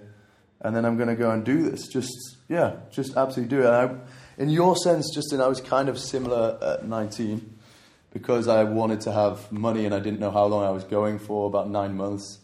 and 0.62 0.74
then 0.74 0.86
I'm 0.86 0.96
going 0.96 1.10
to 1.10 1.16
go 1.16 1.32
and 1.32 1.44
do 1.44 1.68
this. 1.68 1.86
Just 1.86 2.38
yeah, 2.48 2.76
just 2.90 3.14
absolutely 3.14 3.54
do 3.54 3.62
it. 3.62 3.66
And 3.66 3.76
I, 3.76 4.42
in 4.42 4.48
your 4.48 4.74
sense, 4.74 5.14
Justin, 5.14 5.42
I 5.42 5.48
was 5.48 5.60
kind 5.60 5.90
of 5.90 5.98
similar 5.98 6.58
at 6.62 6.86
19 6.86 7.55
because 8.16 8.48
I 8.48 8.64
wanted 8.64 9.02
to 9.02 9.12
have 9.12 9.52
money 9.52 9.84
and 9.84 9.94
I 9.94 10.00
didn't 10.00 10.20
know 10.20 10.30
how 10.30 10.46
long 10.46 10.64
I 10.64 10.70
was 10.70 10.84
going 10.84 11.18
for. 11.18 11.46
About 11.46 11.68
nine 11.68 11.98
months. 11.98 12.38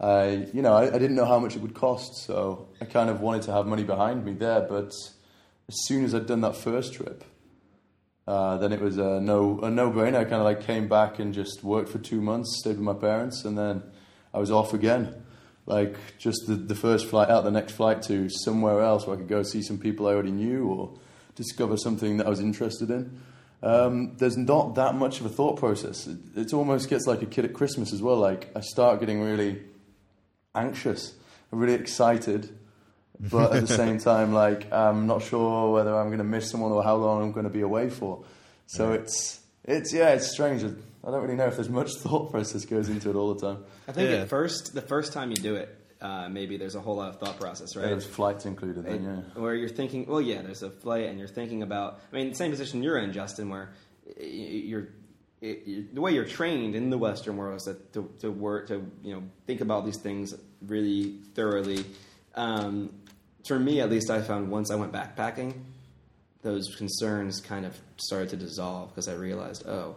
I, 0.00 0.48
you 0.52 0.62
know, 0.62 0.74
I, 0.74 0.92
I 0.92 0.98
didn't 0.98 1.14
know 1.14 1.24
how 1.24 1.38
much 1.38 1.54
it 1.54 1.62
would 1.62 1.74
cost, 1.74 2.24
so 2.26 2.66
I 2.80 2.86
kind 2.86 3.08
of 3.08 3.20
wanted 3.20 3.42
to 3.42 3.52
have 3.52 3.66
money 3.66 3.84
behind 3.84 4.24
me 4.24 4.32
there. 4.32 4.62
But 4.62 4.86
as 5.68 5.76
soon 5.84 6.04
as 6.04 6.12
I'd 6.12 6.26
done 6.26 6.40
that 6.40 6.56
first 6.56 6.94
trip, 6.94 7.22
uh, 8.26 8.56
then 8.56 8.72
it 8.72 8.80
was 8.80 8.98
a 8.98 9.20
no 9.20 9.60
a 9.60 9.70
no 9.70 9.92
brainer. 9.92 10.16
I 10.16 10.24
kind 10.24 10.42
of 10.42 10.44
like 10.44 10.62
came 10.62 10.88
back 10.88 11.20
and 11.20 11.32
just 11.32 11.62
worked 11.62 11.90
for 11.90 11.98
two 11.98 12.20
months, 12.20 12.58
stayed 12.58 12.78
with 12.78 12.80
my 12.80 12.94
parents, 12.94 13.44
and 13.44 13.56
then 13.56 13.84
I 14.34 14.40
was 14.40 14.50
off 14.50 14.74
again. 14.74 15.22
Like 15.66 15.94
just 16.18 16.48
the, 16.48 16.56
the 16.56 16.74
first 16.74 17.06
flight 17.06 17.30
out, 17.30 17.44
the 17.44 17.52
next 17.52 17.74
flight 17.74 18.02
to 18.08 18.28
somewhere 18.28 18.80
else 18.80 19.06
where 19.06 19.14
I 19.14 19.20
could 19.20 19.28
go 19.28 19.44
see 19.44 19.62
some 19.62 19.78
people 19.78 20.08
I 20.08 20.14
already 20.14 20.32
knew 20.32 20.66
or 20.66 20.98
discover 21.36 21.76
something 21.76 22.16
that 22.16 22.26
I 22.26 22.30
was 22.30 22.40
interested 22.40 22.90
in. 22.90 23.20
Um, 23.62 24.16
there's 24.16 24.36
not 24.36 24.74
that 24.74 24.94
much 24.96 25.20
of 25.20 25.26
a 25.26 25.28
thought 25.28 25.56
process. 25.58 26.06
It, 26.06 26.18
it 26.36 26.52
almost 26.52 26.88
gets 26.88 27.06
like 27.06 27.22
a 27.22 27.26
kid 27.26 27.44
at 27.44 27.52
Christmas 27.52 27.92
as 27.92 28.02
well. 28.02 28.16
Like 28.16 28.50
I 28.56 28.60
start 28.60 28.98
getting 29.00 29.20
really 29.22 29.62
anxious, 30.54 31.14
really 31.50 31.74
excited, 31.74 32.56
but 33.20 33.52
at 33.54 33.60
the 33.66 33.74
same 33.74 33.98
time, 33.98 34.32
like 34.32 34.70
I'm 34.72 35.06
not 35.06 35.22
sure 35.22 35.72
whether 35.72 35.94
I'm 35.96 36.06
going 36.08 36.18
to 36.18 36.24
miss 36.24 36.50
someone 36.50 36.72
or 36.72 36.82
how 36.82 36.96
long 36.96 37.22
I'm 37.22 37.32
going 37.32 37.44
to 37.44 37.50
be 37.50 37.60
away 37.60 37.88
for. 37.90 38.24
So 38.66 38.92
it's 38.92 39.40
it's 39.64 39.92
yeah, 39.92 40.10
it's 40.10 40.28
strange. 40.30 40.64
I 40.64 41.10
don't 41.10 41.22
really 41.22 41.36
know 41.36 41.46
if 41.46 41.56
there's 41.56 41.68
much 41.68 41.90
thought 41.98 42.30
process 42.30 42.64
goes 42.64 42.88
into 42.88 43.10
it 43.10 43.16
all 43.16 43.34
the 43.34 43.40
time. 43.46 43.64
I 43.88 43.92
think 43.92 44.10
Yeah. 44.10 44.16
at 44.18 44.28
first, 44.28 44.74
the 44.74 44.80
first 44.82 45.12
time 45.12 45.30
you 45.30 45.36
do 45.36 45.54
it, 45.56 45.68
uh, 46.02 46.28
maybe 46.28 46.56
there's 46.56 46.74
a 46.74 46.80
whole 46.80 46.96
lot 46.96 47.08
of 47.10 47.20
thought 47.20 47.38
process, 47.40 47.76
right? 47.76 47.86
There's 47.86 48.04
flights 48.04 48.44
included, 48.44 48.84
then 48.84 48.92
And- 48.94 49.24
yeah. 49.34 49.40
Where 49.40 49.54
you're 49.54 49.68
thinking, 49.68 50.06
well, 50.06 50.20
yeah, 50.20 50.42
there's 50.42 50.62
a 50.62 50.70
flight, 50.70 51.06
and 51.06 51.18
you're 51.18 51.28
thinking 51.28 51.62
about. 51.62 52.00
I 52.12 52.16
mean, 52.16 52.34
same 52.34 52.50
position 52.50 52.82
you're 52.82 52.98
in, 52.98 53.12
Justin, 53.12 53.48
where 53.48 53.70
you're. 54.20 54.88
It, 55.40 55.94
the 55.94 56.00
way 56.00 56.12
you're 56.12 56.24
trained 56.24 56.76
in 56.76 56.90
the 56.90 56.98
Western 56.98 57.36
world 57.36 57.56
is 57.56 57.64
that 57.64 57.92
to, 57.94 58.08
to 58.20 58.30
work 58.30 58.68
to 58.68 58.84
you 59.02 59.14
know 59.14 59.22
think 59.46 59.60
about 59.60 59.84
these 59.84 59.96
things 59.98 60.34
really 60.60 61.18
thoroughly. 61.34 61.84
Um, 62.36 62.90
for 63.46 63.58
me, 63.58 63.80
at 63.80 63.90
least, 63.90 64.08
I 64.10 64.20
found 64.22 64.50
once 64.50 64.70
I 64.70 64.76
went 64.76 64.92
backpacking, 64.92 65.54
those 66.42 66.74
concerns 66.76 67.40
kind 67.40 67.66
of 67.66 67.76
started 67.96 68.28
to 68.30 68.36
dissolve 68.36 68.90
because 68.90 69.08
I 69.08 69.14
realized, 69.14 69.66
oh, 69.66 69.96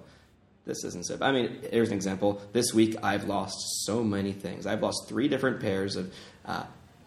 this 0.65 0.83
isn't 0.83 1.05
so. 1.05 1.17
I 1.21 1.31
mean, 1.31 1.59
here's 1.71 1.89
an 1.89 1.95
example. 1.95 2.41
This 2.51 2.73
week, 2.73 2.95
I've 3.03 3.25
lost 3.25 3.85
so 3.85 4.03
many 4.03 4.33
things. 4.33 4.65
I've 4.65 4.81
lost 4.81 5.07
three 5.07 5.27
different 5.27 5.59
pairs 5.59 5.95
of. 5.95 6.13
Uh, 6.43 6.63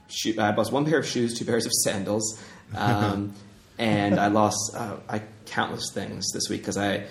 shoe, 0.08 0.34
I've 0.38 0.56
lost 0.56 0.72
one 0.72 0.84
pair 0.84 0.98
of 0.98 1.06
shoes, 1.06 1.38
two 1.38 1.44
pairs 1.44 1.66
of 1.66 1.72
sandals, 1.72 2.42
um, 2.74 3.34
and 3.78 4.18
I 4.18 4.28
lost 4.28 4.74
uh, 4.74 4.96
I 5.08 5.22
countless 5.46 5.90
things 5.92 6.26
this 6.32 6.48
week 6.48 6.60
because 6.60 6.76
I, 6.76 7.04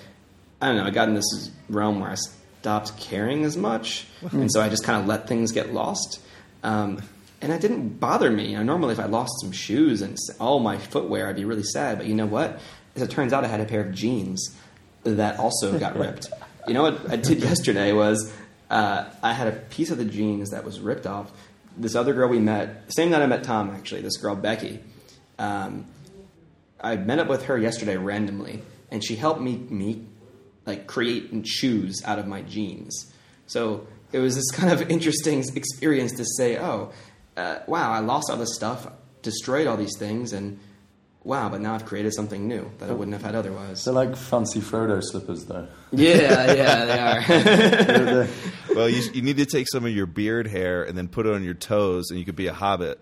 I 0.62 0.67
don't 0.67 0.77
know. 0.77 0.86
I 0.86 0.89
got 0.89 1.10
in 1.10 1.15
this 1.15 1.51
realm 1.69 1.99
where 1.99 2.12
I 2.12 2.15
stopped 2.62 2.97
caring 2.97 3.43
as 3.43 3.57
much, 3.57 4.07
and 4.31 4.51
so 4.51 4.62
I 4.62 4.69
just 4.69 4.83
kind 4.83 5.01
of 5.01 5.07
let 5.07 5.27
things 5.27 5.51
get 5.51 5.73
lost. 5.73 6.21
Um, 6.63 7.01
and 7.41 7.51
it 7.51 7.62
didn't 7.62 7.99
bother 7.99 8.31
me. 8.31 8.51
You 8.51 8.57
know, 8.57 8.63
normally, 8.63 8.93
if 8.93 8.99
I 8.99 9.05
lost 9.05 9.33
some 9.41 9.51
shoes 9.51 10.01
and 10.01 10.17
all 10.39 10.60
my 10.60 10.77
footwear, 10.77 11.27
I'd 11.27 11.36
be 11.36 11.45
really 11.45 11.63
sad. 11.63 11.97
But 11.97 12.07
you 12.07 12.15
know 12.15 12.25
what? 12.25 12.60
As 12.95 13.03
it 13.03 13.12
turns 13.12 13.33
out, 13.33 13.43
I 13.43 13.47
had 13.47 13.60
a 13.60 13.65
pair 13.65 13.81
of 13.81 13.93
jeans 13.93 14.55
that 15.15 15.39
also 15.39 15.78
got 15.80 15.98
ripped. 15.98 16.30
You 16.67 16.74
know 16.74 16.84
what 16.84 17.10
I 17.10 17.15
did 17.15 17.39
yesterday 17.39 17.93
was 17.93 18.32
uh, 18.70 19.06
I 19.24 19.34
had 19.34 19.48
a 19.48 19.54
piece 19.54 19.91
of 19.91 19.98
the 19.98 20.06
jeans 20.06 20.50
that 20.50 20.63
was 20.63 20.80
ripped 20.80 21.08
off. 21.08 21.32
This 21.78 21.96
other 21.96 22.13
girl 22.13 22.30
we 22.30 22.39
met, 22.39 22.91
same 22.91 23.12
night 23.12 23.22
I 23.22 23.28
met 23.28 23.43
Tom, 23.43 23.70
actually. 23.70 24.02
This 24.02 24.17
girl 24.17 24.36
Becky. 24.36 24.80
Um, 25.39 25.86
I 26.82 26.96
met 26.96 27.20
up 27.20 27.28
with 27.28 27.46
her 27.46 27.58
yesterday 27.58 27.98
randomly, 27.98 28.62
and 28.91 29.04
she 29.04 29.15
helped 29.15 29.41
me 29.41 29.58
me 29.58 30.06
like 30.65 30.86
create 30.86 31.48
shoes 31.48 32.02
out 32.06 32.20
of 32.20 32.28
my 32.28 32.41
jeans. 32.41 33.13
So 33.48 33.88
it 34.12 34.20
was 34.20 34.36
this 34.36 34.52
kind 34.54 34.72
of 34.72 34.89
interesting 34.89 35.43
experience 35.56 36.13
to 36.13 36.26
say, 36.26 36.58
oh, 36.58 36.91
uh, 37.36 37.60
wow, 37.67 37.91
I 37.91 38.00
lost 38.00 38.30
all 38.30 38.38
this 38.38 38.56
stuff, 38.56 38.88
destroyed 39.22 39.67
all 39.67 39.78
these 39.78 39.98
things, 39.98 40.34
and 40.34 40.60
wow, 41.28 41.50
but 41.50 41.60
now 41.60 41.76
I've 41.76 41.86
created 41.86 42.13
something 42.13 42.48
new 42.48 42.72
that 42.80 42.90
I 42.90 42.94
wouldn't 42.94 43.13
have 43.13 43.22
had 43.22 43.36
otherwise. 43.36 43.84
They're 43.84 43.94
like 43.94 44.16
fancy 44.16 44.62
Frodo 44.62 45.04
slippers, 45.04 45.46
though. 45.46 45.68
yeah, 45.92 46.16
yeah, 46.54 46.86
they 46.86 47.00
are. 47.00 47.44
They're- 47.44 48.06
they're- 48.06 48.30
Well, 48.74 48.90
you, 48.90 49.02
you 49.13 49.22
need 49.22 49.38
to 49.38 49.46
take 49.46 49.68
some 49.70 49.86
of 49.86 49.92
your 49.92 50.06
beard 50.06 50.48
hair 50.48 50.84
and 50.84 50.98
then 50.98 51.08
put 51.10 51.26
it 51.26 51.34
on 51.34 51.44
your 51.44 51.54
toes, 51.54 52.10
and 52.10 52.20
you 52.20 52.26
could 52.26 52.36
be 52.36 52.48
a 52.48 52.54
hobbit. 52.54 53.00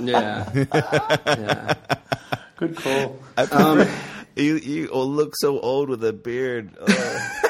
yeah, 0.00 0.50
yeah. 1.24 1.74
Good 2.56 2.76
call. 2.76 3.18
I 3.36 3.42
um, 3.44 3.76
prefer, 3.76 3.90
you 4.36 4.56
you 4.56 4.88
will 4.92 5.08
look 5.08 5.34
so 5.36 5.58
old 5.60 5.88
with 5.88 6.04
a 6.04 6.12
beard. 6.12 6.76
Oh. 6.88 7.42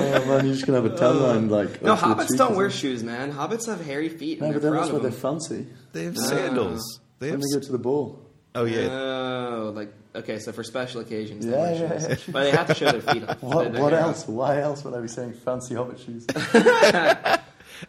Oh 0.00 0.24
man, 0.26 0.44
you're 0.46 0.54
just 0.54 0.66
gonna 0.66 0.82
have 0.82 0.92
a 0.92 0.96
tan 0.96 1.22
line 1.22 1.48
like. 1.48 1.82
No, 1.82 1.92
up 1.92 2.00
hobbits 2.00 2.28
cheek, 2.30 2.38
don't 2.38 2.56
wear 2.56 2.66
it? 2.66 2.72
shoes, 2.72 3.04
man. 3.04 3.32
Hobbits 3.32 3.66
have 3.66 3.84
hairy 3.84 4.08
feet. 4.08 4.40
No, 4.40 4.46
and 4.46 4.54
but 4.54 4.62
they're 4.62 4.72
then 4.72 4.80
that's 4.80 4.92
why 4.92 4.98
they're 4.98 5.12
fancy. 5.12 5.66
they 5.92 6.04
have 6.04 6.16
ah. 6.18 6.22
sandals. 6.22 7.00
They 7.20 7.30
When 7.30 7.40
have. 7.40 7.48
they 7.52 7.60
go 7.60 7.66
to 7.66 7.72
the 7.72 7.78
ball. 7.78 8.27
Oh 8.54 8.64
yeah. 8.64 8.88
Oh, 8.90 9.72
like 9.74 9.92
okay, 10.14 10.38
so 10.38 10.52
for 10.52 10.64
special 10.64 11.00
occasions, 11.00 11.44
they 11.44 11.52
Yeah, 11.52 11.58
wear 11.58 11.74
yeah, 11.74 12.08
shoes. 12.08 12.24
but 12.28 12.42
they 12.44 12.50
have 12.50 12.66
to 12.68 12.74
show 12.74 12.90
their 12.90 13.00
feet 13.02 13.28
off. 13.28 13.42
What, 13.42 13.72
their 13.72 13.82
what 13.82 13.92
hair 13.92 14.02
else? 14.02 14.26
Why 14.26 14.60
else 14.60 14.84
would 14.84 14.94
I 14.94 15.00
be 15.00 15.08
saying 15.08 15.34
fancy 15.34 15.74
hobbit 15.74 16.00
shoes? 16.00 16.26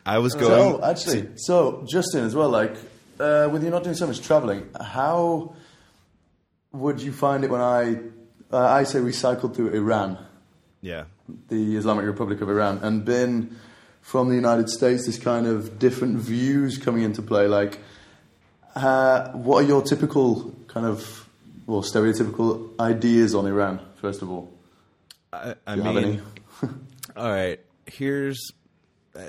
I 0.06 0.18
was 0.20 0.36
going. 0.36 0.46
So, 0.52 0.72
going. 0.78 0.84
actually, 0.84 1.28
so 1.38 1.86
Justin 1.90 2.24
as 2.26 2.36
well, 2.36 2.50
like, 2.50 2.76
uh, 3.20 3.50
with 3.52 3.64
you 3.64 3.70
not 3.70 3.84
doing 3.84 3.96
so 3.96 4.06
much 4.06 4.22
traveling, 4.22 4.70
how 4.80 5.56
would 6.72 7.02
you 7.02 7.12
find 7.12 7.44
it 7.44 7.50
when 7.50 7.62
I, 7.62 7.96
uh, 8.52 8.58
I 8.58 8.84
say 8.84 9.00
we 9.00 9.12
cycled 9.12 9.56
through 9.56 9.70
Iran, 9.70 10.24
yeah. 10.82 11.06
the 11.48 11.76
Islamic 11.78 12.06
Republic 12.06 12.42
of 12.42 12.50
Iran, 12.50 12.80
and 12.84 13.04
been 13.04 13.58
from 14.02 14.30
the 14.30 14.36
United 14.36 14.70
States, 14.70 15.08
this 15.08 15.18
kind 15.18 15.48
of 15.48 15.80
different 15.80 16.18
views 16.18 16.78
coming 16.78 17.02
into 17.04 17.22
play, 17.24 17.48
like, 17.48 17.80
uh, 18.76 19.30
what 19.32 19.64
are 19.64 19.68
your 19.68 19.82
typical 19.82 20.54
kind 20.68 20.86
of, 20.86 21.28
well, 21.66 21.82
stereotypical 21.82 22.78
ideas 22.80 23.36
on 23.36 23.46
Iran, 23.46 23.80
first 24.02 24.22
of 24.22 24.30
all? 24.30 24.54
I, 25.34 25.56
I 25.68 25.76
Do 25.76 25.82
you 25.82 25.88
have 25.88 25.98
any? 25.98 26.06
mean, 26.12 26.22
all 27.18 27.30
right. 27.32 27.60
Here's 27.86 28.52
uh, 29.16 29.20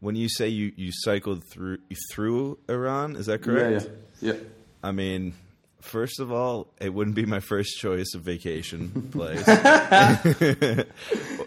when 0.00 0.16
you 0.16 0.28
say 0.28 0.48
you, 0.48 0.72
you 0.76 0.90
cycled 0.92 1.44
through 1.44 1.78
through 2.10 2.58
Iran. 2.68 3.16
Is 3.16 3.26
that 3.26 3.42
correct? 3.42 3.88
Yeah, 4.20 4.32
yeah. 4.32 4.32
yeah. 4.34 4.40
I 4.82 4.92
mean, 4.92 5.34
first 5.80 6.18
of 6.18 6.32
all, 6.32 6.68
it 6.80 6.92
wouldn't 6.92 7.14
be 7.16 7.24
my 7.26 7.40
first 7.40 7.78
choice 7.78 8.14
of 8.14 8.22
vacation 8.22 8.90
place 9.12 9.46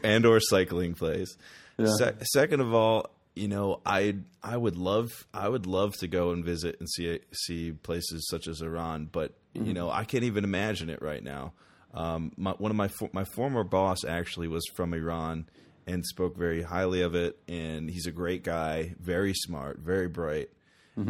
and 0.03 0.25
or 0.25 0.39
cycling 0.39 0.93
place. 0.93 1.35
Yeah. 1.77 1.87
Se- 1.97 2.13
second 2.33 2.61
of 2.61 2.73
all, 2.73 3.09
you 3.35 3.47
know, 3.47 3.81
I 3.85 4.15
I 4.41 4.55
would 4.55 4.77
love 4.77 5.11
I 5.33 5.49
would 5.49 5.67
love 5.67 5.93
to 5.97 6.07
go 6.07 6.31
and 6.31 6.43
visit 6.43 6.77
and 6.79 6.89
see 6.89 7.19
see 7.33 7.71
places 7.73 8.27
such 8.29 8.47
as 8.47 8.61
Iran, 8.61 9.09
but 9.11 9.33
you 9.53 9.73
know, 9.73 9.89
I 9.89 10.03
can't 10.03 10.23
even 10.23 10.43
imagine 10.43 10.89
it 10.89 11.01
right 11.01 11.23
now. 11.23 11.53
Um, 11.93 12.31
my, 12.37 12.51
one 12.51 12.71
of 12.71 12.77
my 12.77 12.89
my 13.13 13.23
former 13.23 13.63
boss 13.63 14.03
actually 14.03 14.47
was 14.47 14.65
from 14.75 14.93
Iran 14.93 15.47
and 15.87 16.05
spoke 16.05 16.35
very 16.35 16.61
highly 16.61 17.01
of 17.01 17.15
it, 17.15 17.37
and 17.47 17.89
he's 17.89 18.05
a 18.07 18.11
great 18.11 18.43
guy, 18.43 18.95
very 18.99 19.33
smart, 19.33 19.79
very 19.79 20.07
bright, 20.07 20.49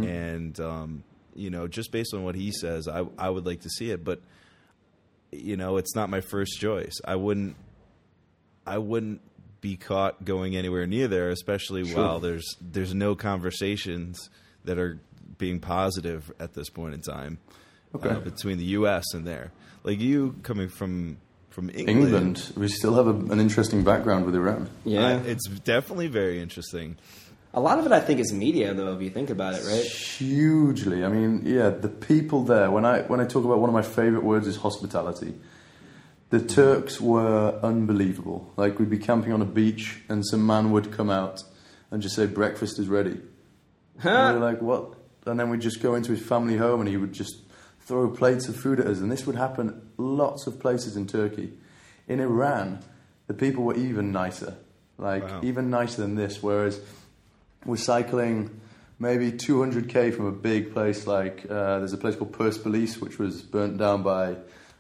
and 0.03 0.59
um, 0.59 1.03
you 1.33 1.49
know, 1.49 1.67
just 1.67 1.91
based 1.91 2.13
on 2.13 2.23
what 2.23 2.35
he 2.35 2.51
says, 2.51 2.87
I 2.87 3.05
I 3.17 3.29
would 3.29 3.45
like 3.45 3.61
to 3.61 3.69
see 3.69 3.91
it, 3.91 4.03
but 4.03 4.21
you 5.31 5.57
know, 5.57 5.77
it's 5.77 5.95
not 5.95 6.09
my 6.09 6.21
first 6.21 6.59
choice. 6.59 6.99
I 7.05 7.15
wouldn't 7.15 7.55
I 8.65 8.77
wouldn't 8.79 9.21
be 9.69 9.75
caught 9.77 10.13
going 10.23 10.55
anywhere 10.55 10.85
near 10.85 11.07
there, 11.07 11.29
especially 11.29 11.83
Sure. 11.85 11.97
while 11.97 12.19
there's 12.19 12.47
there's 12.75 12.93
no 12.93 13.15
conversations 13.15 14.29
that 14.67 14.77
are 14.77 14.99
being 15.43 15.59
positive 15.59 16.21
at 16.39 16.53
this 16.53 16.69
point 16.69 16.93
in 16.93 17.01
time 17.01 17.33
Okay. 17.95 18.09
uh, 18.09 18.19
between 18.19 18.57
the 18.63 18.69
U.S. 18.79 19.05
and 19.15 19.25
there. 19.25 19.47
Like 19.83 19.99
you 19.99 20.35
coming 20.43 20.69
from 20.69 21.17
from 21.49 21.69
England, 21.69 21.99
England, 21.99 22.51
we 22.57 22.67
still 22.67 22.93
have 22.99 23.07
a, 23.07 23.15
an 23.33 23.39
interesting 23.39 23.83
background 23.83 24.25
with 24.25 24.35
Iran. 24.35 24.69
Yeah, 24.83 25.05
uh, 25.15 25.23
it's 25.33 25.47
definitely 25.73 26.09
very 26.21 26.37
interesting. 26.45 26.97
a 27.53 27.61
lot 27.67 27.79
of 27.79 27.85
it 27.87 27.91
I 27.99 28.01
think 28.07 28.19
is 28.19 28.31
media, 28.33 28.73
though. 28.79 28.93
If 28.95 29.01
you 29.01 29.09
think 29.17 29.29
about 29.37 29.53
it, 29.57 29.63
right? 29.73 29.87
Hugely. 30.19 30.99
I 31.07 31.09
mean, 31.17 31.31
yeah, 31.57 31.69
the 31.85 31.87
people 32.11 32.39
there. 32.51 32.69
When 32.75 32.85
I 32.93 32.95
when 33.11 33.19
I 33.23 33.25
talk 33.33 33.43
about 33.49 33.59
one 33.63 33.69
of 33.73 33.77
my 33.81 33.87
favorite 33.99 34.23
words 34.31 34.45
is 34.47 34.57
hospitality. 34.67 35.33
The 36.35 36.45
Turks 36.45 36.99
were 36.99 37.57
unbelievable. 37.63 38.51
Like 38.57 38.77
we'd 38.77 38.89
be 38.89 38.97
camping 38.97 39.31
on 39.31 39.41
a 39.41 39.45
beach, 39.45 40.01
and 40.09 40.25
some 40.25 40.45
man 40.45 40.71
would 40.71 40.91
come 40.91 41.09
out 41.09 41.41
and 41.91 42.01
just 42.01 42.13
say, 42.13 42.25
"Breakfast 42.25 42.77
is 42.77 42.89
ready." 42.89 43.21
And 44.03 44.35
we 44.35 44.41
were 44.41 44.45
like, 44.45 44.61
"What?" 44.61 44.95
And 45.25 45.39
then 45.39 45.49
we'd 45.49 45.61
just 45.61 45.81
go 45.81 45.95
into 45.95 46.11
his 46.11 46.21
family 46.21 46.57
home, 46.57 46.81
and 46.81 46.89
he 46.89 46.97
would 46.97 47.13
just 47.13 47.37
throw 47.79 48.09
plates 48.09 48.49
of 48.49 48.57
food 48.57 48.81
at 48.81 48.87
us. 48.87 48.99
And 48.99 49.09
this 49.09 49.25
would 49.25 49.37
happen 49.37 49.81
lots 49.97 50.45
of 50.45 50.59
places 50.59 50.97
in 50.97 51.07
Turkey. 51.07 51.53
In 52.05 52.19
Iran, 52.19 52.79
the 53.27 53.33
people 53.33 53.63
were 53.63 53.75
even 53.75 54.11
nicer, 54.11 54.57
like 54.97 55.23
Wow. 55.23 55.39
even 55.41 55.69
nicer 55.69 56.01
than 56.01 56.15
this. 56.15 56.43
Whereas 56.43 56.81
we're 57.65 57.77
cycling 57.77 58.59
maybe 58.99 59.31
200k 59.31 60.11
from 60.13 60.25
a 60.25 60.33
big 60.33 60.73
place 60.73 61.07
like 61.07 61.45
uh, 61.49 61.79
there's 61.79 61.93
a 61.93 61.97
place 61.97 62.17
called 62.17 62.33
Persepolis, 62.33 62.99
which 62.99 63.19
was 63.19 63.41
burnt 63.41 63.77
down 63.77 64.03
by 64.03 64.35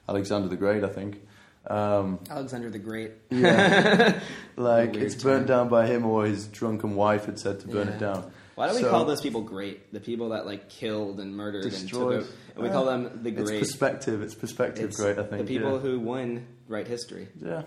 Alexander 0.09 0.49
the 0.49 0.57
Great, 0.57 0.83
I 0.83 0.89
think. 0.89 1.21
Um, 1.67 2.19
Alexander 2.29 2.69
the 2.69 2.79
Great. 2.79 3.11
yeah, 3.29 4.19
like 4.55 4.95
it's 4.95 5.15
burnt 5.15 5.47
term. 5.47 5.57
down 5.57 5.69
by 5.69 5.87
him, 5.87 6.05
or 6.05 6.25
his 6.25 6.47
drunken 6.47 6.95
wife 6.95 7.25
had 7.25 7.39
said 7.39 7.59
to 7.61 7.67
burn 7.67 7.87
it 7.87 7.99
down. 7.99 8.31
Why 8.55 8.69
do 8.69 8.75
we 8.75 8.81
So- 8.81 8.89
call 8.89 9.05
those 9.05 9.21
people 9.21 9.41
great? 9.41 9.91
The 9.91 9.99
people 9.99 10.29
that 10.29 10.45
like 10.45 10.69
killed 10.69 11.19
and 11.19 11.35
murdered 11.35 11.63
Destroyed. 11.63 12.13
and 12.13 12.25
took, 12.25 12.35
and 12.55 12.63
we 12.63 12.69
call 12.69 12.85
them 12.85 13.19
the 13.23 13.31
great. 13.31 13.61
It's 13.61 13.71
perspective. 13.71 14.21
It's 14.21 14.35
perspective. 14.35 14.85
It's 14.85 14.97
great, 14.97 15.17
I 15.17 15.23
think. 15.23 15.47
the 15.47 15.53
people 15.53 15.73
yeah. 15.73 15.79
who 15.79 15.99
won 15.99 16.45
write 16.67 16.87
history. 16.87 17.27
Yeah, 17.41 17.63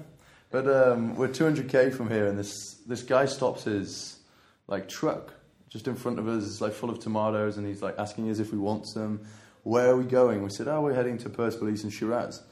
but 0.51 0.67
um, 0.69 1.15
we're 1.17 1.29
200k 1.29 1.93
from 1.95 2.09
here, 2.09 2.27
and 2.27 2.39
this 2.39 2.77
this 2.87 3.03
guy 3.03 3.27
stops 3.27 3.65
his 3.65 4.19
like 4.67 4.89
truck 4.89 5.35
just 5.69 5.87
in 5.87 5.97
front 5.97 6.19
of 6.19 6.27
us, 6.27 6.61
like 6.61 6.73
full 6.73 6.91
of 6.91 6.99
tomatoes, 7.01 7.59
and 7.59 7.67
he's 7.67 7.83
like 7.83 7.99
asking 7.99 8.31
us 8.31 8.39
if 8.39 8.53
we 8.53 8.59
want 8.59 8.87
some. 8.87 9.21
Where 9.65 9.91
are 9.91 9.97
we 9.97 10.05
going? 10.05 10.43
We 10.43 10.49
said, 10.49 10.67
oh, 10.69 10.81
we're 10.81 10.95
heading 10.95 11.19
to 11.19 11.29
Persepolis 11.29 11.83
and 11.83 11.93
Shiraz. 11.93 12.43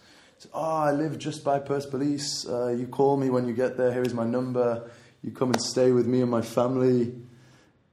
Oh, 0.53 0.61
I 0.61 0.93
live 0.93 1.19
just 1.19 1.45
by 1.45 1.59
Persepolis. 1.59 2.47
Uh, 2.47 2.69
you 2.69 2.87
call 2.87 3.17
me 3.17 3.31
when 3.31 3.49
you 3.49 3.55
get 3.55 3.77
there. 3.77 3.93
Here 3.93 4.03
is 4.03 4.15
my 4.15 4.25
number. 4.25 4.91
You 5.23 5.31
come 5.31 5.51
and 5.51 5.61
stay 5.61 5.93
with 5.93 6.07
me 6.07 6.21
and 6.21 6.31
my 6.31 6.43
family 6.43 7.15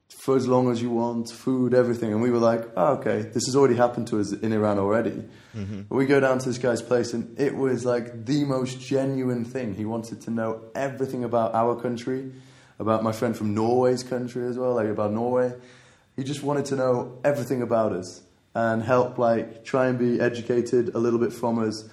for 0.09 0.35
as 0.35 0.47
long 0.47 0.71
as 0.71 0.81
you 0.81 0.89
want, 0.89 1.29
food, 1.29 1.73
everything. 1.73 2.11
And 2.11 2.21
we 2.21 2.29
were 2.29 2.39
like, 2.39 2.69
oh, 2.77 2.93
okay, 2.95 3.21
this 3.21 3.45
has 3.45 3.55
already 3.55 3.75
happened 3.75 4.07
to 4.07 4.19
us 4.19 4.31
in 4.31 4.53
Iran 4.53 4.77
already. 4.77 5.23
Mm-hmm. 5.55 5.81
But 5.89 5.95
we 5.95 6.05
go 6.05 6.19
down 6.19 6.39
to 6.39 6.49
this 6.49 6.57
guy's 6.57 6.81
place, 6.81 7.13
and 7.13 7.37
it 7.39 7.55
was 7.55 7.85
like 7.85 8.25
the 8.25 8.45
most 8.45 8.79
genuine 8.79 9.43
thing. 9.43 9.73
He 9.73 9.85
wanted 9.85 10.21
to 10.21 10.31
know 10.31 10.61
everything 10.75 11.23
about 11.23 11.55
our 11.55 11.81
country, 11.81 12.31
about 12.79 13.03
my 13.03 13.11
friend 13.11 13.35
from 13.35 13.53
Norway's 13.53 14.03
country 14.03 14.45
as 14.47 14.57
well, 14.57 14.75
like 14.75 14.87
about 14.87 15.11
Norway. 15.11 15.53
He 16.15 16.23
just 16.23 16.43
wanted 16.43 16.65
to 16.65 16.75
know 16.75 17.19
everything 17.23 17.61
about 17.61 17.91
us 17.91 18.21
and 18.53 18.83
help, 18.83 19.17
like, 19.17 19.65
try 19.65 19.87
and 19.87 19.97
be 19.97 20.19
educated 20.21 20.93
a 20.93 20.99
little 20.99 21.19
bit 21.19 21.33
from 21.33 21.57
us. 21.57 21.89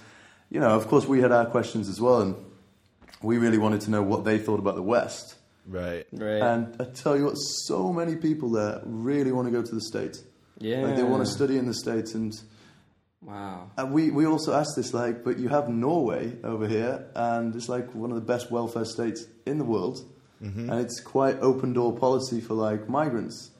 You 0.50 0.60
know, 0.60 0.70
of 0.70 0.88
course, 0.88 1.06
we 1.06 1.20
had 1.20 1.32
our 1.32 1.46
questions 1.46 1.88
as 1.88 2.00
well, 2.00 2.20
and 2.20 2.34
we 3.22 3.38
really 3.38 3.58
wanted 3.58 3.82
to 3.82 3.90
know 3.90 4.02
what 4.02 4.24
they 4.24 4.38
thought 4.38 4.58
about 4.58 4.74
the 4.74 4.82
West. 4.82 5.36
Right. 5.66 6.06
Right. 6.12 6.42
And 6.42 6.74
I 6.80 6.84
tell 6.84 7.16
you 7.16 7.26
what, 7.26 7.34
so 7.34 7.92
many 7.92 8.16
people 8.16 8.50
there 8.50 8.82
really 8.84 9.30
want 9.30 9.46
to 9.46 9.52
go 9.52 9.62
to 9.62 9.74
the 9.74 9.80
States. 9.80 10.22
yeah. 10.58 10.80
Like 10.80 10.96
they 10.96 11.02
want 11.04 11.24
to 11.24 11.30
study 11.30 11.56
in 11.56 11.66
the 11.66 11.74
States. 11.74 12.14
And, 12.14 12.34
Wow. 13.22 13.70
and 13.76 13.92
we, 13.92 14.10
we 14.10 14.24
also 14.26 14.54
asked 14.54 14.76
this, 14.76 14.94
like, 14.94 15.22
but 15.24 15.38
you 15.38 15.48
have 15.50 15.68
Norway 15.68 16.32
over 16.42 16.66
here, 16.66 17.04
and 17.14 17.54
it's 17.54 17.68
like 17.68 17.94
one 17.94 18.10
of 18.10 18.14
the 18.14 18.22
best 18.22 18.50
welfare 18.50 18.86
states 18.86 19.26
in 19.44 19.58
the 19.58 19.64
world. 19.64 20.02
Mm-hmm. 20.42 20.70
And 20.70 20.80
it's 20.80 21.00
quite 21.00 21.38
open 21.40 21.74
door 21.74 21.94
policy 21.96 22.40
for 22.40 22.54
like 22.54 22.88
migrants. 22.88 23.50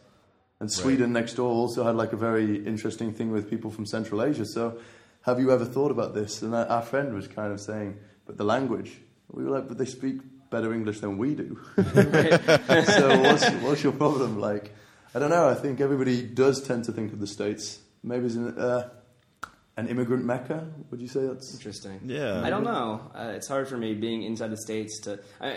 And 0.61 0.73
Sweden 0.73 1.12
next 1.12 1.35
door 1.35 1.51
also 1.51 1.85
had 1.85 1.95
like 1.95 2.14
a 2.14 2.17
very 2.17 2.64
interesting 2.67 3.12
thing 3.12 3.31
with 3.31 3.51
people 3.51 3.71
from 3.71 3.85
Central 3.87 4.23
Asia. 4.23 4.47
So 4.47 4.79
have 5.23 5.39
you 5.39 5.53
ever 5.53 5.64
thought 5.64 5.91
about 5.91 6.14
this? 6.14 6.43
And 6.43 6.55
our 6.55 6.66
our 6.66 6.83
friend 6.83 7.14
was 7.14 7.29
kind 7.29 7.53
of 7.53 7.61
saying, 7.61 7.99
but 8.27 8.37
the 8.37 8.45
language. 8.45 8.93
We 9.33 9.45
were 9.45 9.51
like, 9.51 9.68
but 9.68 9.79
they 9.79 9.85
speak 9.85 10.21
better 10.51 10.75
English 10.75 11.01
than 11.01 11.16
we 11.16 11.35
do. 11.35 11.59
so 11.77 13.21
what's, 13.21 13.49
what's 13.62 13.83
your 13.83 13.93
problem? 13.93 14.41
Like, 14.41 14.75
I 15.14 15.21
don't 15.21 15.31
know. 15.31 15.49
I 15.49 15.55
think 15.55 15.81
everybody 15.81 16.23
does 16.23 16.62
tend 16.62 16.85
to 16.85 16.93
think 16.93 17.12
of 17.12 17.21
the 17.21 17.27
states 17.29 17.79
maybe 18.03 18.27
as 18.27 18.37
an, 18.37 18.59
uh, 18.59 18.89
an 19.77 19.89
immigrant 19.89 20.25
mecca. 20.25 20.68
Would 20.91 21.01
you 21.01 21.09
say 21.09 21.27
that's? 21.27 21.55
Interesting. 21.55 22.01
Yeah. 22.05 22.43
I 22.43 22.51
don't 22.51 22.64
know. 22.64 23.11
Uh, 23.14 23.33
it's 23.35 23.49
hard 23.49 23.68
for 23.68 23.77
me 23.77 23.95
being 23.95 24.23
inside 24.23 24.51
the 24.51 24.57
states 24.57 25.01
to 25.01 25.21
uh, 25.41 25.53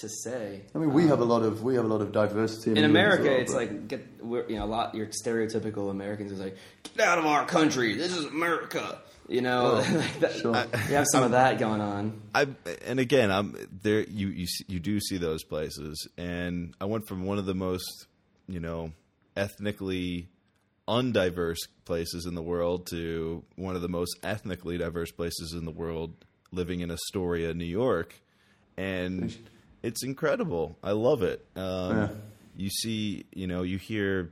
to 0.00 0.08
say. 0.08 0.62
I 0.74 0.78
mean, 0.78 0.92
we 0.92 1.06
have 1.08 1.20
a 1.20 1.22
um, 1.22 1.28
lot 1.28 1.42
of 1.42 1.62
we 1.62 1.74
have 1.76 1.84
a 1.84 1.88
lot 1.88 2.00
of 2.00 2.12
diversity 2.12 2.70
In 2.72 2.76
England 2.78 2.96
as 2.96 3.02
America, 3.04 3.30
well, 3.30 3.40
it's 3.40 3.52
but- 3.52 3.58
like 3.58 3.88
get 3.88 4.24
we're, 4.24 4.48
you 4.48 4.56
know 4.56 4.64
a 4.64 4.66
lot. 4.66 4.94
Your 4.94 5.06
stereotypical 5.06 5.90
Americans 5.90 6.32
is 6.32 6.40
like 6.40 6.56
get 6.96 7.06
out 7.06 7.18
of 7.18 7.26
our 7.26 7.44
country. 7.46 7.94
This 7.94 8.16
is 8.16 8.24
America. 8.24 8.98
You 9.28 9.40
know, 9.40 9.74
like 9.94 10.20
that- 10.20 10.34
sure. 10.34 10.54
you 10.88 10.94
have 10.96 11.06
some 11.10 11.22
of 11.22 11.32
that 11.32 11.58
going 11.58 11.80
on. 11.80 12.20
I 12.34 12.46
and 12.86 13.00
again, 13.00 13.30
I'm 13.30 13.56
there. 13.82 14.00
You 14.00 14.28
you 14.28 14.46
you 14.66 14.80
do 14.80 15.00
see 15.00 15.18
those 15.18 15.44
places, 15.44 16.08
and 16.16 16.74
I 16.80 16.86
went 16.86 17.06
from 17.06 17.24
one 17.24 17.38
of 17.38 17.46
the 17.46 17.54
most 17.54 18.06
you 18.48 18.60
know 18.60 18.92
ethnically 19.36 20.28
undiverse 20.88 21.58
places 21.84 22.26
in 22.26 22.34
the 22.34 22.42
world 22.42 22.86
to 22.86 23.44
one 23.56 23.76
of 23.76 23.82
the 23.82 23.88
most 23.88 24.18
ethnically 24.22 24.78
diverse 24.78 25.10
places 25.12 25.52
in 25.52 25.64
the 25.64 25.70
world, 25.70 26.12
living 26.50 26.80
in 26.80 26.90
Astoria, 26.90 27.54
New 27.54 27.64
York, 27.64 28.14
and 28.76 29.34
it's 29.82 30.04
incredible. 30.04 30.76
I 30.82 30.92
love 30.92 31.22
it. 31.22 31.44
Um, 31.56 31.96
Yeah. 31.96 32.08
You 32.54 32.68
see, 32.68 33.24
you 33.32 33.46
know, 33.46 33.62
you 33.62 33.78
hear 33.78 34.30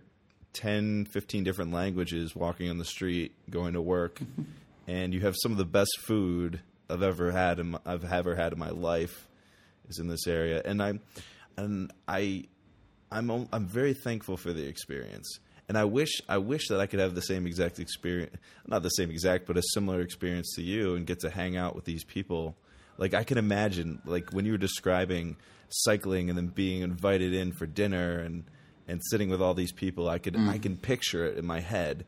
10, 0.52 1.06
15 1.06 1.42
different 1.42 1.72
languages 1.72 2.36
walking 2.36 2.68
on 2.68 2.76
the 2.76 2.84
street, 2.84 3.32
going 3.48 3.72
to 3.72 3.80
work, 3.80 4.20
and 4.86 5.14
you 5.14 5.20
have 5.20 5.34
some 5.42 5.52
of 5.52 5.58
the 5.58 5.64
best 5.64 5.90
food 6.00 6.60
I've 6.90 7.02
ever 7.02 7.30
had. 7.30 7.58
In 7.58 7.70
my, 7.70 7.78
I've 7.86 8.04
ever 8.04 8.34
had 8.36 8.52
in 8.52 8.58
my 8.58 8.70
life 8.70 9.26
is 9.88 9.98
in 9.98 10.08
this 10.08 10.26
area, 10.26 10.60
and 10.64 10.82
I'm, 10.82 11.00
and 11.56 11.90
I, 12.06 12.44
I'm 13.10 13.30
I'm 13.30 13.66
very 13.66 13.94
thankful 13.94 14.36
for 14.36 14.52
the 14.52 14.66
experience. 14.66 15.38
And 15.68 15.78
I 15.78 15.84
wish 15.84 16.10
I 16.28 16.38
wish 16.38 16.68
that 16.68 16.80
I 16.80 16.86
could 16.86 17.00
have 17.00 17.14
the 17.14 17.22
same 17.22 17.46
exact 17.46 17.78
experience, 17.78 18.36
not 18.66 18.82
the 18.82 18.88
same 18.90 19.10
exact, 19.10 19.46
but 19.46 19.56
a 19.56 19.62
similar 19.72 20.00
experience 20.02 20.52
to 20.56 20.62
you, 20.62 20.94
and 20.94 21.06
get 21.06 21.20
to 21.20 21.30
hang 21.30 21.56
out 21.56 21.74
with 21.74 21.84
these 21.86 22.04
people. 22.04 22.56
Like 23.00 23.14
I 23.14 23.24
can 23.24 23.38
imagine, 23.38 24.00
like 24.04 24.30
when 24.32 24.44
you 24.44 24.52
were 24.52 24.58
describing 24.58 25.36
cycling 25.70 26.28
and 26.28 26.36
then 26.36 26.48
being 26.48 26.82
invited 26.82 27.32
in 27.34 27.52
for 27.52 27.66
dinner 27.66 28.20
and 28.20 28.44
and 28.86 29.00
sitting 29.10 29.30
with 29.30 29.40
all 29.40 29.54
these 29.54 29.72
people, 29.72 30.08
I 30.08 30.18
could 30.18 30.36
I 30.36 30.58
mm. 30.58 30.62
can 30.62 30.76
picture 30.76 31.24
it 31.24 31.38
in 31.38 31.46
my 31.46 31.60
head, 31.60 32.04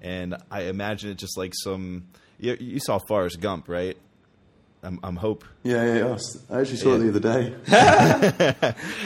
and 0.00 0.36
I 0.50 0.62
imagine 0.62 1.10
it 1.10 1.18
just 1.18 1.36
like 1.36 1.52
some. 1.54 2.06
You, 2.38 2.56
you 2.60 2.78
saw 2.80 3.00
Forrest 3.08 3.40
Gump, 3.40 3.68
right? 3.68 3.96
I'm, 4.86 5.00
I'm 5.02 5.16
hope. 5.16 5.44
yeah, 5.64 5.84
yeah, 5.84 5.94
yeah. 6.06 6.18
I 6.50 6.60
actually 6.60 6.76
saw 6.76 6.90
Yeah. 6.90 6.94
it 6.94 6.98
the 6.98 7.08
other 7.08 7.20
day. 7.20 7.54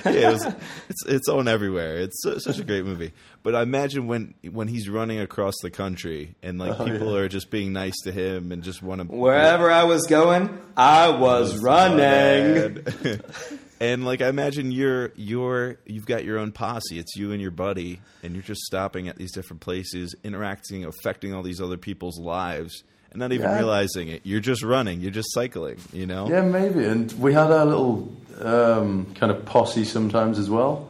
yeah, 0.05 0.29
it 0.29 0.33
was, 0.33 0.47
it's 0.89 1.07
it's 1.07 1.29
on 1.29 1.49
everywhere. 1.49 1.97
It's 1.99 2.23
su- 2.23 2.39
such 2.41 2.59
a 2.59 2.65
great 2.65 2.85
movie. 2.85 3.13
But 3.43 3.55
I 3.55 3.63
imagine 3.63 4.07
when 4.07 4.35
when 4.51 4.69
he's 4.69 4.89
running 4.89 5.19
across 5.21 5.55
the 5.63 5.71
country 5.71 6.35
and 6.43 6.59
like 6.59 6.79
Oh, 6.79 6.85
people 6.85 7.13
yeah. 7.15 7.21
are 7.21 7.29
just 7.29 7.51
being 7.51 7.73
nice 7.73 7.99
to 8.05 8.13
him 8.13 8.53
and 8.53 8.63
just 8.63 8.83
want 8.83 9.01
to 9.01 9.07
Wherever 9.17 9.71
I 9.71 9.85
was 9.85 10.07
going, 10.07 10.61
I 10.77 11.09
was 11.09 11.57
running. 11.63 12.85
and 13.81 14.05
like 14.05 14.21
I 14.21 14.29
imagine 14.29 14.73
you're 14.73 15.13
you're 15.17 15.79
you've 15.87 16.07
got 16.07 16.25
your 16.25 16.39
own 16.39 16.53
posse. 16.53 16.99
It's 16.99 17.17
you 17.17 17.33
and 17.33 17.41
your 17.41 17.51
buddy, 17.51 18.01
and 18.23 18.35
you're 18.35 18.43
just 18.43 18.61
stopping 18.63 19.09
at 19.09 19.17
these 19.17 19.33
different 19.33 19.61
places, 19.63 20.15
interacting, 20.23 20.85
affecting 20.85 21.33
all 21.35 21.43
these 21.43 21.61
other 21.61 21.79
people's 21.79 22.19
lives, 22.19 22.85
and 23.11 23.19
not 23.21 23.33
even 23.33 23.47
Yeah. 23.51 23.57
realizing 23.59 24.09
it. 24.09 24.21
You're 24.25 24.41
just 24.41 24.63
running. 24.63 25.01
You're 25.01 25.11
just 25.11 25.33
cycling. 25.33 25.77
You 25.93 26.07
know. 26.07 26.29
Yeah, 26.29 26.43
maybe. 26.43 26.85
And 26.85 27.11
we 27.13 27.33
had 27.35 27.51
our 27.51 27.65
little 27.67 28.13
um, 28.41 29.07
kind 29.17 29.31
of 29.31 29.45
posse 29.45 29.85
sometimes 29.85 30.39
as 30.39 30.49
well. 30.49 30.89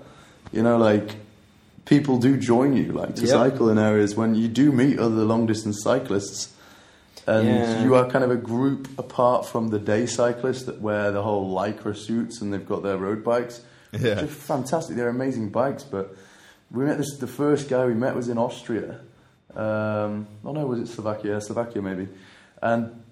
You 0.52 0.62
know, 0.62 0.76
like 0.78 1.16
people 1.84 2.18
do 2.18 2.36
join 2.36 2.76
you, 2.76 2.92
like 2.92 3.16
to 3.16 3.22
Yep. 3.22 3.30
cycle 3.30 3.70
in 3.70 3.78
areas 3.78 4.14
when 4.14 4.34
you 4.36 4.46
do 4.48 4.70
meet 4.70 4.98
other 4.98 5.24
long 5.24 5.46
distance 5.46 5.82
cyclists. 5.82 6.52
And 7.26 7.46
Yeah. 7.48 7.82
you 7.84 7.94
are 7.96 8.08
kind 8.08 8.24
of 8.24 8.30
a 8.30 8.36
group 8.36 8.88
apart 8.98 9.46
from 9.46 9.68
the 9.68 9.78
day 9.78 10.06
cyclists 10.06 10.62
that 10.64 10.80
wear 10.80 11.10
the 11.12 11.22
whole 11.22 11.52
lycra 11.54 11.96
suits 11.96 12.40
and 12.40 12.52
they've 12.52 12.66
got 12.66 12.82
their 12.82 12.96
road 12.96 13.22
bikes. 13.24 13.60
Yeah. 13.92 14.14
They're 14.14 14.26
fantastic. 14.26 14.96
They're 14.96 15.08
amazing 15.08 15.50
bikes. 15.50 15.82
But 15.82 16.14
we 16.70 16.84
met 16.84 16.98
this. 16.98 17.16
The 17.18 17.26
first 17.26 17.68
guy 17.68 17.84
we 17.86 17.94
met 17.94 18.14
was 18.14 18.28
in 18.28 18.38
Austria. 18.38 19.00
Um, 19.54 20.26
oh 20.44 20.52
no, 20.52 20.66
was 20.66 20.80
it 20.80 20.88
Slovakia? 20.88 21.40
Slovakia 21.40 21.82
maybe. 21.82 22.08
And 22.62 23.02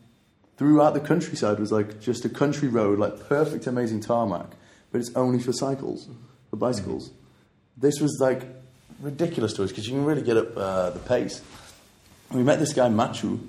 throughout 0.57 0.95
the 0.95 1.01
countryside 1.01 1.59
was 1.59 1.73
like 1.73 2.01
just 2.01 2.25
a 2.25 2.29
country 2.29 2.69
road, 2.69 2.99
like 2.99 3.29
perfect, 3.29 3.67
amazing 3.67 4.01
tarmac, 4.01 4.51
but 4.93 5.01
it's 5.01 5.15
only 5.15 5.39
for 5.39 5.53
cycles, 5.53 6.09
for 6.51 6.57
bicycles. 6.57 7.11
This 7.77 8.01
was 8.01 8.19
like 8.21 8.43
ridiculous 9.01 9.53
to 9.55 9.65
us 9.65 9.71
because 9.71 9.87
you 9.87 9.95
can 9.95 10.05
really 10.05 10.23
get 10.23 10.37
up 10.37 10.57
uh, 10.57 10.91
the 10.91 10.99
pace. 10.99 11.43
We 12.33 12.43
met 12.43 12.59
this 12.59 12.73
guy 12.73 12.89
Machu, 12.89 13.41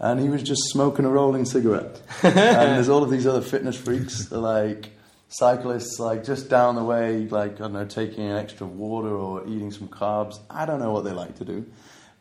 and 0.00 0.18
he 0.18 0.28
was 0.28 0.42
just 0.42 0.62
smoking 0.70 1.04
a 1.04 1.10
rolling 1.10 1.44
cigarette. 1.44 2.00
and 2.22 2.34
there's 2.34 2.88
all 2.88 3.02
of 3.02 3.10
these 3.10 3.26
other 3.26 3.42
fitness 3.42 3.76
freaks, 3.76 4.32
like 4.32 4.90
cyclists, 5.28 5.98
like 5.98 6.24
just 6.24 6.48
down 6.48 6.74
the 6.74 6.84
way, 6.84 7.28
like 7.28 7.54
I 7.54 7.58
don't 7.58 7.72
know, 7.74 7.84
taking 7.84 8.24
an 8.24 8.36
extra 8.36 8.66
water 8.66 9.14
or 9.14 9.46
eating 9.46 9.70
some 9.70 9.88
carbs. 9.88 10.38
I 10.50 10.66
don't 10.66 10.80
know 10.80 10.92
what 10.92 11.04
they 11.04 11.12
like 11.12 11.36
to 11.38 11.44
do. 11.44 11.66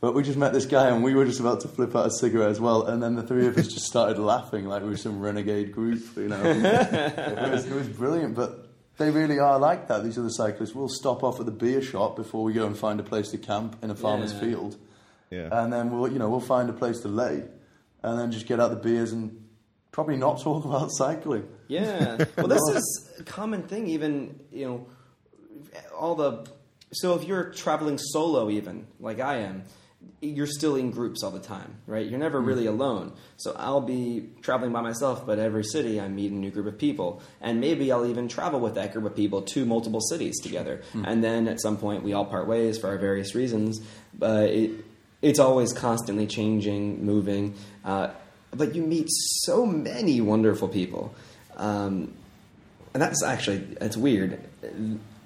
But 0.04 0.16
we 0.16 0.24
just 0.24 0.38
met 0.38 0.52
this 0.52 0.66
guy 0.66 0.90
and 0.90 1.02
we 1.02 1.14
were 1.16 1.24
just 1.24 1.40
about 1.40 1.62
to 1.62 1.70
flip 1.70 1.96
out 1.96 2.06
a 2.08 2.12
cigarette 2.12 2.50
as 2.50 2.60
well. 2.60 2.88
And 2.88 3.02
then 3.02 3.16
the 3.16 3.24
three 3.24 3.48
of 3.48 3.58
us 3.58 3.68
just 3.68 3.86
started 3.86 4.20
laughing 4.20 4.66
like 4.66 4.84
we 4.84 4.90
were 4.90 4.98
some 4.98 5.22
renegade 5.22 5.72
group, 5.72 6.04
you 6.18 6.28
know. 6.28 6.44
it, 6.44 7.50
was, 7.52 7.66
it 7.66 7.74
was 7.74 7.88
brilliant. 7.88 8.36
But 8.36 8.68
they 8.98 9.12
really 9.12 9.40
are 9.40 9.58
like 9.58 9.88
that. 9.88 10.04
These 10.04 10.18
other 10.18 10.30
cyclists 10.30 10.76
We'll 10.76 10.90
stop 10.90 11.24
off 11.24 11.40
at 11.40 11.46
the 11.46 11.54
beer 11.54 11.82
shop 11.82 12.18
before 12.18 12.44
we 12.44 12.52
go 12.52 12.66
and 12.68 12.78
find 12.78 13.00
a 13.00 13.04
place 13.04 13.30
to 13.30 13.38
camp 13.38 13.78
in 13.82 13.92
a 13.92 13.96
farmer's 13.96 14.34
Yeah. 14.34 14.40
field. 14.42 14.76
Yeah. 15.30 15.48
And 15.64 15.72
then 15.72 15.90
we'll, 15.90 16.12
you 16.12 16.20
know, 16.20 16.30
we'll 16.30 16.42
find 16.42 16.70
a 16.70 16.74
place 16.74 17.00
to 17.00 17.08
lay. 17.08 17.42
And 18.04 18.20
then 18.20 18.30
just 18.34 18.46
get 18.46 18.60
out 18.60 18.72
the 18.72 18.76
beers 18.76 19.14
and 19.14 19.48
probably 19.94 20.18
not 20.18 20.42
talk 20.42 20.66
about 20.66 20.90
cycling. 20.92 21.48
Yeah. 21.70 22.26
Well, 22.36 22.48
this 22.48 22.60
is 22.76 23.10
a 23.22 23.24
common 23.24 23.64
thing. 23.64 23.88
Even 23.88 24.38
you 24.52 24.66
know, 24.68 24.88
all 25.98 26.16
the. 26.16 26.46
So 26.92 27.16
if 27.16 27.24
you're 27.24 27.52
traveling 27.52 27.98
solo, 27.98 28.50
even 28.50 28.86
like 29.00 29.22
I 29.22 29.38
am, 29.38 29.64
you're 30.22 30.48
still 30.48 30.76
in 30.76 30.92
groups 30.92 31.22
all 31.24 31.32
the 31.32 31.40
time, 31.40 31.76
right? 31.86 32.06
You're 32.06 32.20
never 32.20 32.40
really 32.40 32.66
alone. 32.66 33.14
So 33.38 33.56
I'll 33.58 33.82
be 33.82 34.30
traveling 34.42 34.72
by 34.72 34.82
myself, 34.82 35.26
but 35.26 35.38
every 35.38 35.64
city 35.64 36.00
I 36.00 36.08
meet 36.08 36.32
a 36.32 36.36
new 36.36 36.50
group 36.50 36.68
of 36.68 36.78
people, 36.78 37.22
and 37.42 37.60
maybe 37.60 37.92
I'll 37.92 38.06
even 38.06 38.28
travel 38.28 38.60
with 38.60 38.76
that 38.76 38.94
group 38.94 39.06
of 39.06 39.16
people 39.16 39.42
to 39.42 39.66
multiple 39.66 40.02
cities 40.02 40.40
together, 40.42 40.82
and 41.06 41.24
then 41.24 41.48
at 41.48 41.62
some 41.62 41.78
point 41.78 42.04
we 42.04 42.14
all 42.14 42.26
part 42.26 42.48
ways 42.48 42.78
for 42.80 42.88
our 42.88 42.98
various 42.98 43.36
reasons. 43.36 43.82
But 44.18 44.50
it, 44.50 44.86
it's 45.22 45.40
always 45.40 45.74
constantly 45.74 46.28
changing, 46.28 47.06
moving. 47.06 47.56
Uh, 47.84 48.12
but 48.52 48.76
you 48.76 48.82
meet 48.82 49.08
so 49.10 49.66
many 49.66 50.22
wonderful 50.22 50.68
people. 50.68 51.14
Um, 51.58 52.14
and 52.94 53.02
that's 53.02 53.24
actually 53.24 53.66
it's 53.82 53.98
weird. 53.98 54.40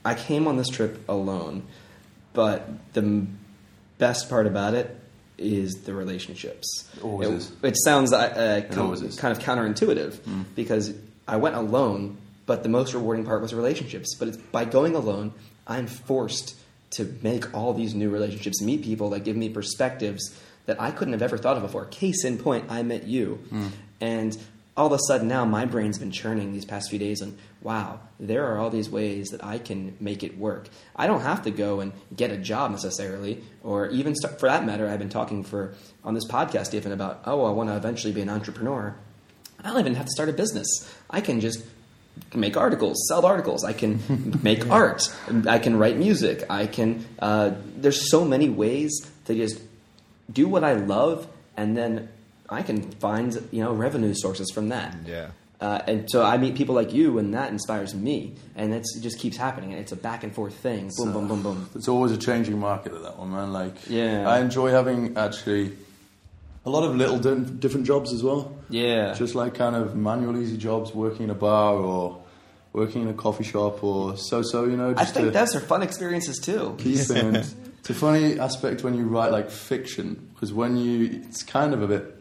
I 0.06 0.16
came 0.16 0.48
on 0.48 0.58
this 0.58 0.70
trip 0.70 1.04
alone, 1.10 1.64
but 2.34 2.68
the 2.94 3.28
best 3.98 4.30
part 4.30 4.48
about 4.48 4.74
it 4.74 4.96
is 5.38 5.84
the 5.84 5.94
relationships. 5.94 6.90
Always 7.02 7.30
it, 7.30 7.34
is. 7.34 7.52
it 7.64 7.78
sounds 7.84 8.14
uh, 8.14 8.66
uh, 8.72 8.80
always 8.82 9.20
kind 9.20 9.36
of 9.36 9.44
counterintuitive 9.44 10.46
because 10.56 10.94
I 11.28 11.38
went 11.38 11.56
alone, 11.56 12.18
but 12.46 12.64
the 12.64 12.70
most 12.70 12.94
rewarding 12.94 13.26
part 13.26 13.42
was 13.42 13.54
relationships. 13.54 14.16
But 14.16 14.30
it's 14.30 14.38
by 14.38 14.66
going 14.66 14.96
alone, 14.96 15.34
I'm 15.68 15.88
forced 15.88 16.56
to 16.92 17.18
make 17.22 17.54
all 17.54 17.74
these 17.74 17.94
new 17.94 18.10
relationships, 18.10 18.62
meet 18.62 18.84
people 18.84 19.10
that 19.12 19.24
give 19.24 19.36
me 19.36 19.50
perspectives 19.50 20.36
that 20.66 20.82
I 20.82 20.92
couldn't 20.92 21.14
have 21.14 21.22
ever 21.22 21.38
thought 21.38 21.58
of 21.58 21.64
before. 21.64 21.86
Case 21.86 22.24
in 22.24 22.38
point, 22.38 22.66
I 22.70 22.84
met 22.84 23.04
you, 23.04 23.40
and 24.02 24.38
all 24.78 24.88
of 24.88 24.94
a 24.94 25.00
sudden 25.08 25.28
now 25.28 25.44
my 25.44 25.66
brain's 25.66 25.98
been 25.98 26.12
churning 26.12 26.54
these 26.54 26.64
past 26.64 26.90
few 26.90 27.00
days 27.00 27.20
and 27.20 27.38
wow 27.62 28.00
there 28.20 28.46
are 28.46 28.60
all 28.60 28.70
these 28.70 28.90
ways 28.90 29.30
that 29.30 29.44
i 29.44 29.58
can 29.58 29.98
make 30.00 30.24
it 30.24 30.38
work. 30.38 30.70
I 30.96 31.08
don't 31.08 31.22
have 31.22 31.44
to 31.44 31.52
go 31.52 31.80
and 31.80 31.92
get 32.16 32.32
a 32.32 32.38
job 32.38 32.72
necessarily 32.72 33.44
or 33.64 33.88
even 33.88 34.16
start, 34.16 34.40
for 34.40 34.48
that 34.48 34.66
matter 34.66 34.88
i've 34.88 35.00
been 35.00 35.10
talking 35.10 35.44
for 35.44 35.74
on 36.04 36.14
this 36.14 36.26
podcast 36.26 36.74
even 36.74 36.92
about 36.92 37.22
oh 37.26 37.46
i 37.46 37.52
want 37.52 37.70
to 37.70 37.76
eventually 37.76 38.14
be 38.14 38.22
an 38.22 38.30
entrepreneur. 38.30 38.96
I 39.64 39.70
don't 39.70 39.80
even 39.80 39.96
have 39.96 40.06
to 40.06 40.12
start 40.12 40.30
a 40.30 40.34
business. 40.34 40.68
I 41.10 41.20
can 41.20 41.42
just 41.42 41.66
make 42.36 42.56
articles 42.56 43.08
sell 43.10 43.26
articles. 43.26 43.64
I 43.64 43.74
can 43.74 44.40
make 44.44 44.70
art. 44.70 45.12
I 45.48 45.58
can 45.58 45.78
write 45.78 45.98
music. 45.98 46.46
I 46.50 46.68
can 46.68 47.06
uh, 47.20 47.52
there's 47.76 48.10
so 48.12 48.24
many 48.24 48.50
ways 48.50 48.92
to 49.26 49.34
just 49.34 49.62
do 50.32 50.48
what 50.48 50.64
i 50.64 50.74
love 50.74 51.28
and 51.56 51.78
then 51.78 52.10
I 52.50 52.62
can 52.62 52.92
find 52.94 53.34
you 53.52 53.64
know 53.64 53.74
revenue 53.74 54.14
sources 54.14 54.52
from 54.54 54.70
that. 54.70 54.96
Yeah. 55.06 55.30
Uh, 55.60 55.82
and 55.88 56.10
so 56.12 56.24
I 56.24 56.38
meet 56.38 56.54
people 56.56 56.76
like 56.76 56.94
you, 56.94 57.18
and 57.18 57.34
that 57.34 57.50
inspires 57.52 57.96
me, 57.96 58.36
and 58.56 58.74
it's, 58.76 58.96
it 58.96 59.02
just 59.02 59.18
keeps 59.18 59.38
happening. 59.38 59.72
And 59.72 59.82
it's 59.82 59.92
a 59.92 59.96
back 59.96 60.24
and 60.24 60.34
forth 60.34 60.54
thing. 60.54 60.92
Boom, 60.98 61.14
boom, 61.14 61.28
boom, 61.28 61.42
boom. 61.42 61.70
It's 61.74 61.88
always 61.88 62.12
a 62.12 62.18
changing 62.18 62.60
market 62.60 62.94
at 62.94 63.02
that 63.02 63.18
one, 63.18 63.32
man. 63.32 63.52
Like, 63.54 63.74
Yeah. 63.90 64.30
I 64.30 64.40
enjoy 64.40 64.70
having 64.70 65.18
actually 65.18 65.76
a 66.64 66.70
lot 66.70 66.84
of 66.84 66.96
little 66.96 67.18
different 67.18 67.88
jobs 67.88 68.14
as 68.14 68.22
well. 68.22 68.56
Yeah. 68.70 69.16
Just 69.16 69.34
like 69.34 69.56
kind 69.56 69.76
of 69.76 69.96
manual 69.96 70.38
easy 70.38 70.58
jobs, 70.58 70.94
working 70.94 71.24
in 71.24 71.30
a 71.32 71.36
bar 71.36 71.74
or 71.74 72.22
working 72.74 73.02
in 73.02 73.08
a 73.08 73.14
coffee 73.16 73.44
shop 73.44 73.84
or 73.84 74.16
so-so, 74.16 74.66
you 74.66 74.78
know. 74.78 74.94
I 74.96 75.06
think 75.06 75.26
to 75.28 75.32
those 75.32 75.56
are 75.56 75.60
fun 75.60 75.82
experiences 75.82 76.38
too. 76.38 76.78
It's 77.80 77.90
a 77.92 77.94
funny 77.94 78.38
aspect 78.38 78.84
when 78.84 78.96
you 78.96 79.06
write 79.06 79.32
like 79.32 79.50
fiction 79.50 80.30
because 80.34 80.52
when 80.52 80.76
you, 80.76 81.22
it's 81.24 81.42
kind 81.42 81.74
of 81.74 81.82
a 81.82 81.88
bit 81.88 82.17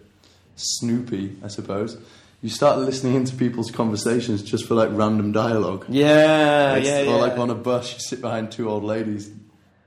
snoopy, 0.57 1.37
I 1.45 1.49
suppose. 1.49 1.97
You 2.43 2.51
start 2.51 2.79
listening 2.79 3.15
into 3.15 3.35
people's 3.35 3.71
conversations 3.71 4.43
just 4.43 4.67
for 4.67 4.75
like 4.75 4.91
random 4.93 5.33
dialogue. 5.33 5.87
Yeah, 5.89 6.77
It's- 6.77 6.87
yeah, 6.87 7.01
yeah. 7.03 7.15
Or 7.17 7.21
like 7.21 7.39
on 7.39 7.51
a 7.51 7.55
bus, 7.55 7.93
you 7.95 7.99
sit 8.01 8.21
behind 8.21 8.53
two 8.53 8.69
old 8.69 8.85
ladies 8.85 9.31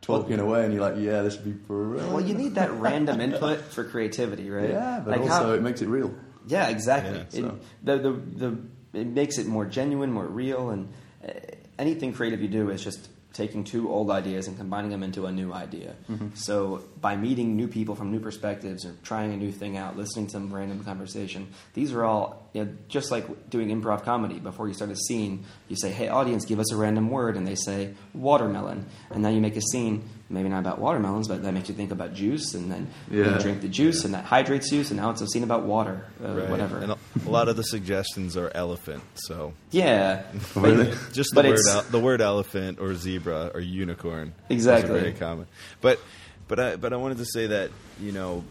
talking 0.02 0.40
away, 0.40 0.66
and 0.66 0.74
you're 0.74 0.82
like, 0.82 0.96
"Yeah, 0.98 1.22
this 1.22 1.36
would 1.36 1.46
be 1.46 1.52
brilliant." 1.52 2.12
well, 2.12 2.22
you 2.22 2.34
need 2.34 2.56
that 2.56 2.72
random 2.74 3.22
input 3.22 3.60
for 3.62 3.84
creativity, 3.84 4.50
right? 4.50 4.70
yeah, 4.70 5.00
but 5.04 5.12
Like 5.12 5.22
also 5.22 5.48
how- 5.50 5.52
it 5.54 5.62
makes 5.62 5.82
it 5.82 5.88
real. 5.88 6.12
Yeah, 6.48 6.70
exactly. 6.70 7.14
Yeah, 7.18 7.22
it, 7.22 7.32
so- 7.34 7.60
the, 7.84 7.98
the, 8.00 8.12
the, 8.12 8.58
it 9.02 9.08
makes 9.08 9.38
it 9.38 9.46
more 9.46 9.66
genuine, 9.66 10.12
more 10.12 10.26
real, 10.26 10.72
and 10.72 10.90
uh, 11.24 11.32
anything 11.78 12.12
creative 12.14 12.42
you 12.42 12.48
do 12.48 12.70
is 12.72 12.84
just 12.84 13.08
taking 13.34 13.64
two 13.64 13.90
old 13.92 14.10
ideas 14.10 14.48
and 14.48 14.58
combining 14.58 14.90
them 14.90 15.04
into 15.04 15.26
a 15.26 15.32
new 15.32 15.54
idea. 15.54 15.96
Mm-hmm. 16.10 16.30
So 16.34 16.84
by 17.00 17.16
meeting 17.16 17.56
new 17.56 17.68
people 17.68 17.96
from 17.96 18.12
new 18.12 18.20
perspectives 18.20 18.86
or 18.86 18.96
trying 19.04 19.34
a 19.34 19.38
new 19.38 19.52
thing 19.52 19.78
out, 19.78 19.96
listening 19.96 20.26
to 20.28 20.32
some 20.32 20.54
random 20.54 20.84
conversation, 20.84 21.48
these 21.74 21.94
are 21.94 22.04
all 22.04 22.50
you 22.54 22.66
know, 22.66 22.72
just 22.88 23.12
like 23.12 23.50
doing 23.50 23.70
improv 23.70 24.04
comedy. 24.04 24.40
Before 24.40 24.68
you 24.68 24.74
start 24.74 24.90
a 24.90 24.96
scene, 24.96 25.46
you 25.68 25.76
say, 25.76 25.92
"Hey, 25.92 26.08
audience, 26.08 26.46
give 26.46 26.60
us 26.60 26.72
a 26.72 26.76
random 26.76 27.10
word," 27.10 27.38
and 27.38 27.48
they 27.48 27.56
say 27.56 27.94
watermelon, 28.14 28.88
and 29.12 29.22
now 29.22 29.30
you 29.30 29.42
make 29.42 29.56
a 29.56 29.62
scene. 29.62 30.04
Maybe 30.32 30.48
not 30.48 30.60
about 30.60 30.78
watermelons, 30.80 31.28
but 31.28 31.42
that 31.42 31.54
makes 31.54 31.70
you 31.70 31.76
think 31.76 31.92
about 31.92 32.14
juice, 32.14 32.54
and 32.54 32.72
then 32.72 32.88
you 33.10 33.24
drink 33.40 33.62
the 33.62 33.68
juice, 33.68 34.06
and 34.06 34.14
that 34.14 34.26
hydrates 34.26 34.72
you. 34.72 34.84
So 34.84 34.94
now 34.94 35.10
it's 35.10 35.22
a 35.22 35.28
scene 35.28 35.42
about 35.44 35.64
water, 35.64 36.06
uh, 36.24 36.28
Right. 36.34 36.50
whatever. 36.50 36.78
And 36.78 36.92
a, 36.92 36.98
a 37.26 37.30
lot 37.30 37.48
of 37.48 37.56
the 37.56 37.64
suggestions 37.64 38.38
are 38.38 38.52
elephant. 38.54 39.02
So 39.16 39.54
Yeah, 39.72 40.22
Really? 40.56 40.92
just 41.14 41.32
the 41.32 41.36
But 41.36 41.46
word 41.46 41.54
it's- 41.60 41.86
the 41.88 42.00
word 42.00 42.22
elephant 42.22 42.80
or 42.80 42.94
zebra 42.94 43.52
or 43.56 43.60
unicorn 43.60 44.34
Exactly. 44.50 44.96
is 44.96 45.02
very 45.02 45.14
common. 45.14 45.48
But 45.82 46.00
but 46.48 46.60
I 46.60 46.76
but 46.76 46.94
I 46.94 46.98
wanted 46.98 47.18
to 47.18 47.26
say 47.26 47.48
that 47.48 47.72
you 48.00 48.12
know 48.12 48.44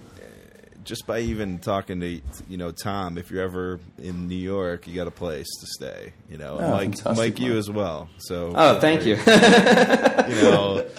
just 0.85 1.07
by 1.07 1.21
even 1.21 1.59
talking 1.59 2.01
to 2.01 2.21
you 2.49 2.57
know 2.57 2.71
Tom, 2.73 3.19
if 3.19 3.31
you're 3.31 3.43
ever 3.45 3.79
in 3.99 4.27
New 4.27 4.35
York, 4.37 4.87
you 4.89 4.95
got 4.97 5.07
a 5.07 5.11
place 5.13 5.47
to 5.61 5.67
stay. 5.67 6.13
You 6.31 6.39
know, 6.39 6.57
Oh, 6.59 6.71
Mike 6.73 7.05
Mike 7.17 7.39
you 7.39 7.57
as 7.57 7.71
well. 7.71 8.09
So 8.19 8.53
Oh, 8.57 8.81
thank 8.81 9.05
you. 9.07 9.15
you 9.17 10.43
know. 10.43 10.85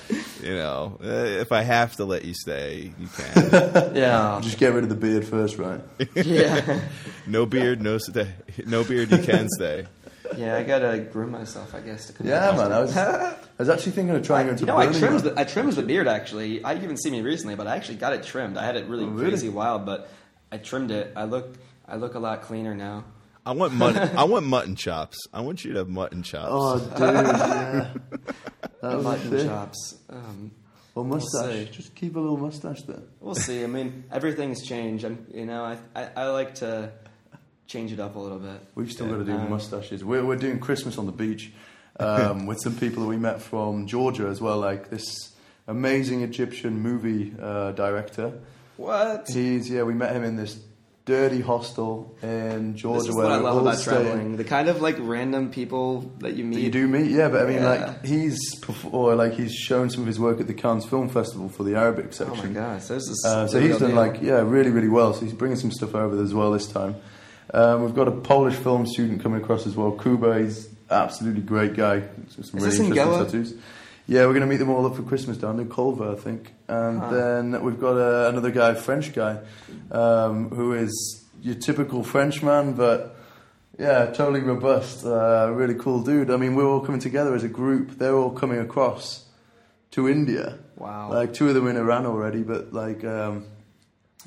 You 0.70 1.08
know, 1.10 1.16
eh, 1.16 1.42
if 1.42 1.52
I 1.52 1.62
have 1.64 1.96
to 1.98 2.06
let 2.06 2.26
you 2.26 2.34
stay, 2.34 2.92
you 3.00 3.08
can. 3.08 3.96
yeah, 3.96 4.40
Just 4.42 4.58
get 4.60 4.74
rid 4.74 4.84
of 4.84 4.90
the 4.90 4.96
beard 4.96 5.26
first, 5.26 5.58
right? 5.58 5.82
yeah, 6.16 6.82
No 7.28 7.46
beard, 7.46 7.82
no 7.82 7.98
stay. 7.98 8.28
No 8.66 8.84
beard, 8.84 9.12
you 9.12 9.18
can 9.20 9.48
stay. 9.50 9.88
yeah. 10.38 10.56
I 10.58 10.64
gotta 10.64 11.00
groom 11.00 11.32
myself, 11.32 11.74
I 11.74 11.82
guess. 11.82 12.08
To 12.08 12.14
come 12.14 12.28
Yeah, 12.28 12.52
back. 12.52 12.58
man. 12.58 12.72
I 12.72 12.80
was, 12.82 12.96
I 12.98 13.36
was 13.58 13.70
actually 13.70 13.94
thinking 13.94 14.16
of 14.16 14.24
trying 14.26 14.46
to 14.48 14.52
go 14.52 14.58
to 14.58 14.62
You 14.62 14.68
know, 14.68 14.78
I 14.78 14.86
trimmed 14.88 15.24
Man. 15.26 15.36
the, 15.36 15.40
I 15.40 15.44
trimmed 15.44 15.74
the 15.74 15.82
beard 15.84 16.08
actually. 16.08 16.64
I 16.64 16.74
didn't 16.74 16.84
even 16.86 16.98
see 16.98 17.10
me 17.10 17.22
recently, 17.22 17.56
but 17.56 17.66
I 17.68 17.76
actually 17.76 17.98
got 17.98 18.14
it 18.14 18.24
trimmed. 18.24 18.58
I 18.58 18.66
had 18.66 18.76
it 18.76 18.86
really, 18.88 19.06
Oh, 19.06 19.08
really? 19.08 19.30
crazy 19.30 19.50
wild, 19.50 19.86
but 19.86 20.10
I 20.52 20.58
trimmed 20.58 20.92
it. 20.92 21.14
I 21.16 21.24
look 21.26 21.56
I 21.88 21.96
look 21.96 22.14
a 22.16 22.20
lot 22.20 22.44
cleaner 22.44 22.76
now. 22.76 23.06
I 23.46 23.54
want 23.54 23.74
mutton. 23.74 24.16
I 24.18 24.26
want 24.26 24.46
mutton 24.46 24.76
chops. 24.76 25.18
I 25.34 25.42
want 25.42 25.66
you 25.66 25.72
to 25.74 25.80
have 25.80 25.90
mutton 25.90 26.22
chops. 26.22 26.50
Oh, 26.52 26.78
dude, 26.80 27.00
yeah. 27.00 27.94
That 28.82 28.96
was 28.98 29.04
Mutton 29.04 29.30
sick. 29.32 29.48
chops. 29.48 29.96
Um, 30.10 30.52
Or 31.02 31.06
mustache. 31.06 31.52
see. 31.54 31.66
Just 31.72 31.95
keep 31.95 32.16
a 32.16 32.20
little 32.20 32.38
mustache 32.38 32.82
there. 32.84 33.02
we'll 33.20 33.36
see. 33.36 33.64
I 33.64 33.68
mean, 33.68 34.04
everything's 34.12 34.62
changed. 34.66 35.06
I'm, 35.06 35.26
you 35.34 35.45
know, 35.45 35.64
I, 35.64 35.78
I 35.95 36.10
I 36.16 36.26
like 36.30 36.56
to 36.56 36.91
change 37.68 37.91
it 37.91 38.00
up 38.00 38.16
a 38.16 38.20
little 38.20 38.39
bit. 38.39 38.60
We've 38.76 38.91
still 38.91 39.06
Yeah. 39.08 39.14
got 39.14 39.18
to 39.20 39.26
do 39.26 39.34
Um, 39.34 39.50
mustaches. 39.50 40.04
We're, 40.04 40.26
we're 40.26 40.36
doing 40.38 40.60
Christmas 40.60 40.97
on 40.97 41.06
the 41.06 41.12
beach 41.12 41.52
um, 42.00 42.45
with 42.47 42.60
some 42.62 42.76
people 42.76 43.04
that 43.04 43.10
we 43.10 43.18
met 43.18 43.41
from 43.41 43.86
Georgia 43.88 44.28
as 44.28 44.41
well, 44.41 44.58
like 44.58 44.89
this 44.89 45.06
amazing 45.68 46.22
Egyptian 46.24 46.80
movie 46.80 47.34
uh, 47.39 47.72
director. 47.74 48.34
What? 48.78 49.28
He's, 49.32 49.70
yeah, 49.70 49.84
we 49.84 49.93
met 49.93 50.16
him 50.16 50.24
in 50.24 50.36
this 50.36 50.56
dirty 51.10 51.41
hostel 51.41 52.16
in 52.22 52.76
Georgia 52.78 52.99
This 52.99 53.10
is 53.10 53.16
where 53.16 53.26
what 53.26 53.32
I 53.34 53.38
love 53.39 53.62
about 53.64 53.82
traveling. 53.84 54.38
The 54.38 54.43
kind 54.43 54.70
of 54.70 54.80
like 54.82 54.97
random 54.99 55.49
people 55.51 56.01
that 56.20 56.36
you 56.36 56.43
meet. 56.45 56.55
That 56.57 56.62
you 56.62 56.72
do 56.72 56.88
meet, 56.88 57.10
yeah, 57.10 57.30
but 57.30 57.41
I 57.41 57.45
mean, 57.47 57.64
Yeah. 57.64 57.70
like 57.70 58.05
he's 58.05 58.39
or 58.91 59.16
like 59.16 59.34
he's 59.34 59.53
shown 59.53 59.89
some 59.89 60.01
of 60.01 60.07
his 60.07 60.20
work 60.20 60.39
at 60.39 60.47
the 60.47 60.53
Cannes 60.53 60.86
Film 60.86 61.10
Festival 61.10 61.49
for 61.49 61.64
the 61.64 61.76
Arabic 61.76 62.14
section. 62.14 62.39
Oh 62.39 62.62
my 62.62 62.78
gosh, 62.78 62.91
Uh, 62.91 63.47
so 63.47 63.60
he's 63.60 63.78
done 63.80 63.89
deal. 63.89 63.97
like 63.97 64.22
yeah, 64.22 64.41
really, 64.41 64.70
really 64.70 64.89
well. 64.89 65.14
So 65.14 65.22
he's 65.22 65.34
bringing 65.34 65.57
some 65.57 65.72
stuff 65.72 65.95
over 65.95 66.22
as 66.22 66.34
well 66.34 66.51
this 66.51 66.68
time. 66.68 66.95
Um, 67.53 67.84
we've 67.84 67.95
got 67.95 68.07
a 68.07 68.12
Polish 68.12 68.55
film 68.55 68.86
student 68.86 69.24
coming 69.24 69.41
across 69.41 69.66
as 69.66 69.76
well. 69.76 69.91
Kuba, 69.93 70.39
he's 70.43 70.70
absolutely 70.91 71.41
great 71.41 71.74
guy. 71.76 72.01
Some 72.30 72.43
Is 72.43 72.53
really 72.53 72.66
this 72.70 72.80
in 72.80 72.86
interesting 72.86 73.14
Goa? 73.14 73.26
tattoos. 73.26 73.53
Yeah, 74.12 74.22
we're 74.26 74.34
going 74.38 74.41
to 74.41 74.47
meet 74.47 74.57
them 74.57 74.72
all 74.72 74.86
up 74.88 74.95
for 74.95 75.03
Christmas 75.03 75.38
down 75.38 75.60
in 75.60 75.70
Colva, 75.70 76.18
I 76.18 76.20
think. 76.20 76.53
And 76.68 76.99
Ah. 77.01 77.10
then 77.12 77.62
we've 77.64 77.80
got 77.80 77.95
uh, 77.95 78.30
another 78.30 78.49
guy, 78.51 78.74
French 78.74 79.14
guy, 79.14 79.38
um, 79.91 80.49
who 80.49 80.74
is 80.74 80.93
your 81.43 81.55
typical 81.55 82.03
Frenchman, 82.03 82.74
but 82.74 83.16
yeah, 83.78 84.07
totally 84.07 84.41
robust. 84.41 85.05
Uh, 85.05 85.51
really 85.53 85.76
cool 85.76 86.01
dude. 86.03 86.32
I 86.32 86.38
mean, 86.38 86.55
we're 86.55 86.66
all 86.68 86.80
coming 86.82 86.99
together 87.01 87.36
as 87.36 87.43
a 87.43 87.47
group. 87.62 87.99
They're 87.99 88.16
all 88.16 88.32
coming 88.32 88.60
across 88.60 89.26
to 89.91 90.10
India. 90.10 90.57
Wow. 90.76 91.12
Like 91.14 91.34
two 91.34 91.47
of 91.47 91.53
them 91.53 91.68
in 91.68 91.78
Iran 91.78 92.05
already, 92.07 92.41
but 92.41 92.74
like 92.74 93.03
um, 93.05 93.45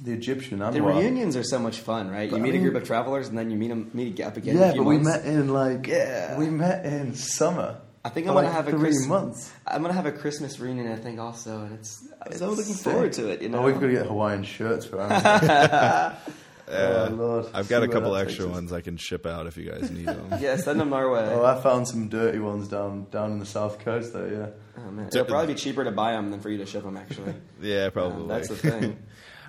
the 0.03 0.13
Egyptian 0.13 0.61
the 0.61 0.67
Anwar. 0.67 0.97
reunions 0.97 1.35
are 1.37 1.43
so 1.45 1.59
much 1.59 1.81
fun, 1.81 2.09
right? 2.11 2.31
But 2.31 2.37
you 2.37 2.43
I 2.43 2.47
meet 2.47 2.55
a 2.55 2.59
group 2.59 2.77
of 2.77 2.85
travelers 2.85 3.29
and 3.29 3.37
then 3.37 3.51
you 3.51 3.57
meet 3.59 3.69
them 3.69 3.91
meet 3.93 4.21
up 4.21 4.37
again. 4.37 4.57
Yeah, 4.57 4.75
but 4.77 4.85
we 4.85 4.99
met 4.99 5.25
in 5.27 5.49
like 5.53 5.87
Yeah. 5.89 6.39
we 6.39 6.49
met 6.51 6.87
in 6.87 7.15
summer. 7.17 7.79
I 8.05 8.09
think 8.09 8.27
I'm 8.27 8.35
gonna 8.35 8.47
like 8.49 8.57
have 8.57 8.67
a 8.69 8.71
three 8.73 8.81
Chris- 8.81 9.07
months. 9.07 9.53
I'm 9.67 9.83
gonna 9.83 9.95
have 9.95 10.07
a 10.07 10.13
Christmas 10.13 10.59
reunion, 10.59 10.91
I 10.91 10.97
think, 10.97 11.21
also, 11.21 11.61
and 11.63 11.75
it's 11.75 12.03
I'm 12.27 12.33
so 12.37 12.49
It's 12.51 12.59
looking 12.59 12.75
sick. 12.75 12.93
forward 12.93 13.13
to 13.15 13.29
it. 13.31 13.43
You 13.43 13.49
know, 13.49 13.59
Oh, 13.61 13.63
we've 13.67 13.75
got 13.75 13.87
to 13.87 13.93
get 13.93 14.07
Hawaiian 14.07 14.43
shirts 14.43 14.87
for 14.87 15.01
Amazon. 15.01 15.51
Uh, 15.51 16.15
oh 16.69 17.09
lord, 17.13 17.47
I've 17.55 17.69
got 17.69 17.69
See 17.69 17.75
a 17.75 17.81
where 17.81 17.89
couple 17.89 18.13
that 18.15 18.23
extra 18.27 18.45
takes 18.47 18.51
us. 18.51 18.61
ones 18.61 18.73
I 18.73 18.81
can 18.81 18.97
ship 18.97 19.27
out 19.27 19.47
if 19.47 19.57
you 19.57 19.71
guys 19.71 19.91
need 19.91 20.07
them. 20.07 20.29
yeah, 20.41 20.57
send 20.57 20.81
them 20.81 20.93
our 20.93 21.11
way. 21.11 21.29
Oh, 21.33 21.45
I 21.45 21.61
found 21.61 21.87
some 21.87 22.09
dirty 22.09 22.39
ones 22.39 22.69
down 22.69 23.07
down 23.11 23.33
in 23.33 23.39
the 23.39 23.47
south 23.47 23.79
coast 23.81 24.13
there. 24.13 24.33
Yeah. 24.33 24.47
Oh, 24.79 24.91
man. 24.91 25.09
D- 25.11 25.19
It'll 25.19 25.27
probably 25.29 25.55
be 25.55 25.61
cheaper 25.61 25.85
to 25.85 25.91
buy 25.93 26.13
them 26.13 26.31
than 26.31 26.41
for 26.41 26.51
you 26.51 26.59
to 26.59 26.67
ship 26.67 26.83
them. 26.83 26.97
Actually, 26.97 27.35
yeah, 27.61 27.91
probably. 27.91 28.27
that's 28.29 28.49
the 28.49 28.57
thing. 28.57 28.99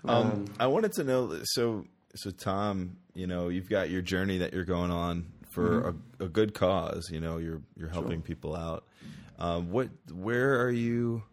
Um, 0.06 0.45
I 0.60 0.68
wanted 0.68 0.91
to 0.93 1.04
know. 1.06 1.39
So, 1.45 1.86
so 2.16 2.30
Tom, 2.30 2.97
you 3.14 3.26
know, 3.26 3.47
you've 3.49 3.70
got 3.70 3.89
your 3.89 4.01
journey 4.01 4.39
that 4.39 4.54
you're 4.54 4.66
going 4.66 4.91
on 4.91 5.26
for 5.54 5.82
Mm-hmm. 5.82 6.22
a, 6.22 6.26
a 6.26 6.30
good 6.30 6.54
cause. 6.54 7.10
You 7.12 7.20
know, 7.20 7.38
you're 7.38 7.62
you're 7.78 7.89
helping 7.89 8.22
people 8.22 8.56
out. 8.56 8.86
Um, 9.39 9.72
what? 9.72 9.89
Where 10.12 10.62
are 10.62 10.72
you? 10.72 11.24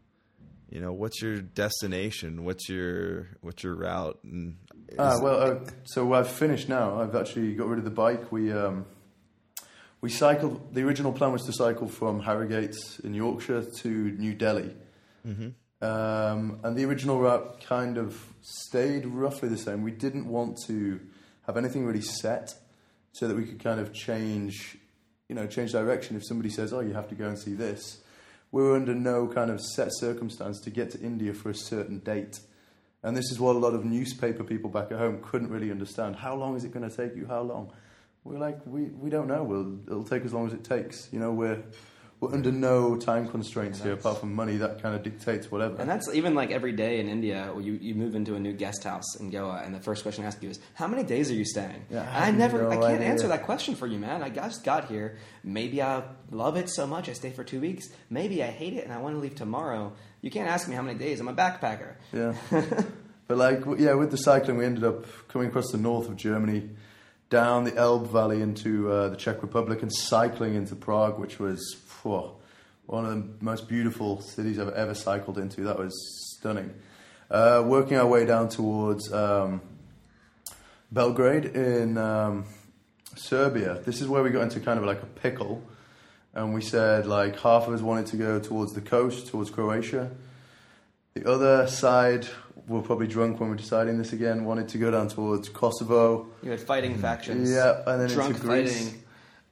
You 0.71 0.81
know, 0.81 0.93
what's 0.93 1.21
your 1.21 1.39
destination? 1.41 2.45
What's 2.45 2.69
your 2.69 3.29
what's 3.41 3.63
your 3.65 3.75
route? 3.75 4.19
And 4.23 4.57
is- 4.89 4.97
well, 5.21 5.41
uh, 5.41 5.59
so 5.85 6.13
I've 6.13 6.29
finished 6.31 6.69
now. 6.69 7.01
I've 7.01 7.17
actually 7.17 7.55
got 7.55 7.67
rid 7.69 7.79
of 7.79 7.85
the 7.85 7.91
bike. 7.91 8.31
We 8.31 8.53
um, 8.53 8.85
we 10.01 10.11
cycled. 10.11 10.73
The 10.75 10.83
original 10.83 11.13
plan 11.13 11.33
was 11.33 11.43
to 11.47 11.53
cycle 11.53 11.89
from 11.89 12.21
Harrogate 12.21 12.77
in 13.05 13.15
Yorkshire 13.15 13.63
to 13.83 13.89
New 13.89 14.33
Delhi, 14.35 14.75
um, 15.83 16.61
and 16.63 16.77
the 16.77 16.85
original 16.85 17.21
route 17.21 17.61
kind 17.65 17.97
of 17.99 18.23
stayed 18.43 19.07
roughly 19.07 19.49
the 19.49 19.59
same. 19.59 19.83
We 19.83 19.91
didn't 19.93 20.27
want 20.27 20.59
to 20.67 21.01
have 21.47 21.57
anything 21.57 21.85
really 21.87 22.01
set, 22.03 22.55
so 23.13 23.29
that 23.29 23.37
we 23.37 23.45
could 23.45 23.63
kind 23.63 23.81
of 23.81 23.93
change, 23.93 24.79
you 25.29 25.35
know, 25.35 25.47
change 25.47 25.73
direction. 25.73 26.17
If 26.17 26.25
somebody 26.25 26.51
says, 26.51 26.73
"Oh, 26.73 26.81
you 26.81 26.95
have 26.95 27.09
to 27.09 27.15
go 27.15 27.27
and 27.27 27.39
see 27.39 27.55
this," 27.55 28.03
we 28.53 28.63
were 28.63 28.75
under 28.75 28.95
no 28.95 29.29
kind 29.29 29.51
of 29.51 29.61
set 29.61 29.89
circumstance 29.93 30.61
to 30.61 30.71
get 30.71 30.91
to 30.93 31.01
India 31.01 31.35
for 31.35 31.51
a 31.51 31.55
certain 31.55 31.99
date. 32.01 32.41
And 33.03 33.17
this 33.17 33.31
is 33.31 33.41
what 33.41 33.57
a 33.57 33.59
lot 33.59 33.75
of 33.75 33.85
newspaper 33.85 34.45
people 34.45 34.69
back 34.69 34.93
at 34.93 34.99
home 34.99 35.21
couldn't 35.23 35.51
really 35.51 35.71
understand. 35.71 36.17
How 36.17 36.35
long 36.35 36.57
is 36.57 36.65
it 36.65 36.73
going 36.73 36.89
to 36.89 36.95
take 36.95 37.17
you? 37.17 37.27
How 37.27 37.41
long? 37.41 37.73
We're 38.25 38.39
like, 38.39 38.59
we, 38.67 38.83
we 38.83 39.09
don't 39.09 39.27
know. 39.27 39.43
We'll, 39.43 39.79
it'll 39.87 40.05
take 40.05 40.25
as 40.25 40.35
long 40.35 40.47
as 40.47 40.53
it 40.53 40.65
takes. 40.65 41.09
You 41.11 41.19
know, 41.19 41.33
we're, 41.33 41.63
we're 42.21 42.35
under 42.35 42.53
no 42.53 42.97
time 42.97 43.27
constraints 43.29 43.83
here 43.83 43.95
apart 43.95 44.19
from 44.19 44.35
money. 44.35 44.59
That 44.59 44.83
kind 44.83 44.95
of 44.95 45.03
dictates 45.03 45.51
whatever. 45.51 45.77
And 45.81 45.89
that's 45.89 46.13
even 46.13 46.35
like 46.35 46.51
every 46.51 46.73
day 46.73 47.01
in 47.01 47.09
India, 47.09 47.49
where 47.53 47.63
you, 47.63 47.79
you 47.81 47.95
move 47.95 48.15
into 48.15 48.35
a 48.35 48.39
new 48.39 48.53
guest 48.53 48.85
house 48.85 49.17
in 49.19 49.31
Goa, 49.31 49.63
and 49.65 49.75
the 49.75 49.81
first 49.81 50.03
question 50.03 50.25
I 50.25 50.27
ask 50.27 50.43
you 50.43 50.51
is, 50.51 50.61
"How 50.75 50.87
many 50.87 51.03
days 51.03 51.31
are 51.31 51.35
you 51.35 51.47
staying?" 51.47 51.87
Yeah, 51.91 52.07
I 52.13 52.29
I 52.29 52.31
never, 52.31 52.63
no 52.63 52.71
I 52.71 52.75
can't 52.75 52.85
idea. 52.87 53.07
answer 53.09 53.29
that 53.29 53.45
question 53.45 53.75
for 53.75 53.87
you, 53.87 53.99
man. 53.99 54.23
I 54.23 54.29
just 54.29 54.65
got 54.65 54.89
here. 54.89 55.17
Maybe 55.43 55.81
I 55.81 56.03
love 56.31 56.57
it 56.57 56.69
so 56.69 56.87
much 56.87 57.09
I 57.09 57.15
stay 57.15 57.31
for 57.31 57.43
two 57.43 57.61
weeks. 57.61 57.89
Maybe 58.11 58.43
I 58.43 58.49
hate 58.49 58.75
it 58.75 58.85
and 58.85 58.93
I 58.93 58.99
want 58.99 59.15
to 59.15 59.21
leave 59.21 59.35
tomorrow. 59.35 59.95
You 60.21 60.31
can't 60.31 60.49
ask 60.49 60.69
me 60.69 60.75
how 60.75 60.83
many 60.83 60.99
days. 60.99 61.21
I'm 61.21 61.29
a 61.29 61.35
backpacker. 61.35 61.95
Yeah. 62.13 62.35
but 63.29 63.39
like, 63.39 63.63
yeah, 63.79 63.95
with 63.95 64.11
the 64.11 64.19
cycling, 64.19 64.59
we 64.59 64.67
ended 64.67 64.85
up 64.85 65.07
coming 65.29 65.49
across 65.49 65.71
the 65.73 65.79
north 65.79 66.09
of 66.09 66.17
Germany, 66.17 66.69
down 67.31 67.65
the 67.65 67.75
Elbe 67.75 68.09
Valley 68.09 68.43
into 68.43 68.91
uh, 68.91 69.09
the 69.09 69.17
Czech 69.17 69.43
Republic, 69.43 69.81
and 69.81 69.91
cycling 69.91 70.55
into 70.55 70.77
Prague, 70.77 71.19
which 71.19 71.39
was 71.39 71.81
phew, 72.03 72.33
one 72.87 73.05
of 73.05 73.11
the 73.13 73.45
most 73.45 73.69
beautiful 73.69 74.21
cities 74.21 74.59
I've 74.59 74.75
ever 74.75 74.95
cycled 74.95 75.39
into. 75.39 75.63
That 75.63 75.79
was 75.79 75.95
stunning. 76.37 76.75
Uh, 77.31 77.63
working 77.65 77.97
our 77.97 78.07
way 78.07 78.27
down 78.27 78.49
towards 78.49 79.13
um, 79.13 79.61
Belgrade 80.91 81.45
in 81.45 81.97
um, 81.97 82.45
Serbia. 83.15 83.81
This 83.85 84.01
is 84.01 84.09
where 84.09 84.23
we 84.23 84.31
got 84.31 84.43
into 84.43 84.61
kind 84.61 84.79
of 84.79 84.85
like 84.85 85.03
a 85.03 85.07
pickle 85.07 85.63
and 86.35 86.55
we 86.55 86.61
said 86.61 87.07
like 87.07 87.39
half 87.41 87.67
of 87.67 87.75
us 87.75 87.81
wanted 87.81 88.07
to 88.07 88.17
go 88.17 88.41
towards 88.41 88.73
the 88.73 88.81
coast, 88.81 89.29
towards 89.29 89.51
Croatia. 89.51 90.11
The 91.15 91.29
other 91.29 91.67
side 91.67 92.27
were 92.69 92.83
probably 92.83 93.09
drunk 93.09 93.41
when 93.41 93.51
we 93.51 93.55
were 93.55 93.61
deciding 93.61 93.99
this 93.99 94.13
again. 94.13 94.45
Wanted 94.45 94.69
to 94.69 94.79
go 94.79 94.91
down 94.91 95.09
towards 95.09 95.49
Kosovo. 95.49 96.29
You 96.43 96.53
had 96.53 96.61
fighting 96.61 96.97
factions. 96.99 97.51
Yeah, 97.51 97.83
and 97.87 98.01
then 98.01 98.09
drunk 98.09 98.37
into 98.37 98.47
Greece. 98.47 98.85
fighting. 98.85 99.03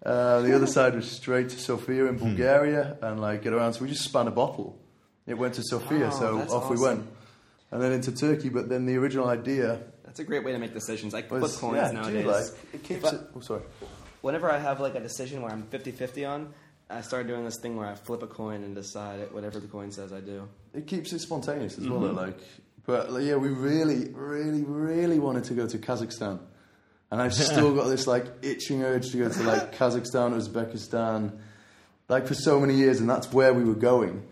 Uh, 0.05 0.40
the 0.42 0.55
other 0.55 0.66
side 0.66 0.94
was 0.94 1.11
straight 1.11 1.49
to 1.51 1.59
Sofia 1.59 2.07
in 2.07 2.18
Bulgaria 2.18 2.96
and 3.03 3.20
like 3.20 3.42
get 3.42 3.53
around. 3.53 3.72
So 3.74 3.82
we 3.82 3.88
just 3.88 4.05
spun 4.05 4.28
a 4.28 4.30
bottle. 4.30 4.78
It 5.26 5.34
went 5.36 5.55
to 5.55 5.62
Sofia, 5.62 6.05
Wow, 6.07 6.11
so 6.11 6.38
that's 6.38 6.53
off 6.53 6.70
we 6.70 6.76
awesome. 6.76 6.99
went. 6.99 7.07
And 7.70 7.82
then 7.82 7.92
into 7.92 8.12
Turkey, 8.12 8.49
but 8.49 8.68
then 8.68 8.86
the 8.86 8.96
original 8.96 9.28
idea 9.28 9.80
That's 10.05 10.20
a 10.20 10.24
great 10.24 10.42
way 10.44 10.53
to 10.53 10.59
make 10.59 10.72
decisions. 10.72 11.14
I 11.14 11.22
was 11.28 11.57
flip 11.57 11.61
coins 11.61 11.76
yeah, 11.76 11.90
nowadays. 11.90 12.12
dude, 12.24 12.26
like 12.26 12.44
it 12.74 12.82
keeps 12.84 13.05
If 13.05 13.12
it. 13.14 13.20
Oh, 13.36 13.40
sorry. 13.40 13.62
Whenever 14.22 14.51
I 14.51 14.59
have 14.59 14.80
like 14.80 14.94
a 14.94 15.01
decision 15.01 15.42
where 15.42 15.53
I'm 15.53 15.64
50-50 15.64 16.28
on, 16.28 16.55
I 16.88 17.03
start 17.03 17.26
doing 17.26 17.44
this 17.44 17.59
thing 17.61 17.76
where 17.76 17.86
I 17.86 17.94
flip 17.94 18.22
a 18.22 18.26
coin 18.26 18.62
and 18.64 18.74
decide 18.74 19.20
it, 19.20 19.34
whatever 19.34 19.61
the 19.61 19.66
coin 19.68 19.90
says 19.92 20.12
I 20.12 20.20
do. 20.20 20.49
It 20.72 20.86
keeps 20.86 21.12
it 21.12 21.18
spontaneous 21.20 21.76
as 21.76 21.84
Mm-hmm. 21.84 21.92
well. 21.92 22.14
though, 22.14 22.22
Like, 22.22 22.38
but 22.86 23.12
like, 23.12 23.24
yeah, 23.24 23.36
we 23.36 23.49
really, 23.49 24.09
really, 24.14 24.62
really 24.64 25.18
wanted 25.18 25.44
to 25.44 25.55
go 25.55 25.66
to 25.66 25.76
Kazakhstan, 25.76 26.38
and 27.11 27.21
I've 27.23 27.35
still 27.51 27.75
got 27.75 27.89
this 27.89 28.07
like 28.07 28.27
itching 28.43 28.83
urge 28.83 29.11
to 29.11 29.19
go 29.19 29.29
to 29.29 29.43
like 29.43 29.75
Kazakhstan, 29.77 30.35
Uzbekistan, 30.37 31.33
like 32.09 32.27
for 32.27 32.35
so 32.35 32.61
many 32.61 32.75
years, 32.75 33.01
and 33.01 33.09
that's 33.09 33.33
where 33.33 33.53
we 33.55 33.65
were 33.65 33.75
going. 33.75 34.23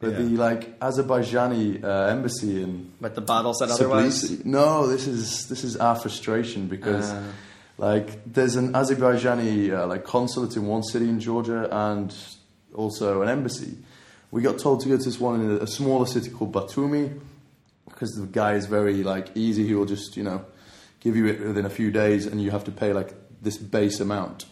But 0.00 0.12
Yeah. 0.12 0.18
the 0.18 0.28
like 0.36 0.78
Azerbaijani 0.80 1.82
uh, 1.84 1.88
embassy 2.10 2.62
in 2.62 2.92
But 3.00 3.14
the 3.14 3.20
bottle 3.20 3.54
said 3.54 3.70
otherwise. 3.70 4.44
No, 4.44 4.86
this 4.86 5.06
is 5.06 5.48
this 5.48 5.64
is 5.64 5.76
our 5.76 5.94
frustration 5.96 6.66
because 6.68 7.10
Uh. 7.10 7.22
like 7.78 8.20
there's 8.32 8.56
an 8.56 8.72
Azerbaijani 8.74 9.72
uh, 9.72 9.86
like 9.86 10.04
consulate 10.04 10.56
in 10.56 10.66
one 10.66 10.82
city 10.82 11.08
in 11.08 11.20
Georgia 11.20 11.68
and 11.70 12.14
also 12.74 13.22
an 13.22 13.28
embassy. 13.28 13.78
We 14.32 14.42
got 14.42 14.58
told 14.58 14.80
to 14.80 14.88
go 14.88 14.96
to 14.98 15.04
this 15.04 15.20
one 15.20 15.40
in 15.40 15.50
a, 15.52 15.54
a 15.62 15.66
smaller 15.66 16.06
city 16.06 16.28
called 16.30 16.52
Batumi 16.52 17.20
because 17.88 18.10
the 18.16 18.26
guy 18.26 18.54
is 18.54 18.66
very 18.66 19.04
like 19.04 19.28
easy. 19.36 19.64
He 19.66 19.74
will 19.74 19.86
just 19.86 20.16
you 20.16 20.24
know 20.24 20.44
give 21.04 21.14
you 21.14 21.26
it 21.26 21.40
within 21.40 21.66
a 21.66 21.70
few 21.70 21.90
days 21.90 22.26
and 22.26 22.42
you 22.42 22.50
have 22.50 22.64
to 22.64 22.72
pay 22.72 22.92
like 22.92 23.14
this 23.42 23.58
base 23.58 24.00
amount. 24.00 24.46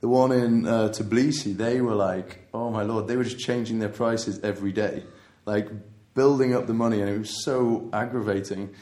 The 0.00 0.08
one 0.08 0.32
in 0.32 0.66
uh, 0.66 0.88
Tbilisi, 0.88 1.56
they 1.56 1.80
were 1.80 1.94
like, 1.94 2.48
oh 2.52 2.70
my 2.70 2.82
lord, 2.82 3.06
they 3.06 3.16
were 3.16 3.22
just 3.22 3.38
changing 3.38 3.78
their 3.78 3.88
prices 3.88 4.40
every 4.42 4.72
day, 4.72 5.04
like 5.46 5.68
building 6.14 6.54
up 6.54 6.66
the 6.66 6.74
money, 6.74 7.00
and 7.00 7.08
it 7.08 7.18
was 7.18 7.44
so 7.44 7.88
aggravating. 7.92 8.74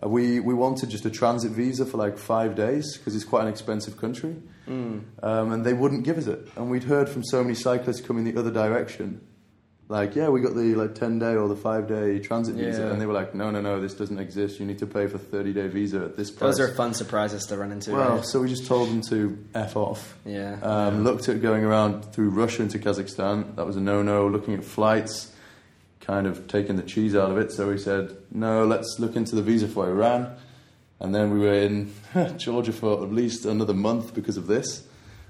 Uh, 0.00 0.08
we 0.08 0.38
we 0.38 0.54
wanted 0.54 0.88
just 0.88 1.04
a 1.04 1.10
transit 1.10 1.50
visa 1.50 1.84
for 1.84 1.96
like 1.96 2.16
five 2.16 2.54
days 2.54 2.96
because 2.96 3.16
it's 3.16 3.24
quite 3.24 3.42
an 3.42 3.48
expensive 3.48 3.96
country, 3.96 4.36
um, 5.24 5.50
and 5.52 5.64
they 5.66 5.72
wouldn't 5.74 6.04
give 6.04 6.16
us 6.16 6.28
it. 6.28 6.46
And 6.54 6.70
we'd 6.70 6.84
heard 6.84 7.08
from 7.08 7.24
so 7.24 7.42
many 7.42 7.56
cyclists 7.56 8.00
coming 8.00 8.22
the 8.22 8.38
other 8.38 8.52
direction, 8.52 9.20
like, 9.88 10.14
yeah, 10.14 10.28
we 10.28 10.40
got 10.40 10.54
the 10.54 10.74
like 10.74 10.94
ten 10.94 11.18
day 11.18 11.34
or 11.34 11.48
the 11.48 11.56
five 11.56 11.88
day 11.88 12.18
transit 12.18 12.56
visa, 12.56 12.88
and 12.90 13.00
they 13.00 13.06
were 13.06 13.14
like, 13.14 13.34
no, 13.34 13.50
no, 13.50 13.60
no, 13.60 13.80
this 13.80 13.94
doesn't 13.94 14.18
exist. 14.18 14.60
You 14.60 14.66
need 14.66 14.78
to 14.80 14.86
pay 14.86 15.06
for 15.06 15.18
thirty 15.18 15.52
day 15.52 15.68
visa 15.68 16.04
at 16.04 16.16
this 16.16 16.30
price. 16.30 16.56
Those 16.58 16.68
are 16.68 16.74
fun 16.74 16.92
surprises 16.94 17.44
to 17.46 17.56
run 17.56 17.72
into. 17.72 17.92
well, 17.92 18.16
right? 18.16 18.24
so 18.24 18.40
we 18.40 18.48
just 18.48 18.66
told 18.66 18.90
them 18.90 19.00
to 19.08 19.38
f 19.54 19.76
off. 19.76 20.16
yeah. 20.26 20.58
Um, 20.62 21.04
Looked 21.04 21.28
at 21.28 21.40
going 21.40 21.64
around 21.64 22.02
through 22.12 22.30
Russia 22.30 22.62
into 22.62 22.78
Kazakhstan. 22.78 23.56
That 23.56 23.66
was 23.66 23.76
a 23.76 23.80
no-no. 23.80 24.26
Looking 24.28 24.54
at 24.54 24.64
flights, 24.64 25.32
kind 26.00 26.26
of 26.26 26.46
taking 26.48 26.76
the 26.76 26.82
cheese 26.82 27.16
out 27.16 27.30
of 27.30 27.38
it. 27.38 27.50
So 27.52 27.68
we 27.68 27.78
said, 27.78 28.16
no, 28.30 28.64
let's 28.66 28.96
look 28.98 29.16
into 29.16 29.34
the 29.36 29.42
visa 29.42 29.68
for 29.68 29.88
Iran. 29.88 30.36
And 31.00 31.14
then 31.14 31.30
we 31.30 31.38
were 31.38 31.54
in 31.54 31.94
Georgia 32.36 32.72
for 32.72 33.02
at 33.04 33.12
least 33.12 33.46
another 33.46 33.74
month 33.74 34.14
because 34.14 34.36
of 34.36 34.46
this. 34.46 34.84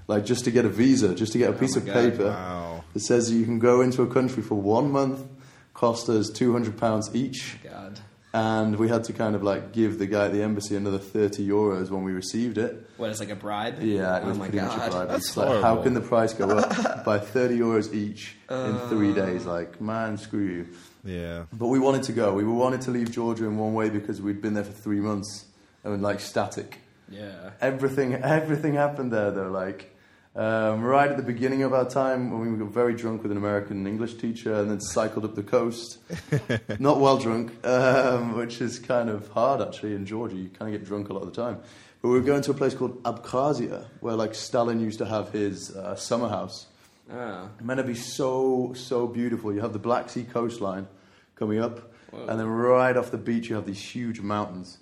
Like 0.07 0.25
just 0.25 0.43
to 0.45 0.51
get 0.51 0.65
a 0.65 0.69
visa, 0.69 1.13
just 1.13 1.33
to 1.33 1.37
get 1.37 1.49
a 1.51 1.53
piece 1.53 1.75
my 1.75 1.81
of 1.81 1.85
God, 1.85 1.93
paper 1.93 2.25
Wow. 2.29 2.78
That 2.93 2.99
says 3.01 3.31
you 3.31 3.45
can 3.45 3.59
go 3.59 3.81
into 3.81 4.01
a 4.01 4.07
country 4.07 4.41
for 4.43 4.55
one 4.55 4.91
month, 4.91 5.25
cost 5.73 6.09
us 6.09 6.29
two 6.29 6.51
hundred 6.53 6.77
pounds 6.77 7.09
each, 7.15 7.57
God. 7.63 7.99
and 8.33 8.75
we 8.77 8.89
had 8.89 9.03
to 9.05 9.13
kind 9.13 9.35
of 9.35 9.43
like 9.43 9.71
give 9.73 9.99
the 9.99 10.05
guy 10.07 10.25
at 10.25 10.33
the 10.33 10.41
embassy 10.43 10.75
another 10.75 10.97
thirty 10.99 11.47
euros 11.47 11.89
when 11.89 12.03
we 12.03 12.11
received 12.11 12.57
it. 12.57 12.89
What 12.97 13.09
is 13.11 13.19
like 13.19 13.29
a 13.29 13.35
bribe? 13.35 13.81
Yeah, 13.81 14.17
it 14.17 14.23
oh 14.25 14.29
was 14.29 14.37
my 14.37 14.49
pretty 14.49 14.65
much 14.65 14.75
a 14.75 14.79
God. 14.79 14.91
bribe. 14.91 15.07
That's 15.09 15.27
It's 15.27 15.37
like, 15.37 15.61
how 15.61 15.81
can 15.81 15.93
the 15.93 16.01
price 16.01 16.33
go 16.33 16.49
up 16.49 17.05
by 17.05 17.17
30 17.17 17.57
euros 17.57 17.93
each 17.93 18.35
in 18.49 18.55
Uh. 18.55 18.89
three 18.89 19.13
days? 19.13 19.45
Like, 19.45 19.79
man, 19.79 20.17
screw 20.17 20.43
you. 20.45 20.67
Yeah. 21.05 21.45
But 21.53 21.67
we 21.67 21.79
wanted 21.79 22.03
to 22.03 22.11
go. 22.11 22.33
We 22.33 22.43
wanted 22.43 22.81
to 22.81 22.91
leave 22.91 23.09
Georgia 23.11 23.45
in 23.45 23.57
one 23.57 23.73
way 23.73 23.89
because 23.89 24.21
we'd 24.21 24.41
been 24.41 24.53
there 24.53 24.65
for 24.65 24.73
three 24.73 24.99
months 24.99 25.45
and 25.85 26.01
like 26.01 26.19
static. 26.19 26.79
Yeah. 27.09 27.51
Everything, 27.61 28.15
everything 28.15 28.73
happened 28.73 29.13
there 29.13 29.31
though. 29.31 29.49
Like, 29.49 29.88
um, 30.35 30.81
right 30.81 31.09
at 31.09 31.17
the 31.17 31.23
beginning 31.23 31.63
of 31.63 31.73
our 31.73 31.89
time, 31.89 32.31
when 32.31 32.51
we 32.51 32.57
got 32.57 32.71
very 32.71 32.93
drunk 32.93 33.23
with 33.23 33.31
an 33.31 33.37
American 33.37 33.87
English 33.87 34.15
teacher 34.15 34.53
and 34.53 34.69
then 34.69 34.79
cycled 34.79 35.25
up 35.25 35.35
the 35.35 35.43
coast. 35.43 35.97
Not 36.79 36.99
well 36.99 37.17
drunk, 37.17 37.65
um, 37.65 38.37
which 38.37 38.61
is 38.61 38.79
kind 38.79 39.09
of 39.09 39.27
hard 39.29 39.61
actually 39.61 39.95
in 39.95 40.05
Georgia. 40.05 40.35
You 40.35 40.49
kind 40.49 40.73
of 40.73 40.79
get 40.79 40.87
drunk 40.87 41.09
a 41.09 41.13
lot 41.13 41.23
of 41.23 41.33
the 41.33 41.41
time. 41.41 41.59
But 42.01 42.09
we 42.09 42.19
were 42.19 42.25
going 42.25 42.41
to 42.43 42.51
a 42.51 42.53
place 42.53 42.73
called 42.73 43.03
Abkhazia, 43.03 43.85
where 43.99 44.15
like 44.15 44.35
Stalin 44.35 44.79
used 44.79 44.99
to 44.99 45.05
have 45.05 45.31
his 45.31 45.75
uh, 45.75 45.95
summer 45.95 46.29
house. 46.29 46.67
Oh. 47.11 47.49
Meant 47.61 47.79
to 47.79 47.83
be 47.83 47.95
so 47.95 48.73
so 48.75 49.07
beautiful. 49.07 49.51
You 49.53 49.61
have 49.61 49.73
the 49.73 49.79
Black 49.79 50.09
Sea 50.09 50.23
coastline 50.23 50.87
coming 51.35 51.59
up, 51.59 51.91
Whoa. 52.11 52.27
and 52.27 52.39
then 52.39 52.47
right 52.47 52.95
off 52.95 53.09
the 53.11 53.17
beach 53.17 53.49
you 53.49 53.55
have 53.55 53.65
these 53.65 53.81
huge 53.81 54.21
mountains 54.21 54.77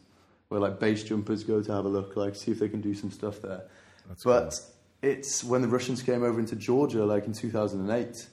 where 0.49 0.59
like 0.59 0.79
base 0.79 1.03
jumpers 1.03 1.43
go 1.43 1.61
to 1.61 1.71
have 1.71 1.85
a 1.85 1.89
look, 1.89 2.15
like 2.15 2.35
see 2.35 2.51
if 2.51 2.59
they 2.59 2.69
can 2.69 2.81
do 2.81 2.93
some 2.93 3.11
stuff 3.11 3.41
there. 3.41 3.63
That's 4.07 4.23
but 4.23 4.59
it's 5.01 5.43
when 5.43 5.61
the 5.61 5.67
Russians 5.67 6.01
came 6.01 6.23
over 6.23 6.39
into 6.39 6.55
Georgia, 6.55 7.05
like 7.05 7.25
in 7.25 7.33
2008, 7.33 8.27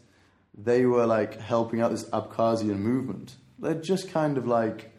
they 0.57 0.87
were 0.87 1.07
like 1.07 1.41
helping 1.41 1.81
out 1.81 1.91
this 1.91 2.05
Abkhazian 2.11 2.79
movement. 2.79 3.35
They're 3.59 3.75
just 3.75 4.11
kind 4.11 4.39
of 4.39 4.47
like 4.47 4.93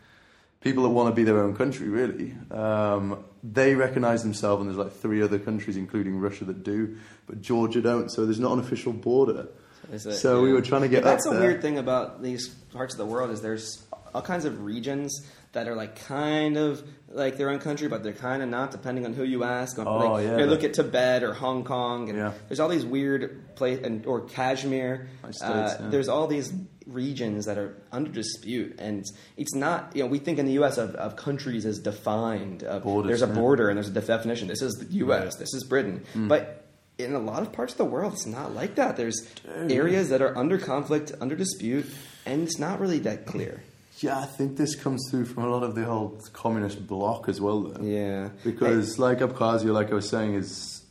people 0.61 0.83
that 0.83 0.89
want 0.89 1.09
to 1.09 1.15
be 1.15 1.23
their 1.23 1.39
own 1.39 1.55
country, 1.55 1.87
really. 1.89 2.35
Um, 2.51 3.23
they 3.43 3.75
recognize 3.75 4.23
themselves, 4.23 4.61
and 4.61 4.69
there's 4.69 4.77
like 4.83 4.93
three 4.95 5.21
other 5.21 5.37
countries, 5.39 5.77
including 5.77 6.19
Russia, 6.19 6.45
that 6.45 6.63
do, 6.63 6.97
but 7.27 7.41
Georgia 7.41 7.81
don't. 7.81 8.09
So 8.09 8.25
there's 8.25 8.39
not 8.39 8.53
an 8.53 8.59
official 8.59 8.93
border. 8.93 9.47
Is 9.91 10.05
it- 10.07 10.13
So 10.15 10.41
we 10.41 10.51
were 10.51 10.61
trying 10.61 10.81
to 10.81 10.87
get 10.87 11.03
But 11.03 11.11
That's 11.11 11.27
a 11.27 11.29
there. 11.31 11.41
weird 11.41 11.61
thing 11.61 11.77
about 11.77 12.23
these 12.23 12.49
parts 12.73 12.93
of 12.95 12.97
the 12.97 13.05
world 13.05 13.29
is 13.29 13.41
there's 13.41 13.83
all 14.15 14.21
kinds 14.23 14.45
of 14.45 14.63
regions 14.63 15.11
that 15.55 15.67
are 15.67 15.75
like 15.75 16.05
kind 16.05 16.55
of 16.57 16.83
like 17.09 17.37
their 17.37 17.49
own 17.49 17.59
country, 17.59 17.87
but 17.87 18.03
they're 18.03 18.13
kind 18.13 18.43
of 18.43 18.49
not, 18.49 18.71
depending 18.71 19.05
on 19.05 19.13
who 19.13 19.23
you 19.23 19.43
ask. 19.43 19.79
On, 19.79 19.87
Oh, 19.87 19.97
like, 20.13 20.25
yeah, 20.25 20.37
You 20.37 20.45
look 20.45 20.63
at 20.63 20.73
Tibet 20.73 21.23
or 21.23 21.33
Hong 21.33 21.63
Kong, 21.63 22.09
and 22.09 22.17
Yeah. 22.17 22.33
there's 22.47 22.59
all 22.59 22.67
these 22.69 22.85
weird 22.85 23.55
place 23.55 23.79
and 23.83 24.05
or 24.05 24.21
Kashmir. 24.21 25.07
States, 25.23 25.41
uh, 25.41 25.77
yeah. 25.81 25.89
There's 25.89 26.09
all 26.09 26.27
these 26.27 26.53
regions 26.85 27.45
that 27.45 27.57
are 27.57 27.75
under 27.91 28.11
dispute, 28.11 28.75
and 28.79 29.03
it's 29.37 29.55
not. 29.55 29.95
You 29.95 30.03
know, 30.03 30.09
we 30.09 30.19
think 30.19 30.39
in 30.39 30.45
the 30.45 30.53
U.S. 30.53 30.77
of, 30.77 30.93
of 30.95 31.15
countries 31.15 31.65
as 31.65 31.79
defined. 31.79 32.63
Of, 32.63 32.83
Borders, 32.83 33.07
there's 33.07 33.21
a 33.21 33.33
border 33.33 33.69
and 33.69 33.77
there's 33.77 33.87
a 33.89 33.91
definition. 33.91 34.47
This 34.47 34.61
is 34.61 34.73
the 34.75 34.93
U.S. 34.97 35.35
This 35.37 35.53
is 35.53 35.63
Britain, 35.63 36.03
Hmm. 36.13 36.27
but. 36.27 36.61
In 36.97 37.13
a 37.13 37.19
lot 37.19 37.41
of 37.41 37.51
parts 37.51 37.73
of 37.73 37.77
the 37.77 37.83
world, 37.83 38.13
it's 38.13 38.25
not 38.25 38.55
like 38.55 38.75
that. 38.75 38.95
There's 38.95 39.27
areas 39.69 40.07
that 40.11 40.21
are 40.21 40.37
under 40.37 40.57
conflict, 40.57 41.11
under 41.19 41.35
dispute, 41.35 41.85
and 42.25 42.43
it's 42.43 42.57
not 42.57 42.79
really 42.79 42.99
that 42.99 43.25
clear. 43.25 43.61
Yeah, 43.99 44.19
I 44.19 44.25
think 44.25 44.57
this 44.57 44.75
comes 44.75 45.07
through 45.09 45.25
from 45.25 45.43
a 45.45 45.49
lot 45.49 45.63
of 45.63 45.73
the 45.75 45.85
whole 45.85 46.19
communist 46.33 46.85
bloc 46.85 47.29
as 47.29 47.39
well, 47.39 47.61
though. 47.61 47.83
Yeah, 47.83 48.29
Because 48.43 48.99
like 48.99 49.19
Abkhazia, 49.19 49.71
like 49.73 49.91
I 49.91 49.95
was 49.95 50.09
saying, 50.09 50.33
is 50.35 50.83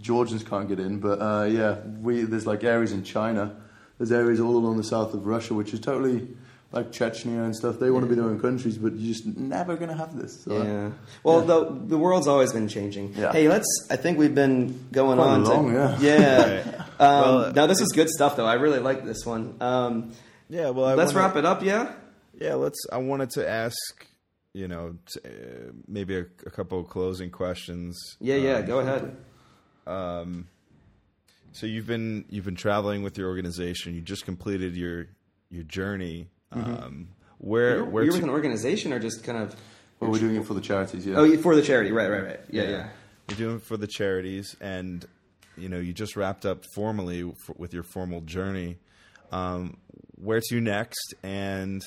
Georgians 0.00 0.42
can't 0.42 0.68
get 0.68 0.80
in, 0.80 0.98
but 0.98 1.20
uh, 1.20 1.44
yeah, 1.44 1.76
we 2.00 2.22
there's 2.22 2.46
like 2.46 2.64
areas 2.64 2.92
in 2.92 3.04
China, 3.04 3.54
there's 3.98 4.12
areas 4.12 4.40
all 4.40 4.56
along 4.56 4.76
the 4.76 4.84
south 4.84 5.14
of 5.14 5.26
Russia, 5.26 5.54
which 5.54 5.72
is 5.72 5.80
totally 5.80 6.26
like 6.72 6.90
Chechnya 6.92 7.44
and 7.44 7.54
stuff. 7.56 7.78
They 7.78 7.90
want 7.90 8.04
to 8.04 8.08
be 8.08 8.14
their 8.14 8.24
own 8.28 8.40
countries, 8.40 8.76
but 8.76 8.94
you're 8.94 9.12
just 9.14 9.26
never 9.26 9.76
gonna 9.76 9.96
have 9.96 10.16
this. 10.16 10.42
So. 10.42 10.62
yeah. 10.62 10.90
Well, 11.22 11.42
the 11.42 11.78
the 11.86 11.98
world's 11.98 12.26
always 12.28 12.52
been 12.52 12.68
changing. 12.68 13.14
Yeah. 13.14 13.32
Hey, 13.32 13.48
let's. 13.48 13.66
I 13.90 13.96
think 13.96 14.18
we've 14.18 14.34
been 14.34 14.86
going 14.92 15.18
Quite 15.18 15.28
on. 15.28 15.44
long, 15.44 15.70
to, 15.70 15.74
yeah. 15.74 15.98
Yeah. 16.00 16.82
Right. 16.98 17.06
Um, 17.06 17.22
Well, 17.34 17.52
now 17.52 17.66
this 17.66 17.80
is 17.80 17.92
good 17.94 18.08
stuff, 18.10 18.34
though. 18.36 18.44
I 18.46 18.54
really 18.54 18.80
like 18.80 19.04
this 19.04 19.24
one. 19.24 19.54
Um, 19.60 20.10
Yeah. 20.48 20.70
Well, 20.70 20.86
I 20.86 20.94
let's 20.94 21.14
wanna- 21.14 21.26
wrap 21.28 21.36
it 21.36 21.44
up. 21.44 21.62
Yeah. 21.62 21.92
Yeah, 22.40 22.54
let's. 22.54 22.78
I 22.92 22.98
wanted 22.98 23.30
to 23.30 23.48
ask, 23.48 23.76
you 24.52 24.68
know, 24.68 24.96
t- 25.12 25.20
uh, 25.24 25.72
maybe 25.86 26.16
a, 26.16 26.26
a 26.46 26.50
couple 26.50 26.78
of 26.80 26.88
closing 26.88 27.30
questions. 27.30 27.98
Yeah. 28.20 28.36
Yeah. 28.36 28.54
Um, 28.58 28.66
Go 28.66 28.78
ahead. 28.80 29.16
Um, 29.86 30.48
so 31.52 31.66
you've 31.66 31.86
been 31.86 32.24
you've 32.28 32.44
been 32.44 32.54
traveling 32.56 33.02
with 33.02 33.18
your 33.18 33.28
organization. 33.28 33.94
You 33.94 34.00
just 34.00 34.24
completed 34.24 34.76
your 34.76 35.06
your 35.50 35.64
journey. 35.64 36.28
Um, 36.52 37.08
where 37.38 37.76
You're, 37.76 37.84
where 37.84 38.04
you're 38.04 38.12
to- 38.12 38.18
with 38.18 38.24
an 38.24 38.30
organization 38.30 38.92
or 38.92 38.98
just 38.98 39.24
kind 39.24 39.38
of? 39.38 39.54
Well, 40.00 40.12
we're 40.12 40.18
doing 40.20 40.36
it 40.36 40.46
for 40.46 40.54
the 40.54 40.60
charities, 40.60 41.04
yeah. 41.04 41.16
Oh, 41.16 41.36
for 41.38 41.56
the 41.56 41.62
charity. 41.62 41.90
Right. 41.90 42.08
Right. 42.08 42.22
Right. 42.24 42.40
Yeah. 42.50 42.62
Yeah. 42.62 42.88
You're 43.28 43.36
doing 43.38 43.56
it 43.56 43.62
for 43.62 43.76
the 43.76 43.88
charities, 43.88 44.54
and 44.60 45.04
you 45.56 45.68
know 45.68 45.78
you 45.78 45.92
just 45.92 46.14
wrapped 46.16 46.46
up 46.46 46.64
formally 46.74 47.28
f 47.28 47.50
with 47.56 47.74
your 47.74 47.82
formal 47.82 48.20
journey. 48.20 48.78
Um, 49.32 49.76
where 50.14 50.40
to 50.48 50.60
next, 50.60 51.14
and 51.22 51.82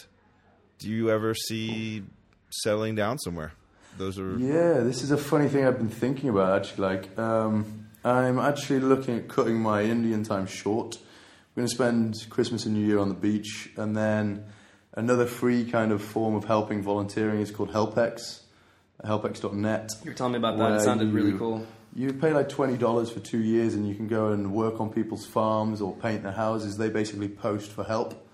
do 0.81 0.89
you 0.89 1.11
ever 1.11 1.35
see 1.35 2.03
settling 2.49 2.95
down 2.95 3.19
somewhere? 3.19 3.53
Those 3.97 4.17
are 4.17 4.37
Yeah, 4.37 4.79
this 4.79 5.03
is 5.03 5.11
a 5.11 5.17
funny 5.17 5.47
thing 5.47 5.65
I've 5.65 5.77
been 5.77 5.89
thinking 5.89 6.29
about 6.29 6.59
actually. 6.59 6.95
Like, 6.95 7.19
um, 7.19 7.87
I'm 8.03 8.39
actually 8.39 8.79
looking 8.79 9.17
at 9.17 9.27
cutting 9.27 9.59
my 9.59 9.83
Indian 9.83 10.23
time 10.23 10.47
short. 10.47 10.97
We're 11.55 11.61
going 11.61 11.67
to 11.67 11.75
spend 11.75 12.15
Christmas 12.29 12.65
and 12.65 12.73
New 12.73 12.85
Year 12.85 12.97
on 12.97 13.09
the 13.09 13.15
beach, 13.15 13.69
and 13.75 13.95
then 13.95 14.45
another 14.93 15.25
free 15.25 15.65
kind 15.65 15.91
of 15.91 16.01
form 16.01 16.33
of 16.33 16.45
helping 16.45 16.81
volunteering 16.81 17.41
is 17.41 17.51
called 17.51 17.71
HelpX, 17.71 18.41
helpx.net. 19.03 19.91
You 20.03 20.11
were 20.11 20.15
telling 20.15 20.33
me 20.33 20.37
about 20.39 20.57
that. 20.57 20.63
It 20.63 20.71
where 20.71 20.79
sounded 20.79 21.13
really 21.13 21.37
cool. 21.37 21.67
You 21.93 22.13
pay 22.13 22.31
like 22.31 22.47
twenty 22.49 22.77
dollars 22.77 23.11
for 23.11 23.19
two 23.19 23.39
years, 23.39 23.75
and 23.75 23.87
you 23.87 23.93
can 23.93 24.07
go 24.07 24.29
and 24.29 24.51
work 24.53 24.79
on 24.79 24.91
people's 24.91 25.25
farms 25.27 25.81
or 25.81 25.93
paint 25.95 26.23
their 26.23 26.31
houses. 26.31 26.77
They 26.77 26.89
basically 26.89 27.27
post 27.27 27.69
for 27.69 27.83
help, 27.83 28.25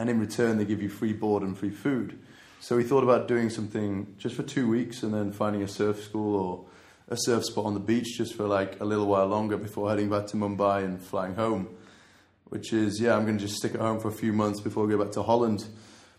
and 0.00 0.08
in 0.08 0.18
return, 0.18 0.56
they 0.56 0.64
give 0.64 0.80
you 0.80 0.88
free 0.88 1.12
board 1.12 1.42
and 1.42 1.58
free 1.58 1.68
food. 1.68 2.18
So 2.58 2.74
we 2.74 2.84
thought 2.84 3.04
about 3.04 3.28
doing 3.28 3.50
something 3.50 4.14
just 4.16 4.34
for 4.34 4.42
two 4.42 4.66
weeks, 4.66 5.02
and 5.02 5.12
then 5.12 5.30
finding 5.30 5.62
a 5.62 5.68
surf 5.68 6.02
school 6.02 6.36
or 6.36 6.64
a 7.10 7.18
surf 7.18 7.44
spot 7.44 7.66
on 7.66 7.74
the 7.74 7.80
beach 7.80 8.16
just 8.16 8.34
for 8.34 8.44
like 8.44 8.80
a 8.80 8.84
little 8.86 9.04
while 9.06 9.26
longer 9.26 9.58
before 9.58 9.90
heading 9.90 10.08
back 10.08 10.26
to 10.28 10.38
Mumbai 10.38 10.84
and 10.84 11.02
flying 11.02 11.34
home. 11.34 11.68
Which 12.48 12.72
is 12.72 12.98
yeah, 12.98 13.14
I'm 13.14 13.26
going 13.26 13.36
to 13.36 13.44
just 13.44 13.58
stick 13.58 13.74
at 13.74 13.80
home 13.80 14.00
for 14.00 14.08
a 14.08 14.12
few 14.12 14.32
months 14.32 14.60
before 14.60 14.86
I 14.86 14.90
go 14.90 15.04
back 15.04 15.12
to 15.12 15.22
Holland. 15.22 15.66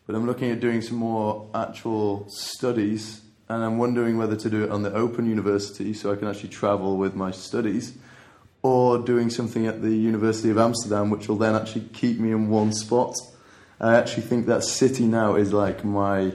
But 0.06 0.16
I'm 0.16 0.28
looking 0.28 0.52
at 0.52 0.60
doing 0.60 0.84
some 0.84 0.98
more 0.98 1.50
actual 1.56 2.28
studies, 2.30 3.22
and 3.50 3.64
I'm 3.64 3.80
wondering 3.80 4.16
whether 4.16 4.36
to 4.36 4.50
do 4.52 4.64
it 4.64 4.70
on 4.70 4.84
the 4.84 4.94
Open 4.94 5.28
University 5.28 5.96
so 5.96 6.12
I 6.12 6.18
can 6.18 6.28
actually 6.28 6.50
travel 6.50 6.98
with 6.98 7.16
my 7.16 7.32
studies, 7.32 7.98
or 8.62 9.00
doing 9.00 9.32
something 9.32 9.66
at 9.66 9.82
the 9.82 9.90
University 9.96 10.52
of 10.52 10.60
Amsterdam, 10.60 11.10
which 11.10 11.28
will 11.28 11.38
then 11.38 11.56
actually 11.56 11.86
keep 11.94 12.20
me 12.20 12.30
in 12.30 12.48
one 12.48 12.74
spot. 12.74 13.16
I 13.82 13.96
actually 13.96 14.24
think 14.24 14.46
that 14.46 14.64
city 14.64 15.06
now 15.06 15.36
is 15.36 15.52
like 15.52 15.84
my 15.84 16.32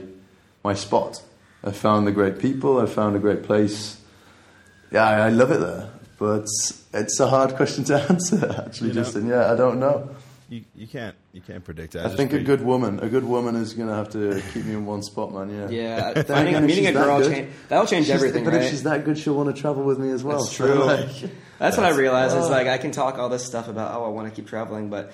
my 0.63 0.73
spot. 0.75 1.23
I 1.63 1.71
found 1.71 2.05
the 2.05 2.11
great 2.11 2.39
people. 2.39 2.79
I 2.79 2.85
found 2.85 3.15
a 3.15 3.19
great 3.19 3.43
place. 3.43 3.99
Yeah, 4.91 5.03
I, 5.07 5.27
I 5.27 5.29
love 5.29 5.51
it 5.51 5.59
there, 5.59 5.89
but 6.19 6.45
it's 6.93 7.19
a 7.19 7.27
hard 7.27 7.55
question 7.55 7.83
to 7.85 7.95
answer. 8.09 8.63
Actually, 8.67 8.89
You 8.89 8.93
know- 8.95 9.01
Justin. 9.03 9.27
Yeah, 9.27 9.51
I 9.51 9.55
don't 9.55 9.79
know. 9.79 10.09
You 10.49 10.63
you 10.75 10.87
can't 10.87 11.13
you 11.33 11.41
can't 11.41 11.61
predict 11.63 11.91
that. 11.93 12.05
I 12.05 12.15
think 12.15 12.31
a 12.31 12.39
good 12.39 12.61
woman, 12.61 13.01
a 13.01 13.09
good 13.09 13.25
woman 13.25 13.55
is 13.57 13.73
going 13.73 13.89
to 13.89 13.95
have 13.95 14.09
to 14.11 14.41
keep 14.53 14.63
me 14.63 14.73
in 14.75 14.85
one 14.85 15.03
spot, 15.03 15.33
man. 15.33 15.49
Yeah. 15.49 15.67
Yeah, 15.69 16.13
Then 16.13 16.23
finding, 16.23 16.55
again, 16.55 16.63
if 16.63 16.67
meeting 16.69 16.85
a 16.85 16.87
she's 16.87 16.95
that 16.95 17.03
girl 17.05 17.19
good- 17.19 17.31
change, 17.33 17.49
that'll 17.67 17.85
change 17.85 18.05
she's- 18.05 18.15
everything, 18.15 18.45
But 18.45 18.53
right? 18.53 18.61
if 18.63 18.69
she's 18.69 18.83
that 18.83 19.03
good, 19.03 19.17
she'll 19.17 19.35
want 19.35 19.53
to 19.53 19.61
travel 19.61 19.83
with 19.83 19.99
me 19.99 20.09
as 20.11 20.23
well. 20.23 20.37
That's 20.43 20.51
So, 20.55 20.65
true. 20.73 20.83
like, 20.85 21.09
That's 21.59 21.75
what 21.75 21.85
I 21.85 21.89
realized. 21.89 22.37
Is 22.37 22.45
Oh. 22.45 22.49
like 22.49 22.67
I 22.67 22.77
can 22.77 22.91
talk 22.91 23.17
all 23.17 23.27
this 23.27 23.45
stuff 23.45 23.67
about 23.67 23.93
oh 23.99 24.05
I 24.05 24.07
want 24.07 24.29
to 24.29 24.33
keep 24.33 24.47
traveling, 24.47 24.89
but 24.89 25.11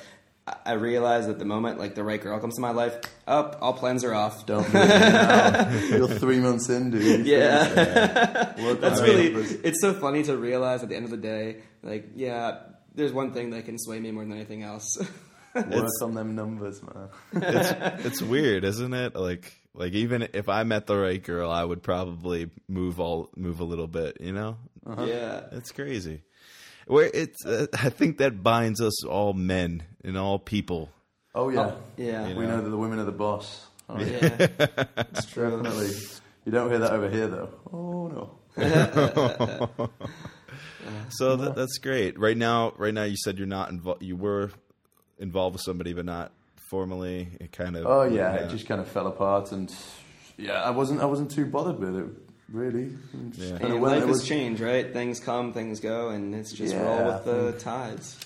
I- 0.48 0.56
I 0.66 0.74
realize 0.74 1.28
at 1.28 1.40
the 1.40 1.46
moment 1.46 1.80
like 1.80 1.96
the 1.96 2.04
right 2.04 2.22
girl 2.22 2.38
comes 2.40 2.56
to 2.56 2.62
my 2.62 2.72
life, 2.72 2.96
up 3.28 3.58
all 3.62 3.74
plans 3.74 4.04
are 4.04 4.14
off. 4.14 4.46
don't 4.46 4.66
do 4.68 4.74
now. 4.74 5.70
You're 5.90 6.08
three 6.08 6.40
months 6.40 6.70
in, 6.70 6.92
dude. 6.92 7.26
Yeah. 7.26 8.62
Work 8.64 8.82
That's 8.82 9.00
on 9.00 9.06
really. 9.08 9.28
it. 9.28 9.62
It's 9.64 9.82
so 9.82 9.94
funny 9.94 10.24
to 10.24 10.36
realize 10.38 10.84
at 10.84 10.90
the 10.90 10.96
end 10.96 11.06
of 11.06 11.12
the 11.12 11.18
day, 11.18 11.62
like 11.82 12.10
yeah, 12.16 12.60
there's 12.96 13.14
one 13.14 13.32
thing 13.34 13.52
that 13.52 13.66
can 13.66 13.78
sway 13.80 14.00
me 14.00 14.12
more 14.12 14.24
than 14.24 14.34
anything 14.34 14.64
else. 14.64 14.98
Work 15.56 15.88
on 16.02 16.16
them 16.16 16.36
numbers, 16.36 16.82
man. 16.82 17.10
it's 17.34 18.06
it's 18.06 18.22
weird, 18.22 18.64
isn't 18.66 18.94
it? 18.94 19.16
Like 19.16 19.54
like 19.76 19.94
even 19.94 20.28
if 20.34 20.50
I 20.50 20.64
met 20.64 20.88
the 20.88 20.98
right 20.98 21.22
girl, 21.24 21.50
I 21.52 21.64
would 21.64 21.84
probably 21.84 22.50
move 22.68 23.00
all 23.00 23.30
move 23.36 23.60
a 23.60 23.64
little 23.64 23.88
bit. 23.88 24.18
You 24.20 24.34
know, 24.34 24.58
Yeah. 24.86 25.44
it's 25.52 25.72
crazy. 25.72 26.24
Where 26.88 27.10
it's 27.14 27.46
uh, 27.46 27.68
I 27.74 27.90
think 27.90 28.18
that 28.18 28.44
binds 28.44 28.82
us 28.82 29.04
all 29.06 29.34
men 29.34 29.84
and 30.04 30.18
all 30.18 30.40
people. 30.40 30.90
Oh 31.36 31.50
yeah, 31.50 31.72
Yeah. 31.98 32.28
You 32.28 32.36
we 32.36 32.46
know. 32.46 32.58
know 32.58 32.64
that 32.64 32.70
the 32.70 32.78
women 32.78 33.00
are 33.00 33.06
the 33.06 33.12
boss. 33.12 33.68
Oh, 33.90 34.00
yeah. 34.00 34.48
Yeah. 34.60 34.68
It's 35.12 35.26
true. 35.26 35.50
Definitely. 35.62 35.92
You 36.46 36.52
don't 36.52 36.70
hear 36.70 36.80
that 36.80 36.92
over 36.92 37.10
here, 37.10 37.28
though. 37.28 37.50
Oh 37.72 38.08
no. 38.08 38.40
So 41.10 41.36
that, 41.38 41.56
that's 41.56 41.78
great. 41.78 42.20
Right 42.20 42.36
now, 42.38 42.74
right 42.78 42.94
now, 42.94 43.04
you 43.04 43.16
said 43.18 43.38
you're 43.38 43.48
not 43.48 43.70
involved. 43.70 44.02
You 44.04 44.16
were 44.16 44.52
involved 45.20 45.54
with 45.54 45.62
somebody, 45.62 45.94
but 45.94 46.06
not 46.06 46.32
formally. 46.70 47.30
It 47.40 47.52
kind 47.52 47.76
of. 47.76 47.86
Oh 47.86 48.04
yeah, 48.04 48.34
it 48.36 48.50
just 48.50 48.68
kind 48.68 48.82
of 48.82 48.88
fell 48.88 49.08
apart, 49.08 49.52
and 49.52 49.74
yeah, 50.38 50.62
I 50.62 50.72
wasn't. 50.72 51.02
I 51.02 51.06
wasn't 51.06 51.32
too 51.32 51.46
bothered 51.46 51.80
with 51.80 51.96
it, 51.96 52.06
really. 52.52 52.92
Yeah. 53.34 53.58
kinda 53.58 53.74
And 53.76 53.82
life 53.82 53.98
it 54.04 54.08
has 54.08 54.20
was- 54.20 54.26
changed, 54.28 54.62
right? 54.62 54.92
Things 54.92 55.20
come, 55.20 55.54
things 55.54 55.80
go, 55.80 56.10
and 56.10 56.34
it's 56.36 56.52
just 56.52 56.74
Yeah, 56.74 56.84
roll 56.84 57.14
with 57.14 57.26
the 57.26 57.52
tides. 57.60 58.18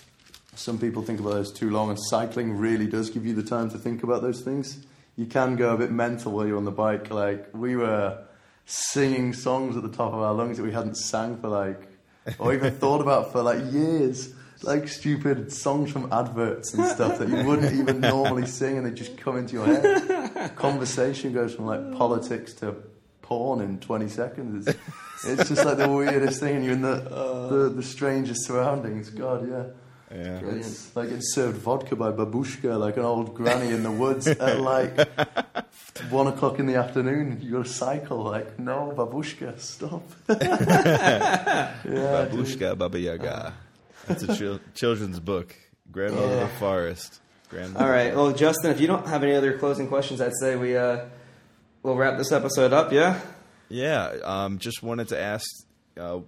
Some 0.55 0.79
people 0.79 1.03
think 1.03 1.19
about 1.19 1.33
those 1.33 1.51
too 1.51 1.69
long, 1.69 1.89
and 1.89 1.99
cycling 2.09 2.57
really 2.57 2.87
does 2.87 3.09
give 3.09 3.25
you 3.25 3.33
the 3.35 3.43
time 3.43 3.69
to 3.69 3.77
think 3.77 4.01
about 4.03 4.21
those 4.23 4.41
things. 4.41 4.79
You 5.15 5.25
can 5.27 5.55
go 5.55 5.73
a 5.73 5.77
bit 5.77 5.91
mental 5.91 6.31
while 6.31 6.47
you're 6.47 6.57
on 6.57 6.65
the 6.65 6.71
bike. 6.71 7.11
Like 7.11 7.49
we 7.53 7.75
were 7.75 8.17
singing 8.65 9.33
songs 9.33 9.77
at 9.77 9.83
the 9.83 9.89
top 9.89 10.13
of 10.13 10.19
our 10.19 10.33
lungs 10.33 10.57
that 10.57 10.63
we 10.63 10.71
hadn't 10.71 10.95
sang 10.97 11.37
for 11.37 11.47
like, 11.47 11.87
or 12.39 12.53
even 12.53 12.73
thought 12.79 13.01
about 13.01 13.31
for 13.31 13.41
like 13.43 13.71
years. 13.71 14.33
Like 14.63 14.87
stupid 14.87 15.53
songs 15.53 15.91
from 15.91 16.11
adverts 16.11 16.73
and 16.73 16.83
stuff 16.87 17.19
that 17.19 17.29
you 17.29 17.43
wouldn't 17.47 17.73
even 17.79 17.99
normally 18.01 18.47
sing, 18.47 18.77
and 18.77 18.87
they 18.87 18.91
just 18.91 19.15
come 19.15 19.37
into 19.37 19.53
your 19.53 19.67
head. 19.67 20.55
Conversation 20.55 21.31
goes 21.31 21.53
from 21.53 21.67
like 21.67 21.91
politics 21.95 22.53
to 22.55 22.75
porn 23.27 23.59
in 23.61 23.79
20 23.79 24.07
seconds. 24.07 24.67
It's, 24.67 24.77
it's 25.25 25.49
just 25.49 25.65
like 25.65 25.77
the 25.77 25.89
weirdest 25.89 26.39
thing, 26.39 26.55
and 26.55 26.65
you're 26.65 26.73
in 26.73 26.81
the, 26.81 26.95
the, 27.49 27.69
the 27.75 27.83
strangest 27.83 28.45
surroundings. 28.45 29.09
God, 29.09 29.47
yeah. 29.47 29.63
Yeah. 30.09 30.39
Brilliant. 30.39 30.65
It's 30.65 30.95
like 30.95 31.09
it's 31.09 31.33
served 31.33 31.57
vodka 31.57 31.97
by 31.97 32.11
babushka, 32.11 32.79
like 32.79 32.95
an 32.95 33.03
old 33.03 33.35
granny 33.35 33.73
in 33.73 33.83
the 33.83 33.91
woods 33.91 34.25
at 34.27 34.61
like 34.61 34.97
one 36.09 36.27
o'clock 36.27 36.59
in 36.59 36.65
the 36.65 36.75
afternoon. 36.75 37.39
You 37.41 37.51
got 37.51 37.65
to 37.65 37.71
cycle, 37.71 38.23
like 38.23 38.57
no 38.57 38.93
babushka, 38.95 39.59
stop. 39.59 40.03
yeah, 40.29 41.73
dude. 41.83 41.93
Babushka 41.93 42.77
Baba 42.77 42.97
Yaga. 42.97 43.53
That's 44.07 44.23
a 44.23 44.33
chil- 44.33 44.61
children's 44.73 45.19
book. 45.19 45.53
Grandmother 45.91 46.35
of 46.35 46.39
the 46.39 46.55
Forest. 46.55 47.19
Grandmother. 47.49 47.85
All 47.85 47.91
right. 47.91 48.15
Well, 48.15 48.31
Justin, 48.31 48.71
if 48.71 48.79
you 48.79 48.87
don't 48.87 49.07
have 49.07 49.23
any 49.23 49.33
other 49.33 49.57
closing 49.57 49.89
questions, 49.89 50.21
I'd 50.21 50.37
say 50.39 50.55
we 50.55 50.77
uh, 50.77 51.05
we'll 51.83 51.95
wrap 51.95 52.17
this 52.17 52.31
episode 52.31 52.73
up. 52.73 52.91
Yeah. 52.91 53.19
Yeah. 53.69 54.15
Um, 54.23 54.57
just 54.59 54.81
wanted 54.83 55.07
to 55.09 55.19
ask 55.19 55.45
uh, 55.99 56.19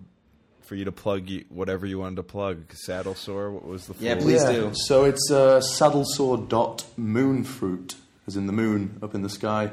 for 0.62 0.76
you 0.76 0.86
to 0.86 0.92
plug 0.92 1.30
whatever 1.50 1.86
you 1.86 2.00
wanted 2.00 2.16
to 2.18 2.24
plug. 2.24 2.74
Saddle 2.74 3.16
sore. 3.16 3.52
What 3.52 3.66
was 3.66 3.88
the? 3.88 3.96
Yeah, 4.00 4.16
full- 4.16 4.24
please 4.24 4.44
Yeah, 4.44 4.52
do. 4.52 4.72
So 4.74 5.06
it's 5.06 5.30
uh, 5.32 5.60
saddlesore.moonfruit, 5.62 7.96
as 8.28 8.36
in 8.36 8.48
the 8.48 8.54
moon 8.54 9.00
up 9.02 9.16
in 9.16 9.22
the 9.22 9.30
sky, 9.30 9.72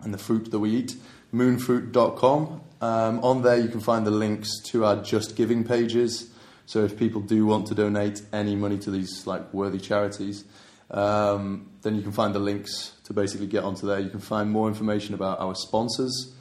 and 0.00 0.14
the 0.14 0.18
fruit 0.18 0.50
that 0.50 0.58
we 0.58 0.70
eat. 0.70 0.96
Moonfruit.com. 1.34 2.60
Um, 2.80 3.20
on 3.24 3.42
there, 3.42 3.58
you 3.58 3.68
can 3.68 3.80
find 3.80 4.06
the 4.06 4.10
links 4.10 4.50
to 4.66 4.84
our 4.84 4.96
JustGiving 4.96 5.66
pages. 5.66 6.30
So 6.66 6.84
if 6.84 6.98
people 6.98 7.20
do 7.20 7.46
want 7.46 7.66
to 7.68 7.74
donate 7.74 8.22
any 8.32 8.54
money 8.56 8.78
to 8.78 8.90
these 8.90 9.26
like 9.26 9.52
worthy 9.54 9.78
charities, 9.78 10.44
um, 10.90 11.70
then 11.82 11.96
you 11.96 12.02
can 12.02 12.12
find 12.12 12.34
the 12.34 12.38
links 12.38 12.92
to 13.06 13.12
basically 13.12 13.46
get 13.46 13.64
onto 13.64 13.86
there. 13.86 13.98
You 13.98 14.10
can 14.10 14.20
find 14.20 14.50
more 14.50 14.68
information 14.68 15.14
about 15.14 15.40
our 15.40 15.54
sponsors, 15.54 16.34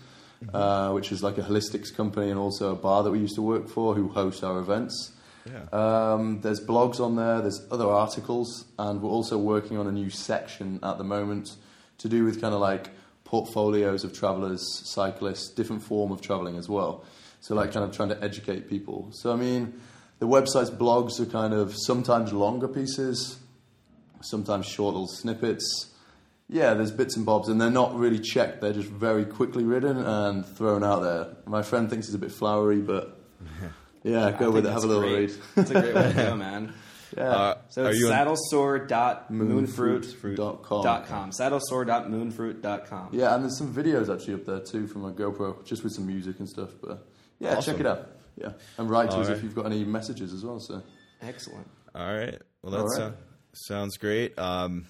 uh, 0.53 0.91
which 0.91 1.11
is 1.11 1.24
like 1.24 1.38
a 1.38 1.41
holistics 1.41 1.95
company 1.95 2.30
and 2.30 2.39
also 2.39 2.72
a 2.72 2.76
bar 2.76 3.03
that 3.03 3.11
we 3.11 3.20
used 3.20 3.36
to 3.36 3.41
work 3.41 3.68
for 3.68 3.95
who 3.95 4.09
host 4.09 4.43
our 4.43 4.59
events. 4.59 5.11
Yeah. 5.45 5.66
Um, 5.72 6.41
there's 6.41 6.59
blogs 6.59 6.99
on 6.99 7.16
there, 7.16 7.41
there's 7.41 7.61
other 7.70 7.88
articles, 7.88 8.66
and 8.80 9.01
we're 9.01 9.11
also 9.11 9.38
working 9.38 9.78
on 9.78 9.86
a 9.86 9.91
new 9.91 10.09
section 10.09 10.80
at 10.82 10.97
the 10.97 11.03
moment 11.03 11.55
to 11.99 12.09
do 12.09 12.26
with 12.26 12.41
kind 12.41 12.53
of 12.53 12.59
like 12.59 12.89
portfolios 13.26 14.03
of 14.03 14.18
travelers, 14.18 14.63
cyclists, 14.86 15.49
different 15.49 15.84
form 15.84 16.11
of 16.11 16.22
traveling 16.22 16.57
as 16.57 16.68
well. 16.68 17.05
So 17.41 17.53
like 17.53 17.74
kind 17.74 17.86
of 17.88 17.95
trying 17.95 18.09
to 18.09 18.24
educate 18.24 18.68
people. 18.68 19.09
So 19.13 19.32
I 19.32 19.36
mean, 19.36 19.80
the 20.18 20.28
website's 20.28 20.72
blogs 20.72 21.20
are 21.20 21.28
kind 21.28 21.53
of 21.53 21.76
sometimes 21.78 22.34
longer 22.34 22.68
pieces, 22.68 23.38
sometimes 24.22 24.66
short 24.66 24.95
little 24.95 25.07
snippets. 25.07 25.91
Yeah, 26.48 26.76
there's 26.76 26.91
bits 26.91 27.16
and 27.18 27.26
bobs, 27.26 27.50
and 27.50 27.60
they're 27.60 27.72
not 27.72 27.96
really 27.96 28.20
checked. 28.20 28.62
They're 28.62 28.74
just 28.74 28.89
very 28.89 29.26
quickly 29.26 29.64
ridden 29.64 29.98
and 29.98 30.46
thrown 30.46 30.84
out 30.84 31.02
there. 31.02 31.36
My 31.46 31.64
friend 31.64 31.89
thinks 31.89 32.06
it's 32.08 32.16
a 32.16 32.20
bit 32.20 32.32
flowery, 32.32 32.82
but 32.82 33.20
yeah, 34.04 34.28
I 34.28 34.32
go 34.32 34.38
think 34.38 34.54
with 34.54 34.66
it. 34.68 34.72
Have 34.72 34.84
a 34.84 34.88
little 34.88 35.02
great. 35.02 35.32
read. 35.32 35.38
It's 35.58 35.72
a 35.72 35.82
great 35.82 35.96
way 35.96 36.08
to 36.10 36.14
go, 36.14 36.36
man. 36.46 36.74
Yeah. 37.18 37.24
Uh, 37.30 37.58
So 37.70 37.86
it's 37.88 38.00
you 38.00 38.12
on- 38.12 38.14
saddlesore.moonfruit.com. 38.28 39.38
Moonfruit.com. 39.38 41.06
com. 41.06 41.32
Saddlesore.moonfruit.com. 41.32 43.10
Yeah, 43.12 43.34
and 43.36 43.43
there's 43.43 43.58
some 43.58 43.74
videos 43.74 44.14
actually 44.14 44.36
up 44.36 44.46
there 44.46 44.60
too 44.60 44.86
from 44.88 45.06
a 45.06 45.12
GoPro, 45.12 45.66
just 45.66 45.84
with 45.84 45.93
some 45.93 46.06
music 46.06 46.39
and 46.39 46.48
stuff. 46.50 46.70
But 46.82 47.08
yeah, 47.39 47.56
Awesome. 47.58 47.74
check 47.74 47.80
it 47.80 47.88
out. 47.88 48.10
Yeah, 48.38 48.52
and 48.78 48.89
write 48.89 49.10
to 49.12 49.16
All 49.16 49.22
us 49.22 49.30
right. 49.30 49.38
if 49.38 49.43
you've 49.43 49.56
got 49.56 49.66
any 49.66 49.84
messages 49.86 50.34
as 50.34 50.43
well. 50.43 50.60
So 50.60 50.84
Excellent. 51.22 51.68
All 51.96 52.06
right. 52.06 52.39
Well, 52.62 52.72
that 52.74 52.80
All 52.80 52.88
right. 52.88 52.96
sou- 52.98 53.14
sounds 53.54 53.98
great. 53.98 54.38
Um, 54.38 54.86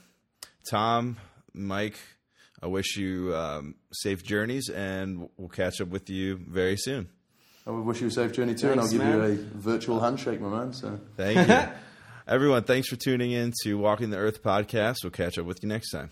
Tom, 0.71 1.17
Mike, 1.55 1.97
I 2.61 2.67
wish 2.67 2.97
you 2.97 3.35
um, 3.35 3.75
safe 3.91 4.23
journeys, 4.23 4.69
and 4.69 5.29
we'll 5.37 5.49
catch 5.49 5.81
up 5.81 5.89
with 5.89 6.09
you 6.09 6.37
very 6.37 6.77
soon. 6.77 7.09
I 7.67 7.71
wish 7.71 8.01
you 8.01 8.07
a 8.07 8.11
safe 8.11 8.31
journey 8.31 8.53
too, 8.53 8.71
and 8.71 8.79
I'll 8.79 8.87
Thanks, 8.87 9.03
give 9.03 9.13
you 9.13 9.21
a 9.23 9.35
virtual 9.35 9.99
handshake, 9.99 10.39
my 10.39 10.49
man. 10.49 10.73
So 10.73 10.99
Thank 11.17 11.47
you. 11.47 11.67
Everyone, 12.27 12.63
thanks 12.63 12.89
for 12.89 12.95
tuning 12.95 13.31
in 13.31 13.53
to 13.63 13.77
Walking 13.77 14.09
the 14.09 14.17
Earth 14.17 14.41
podcast. 14.41 14.97
We'll 15.03 15.11
catch 15.11 15.37
up 15.37 15.45
with 15.45 15.59
you 15.61 15.69
next 15.69 15.91
time. 15.91 16.11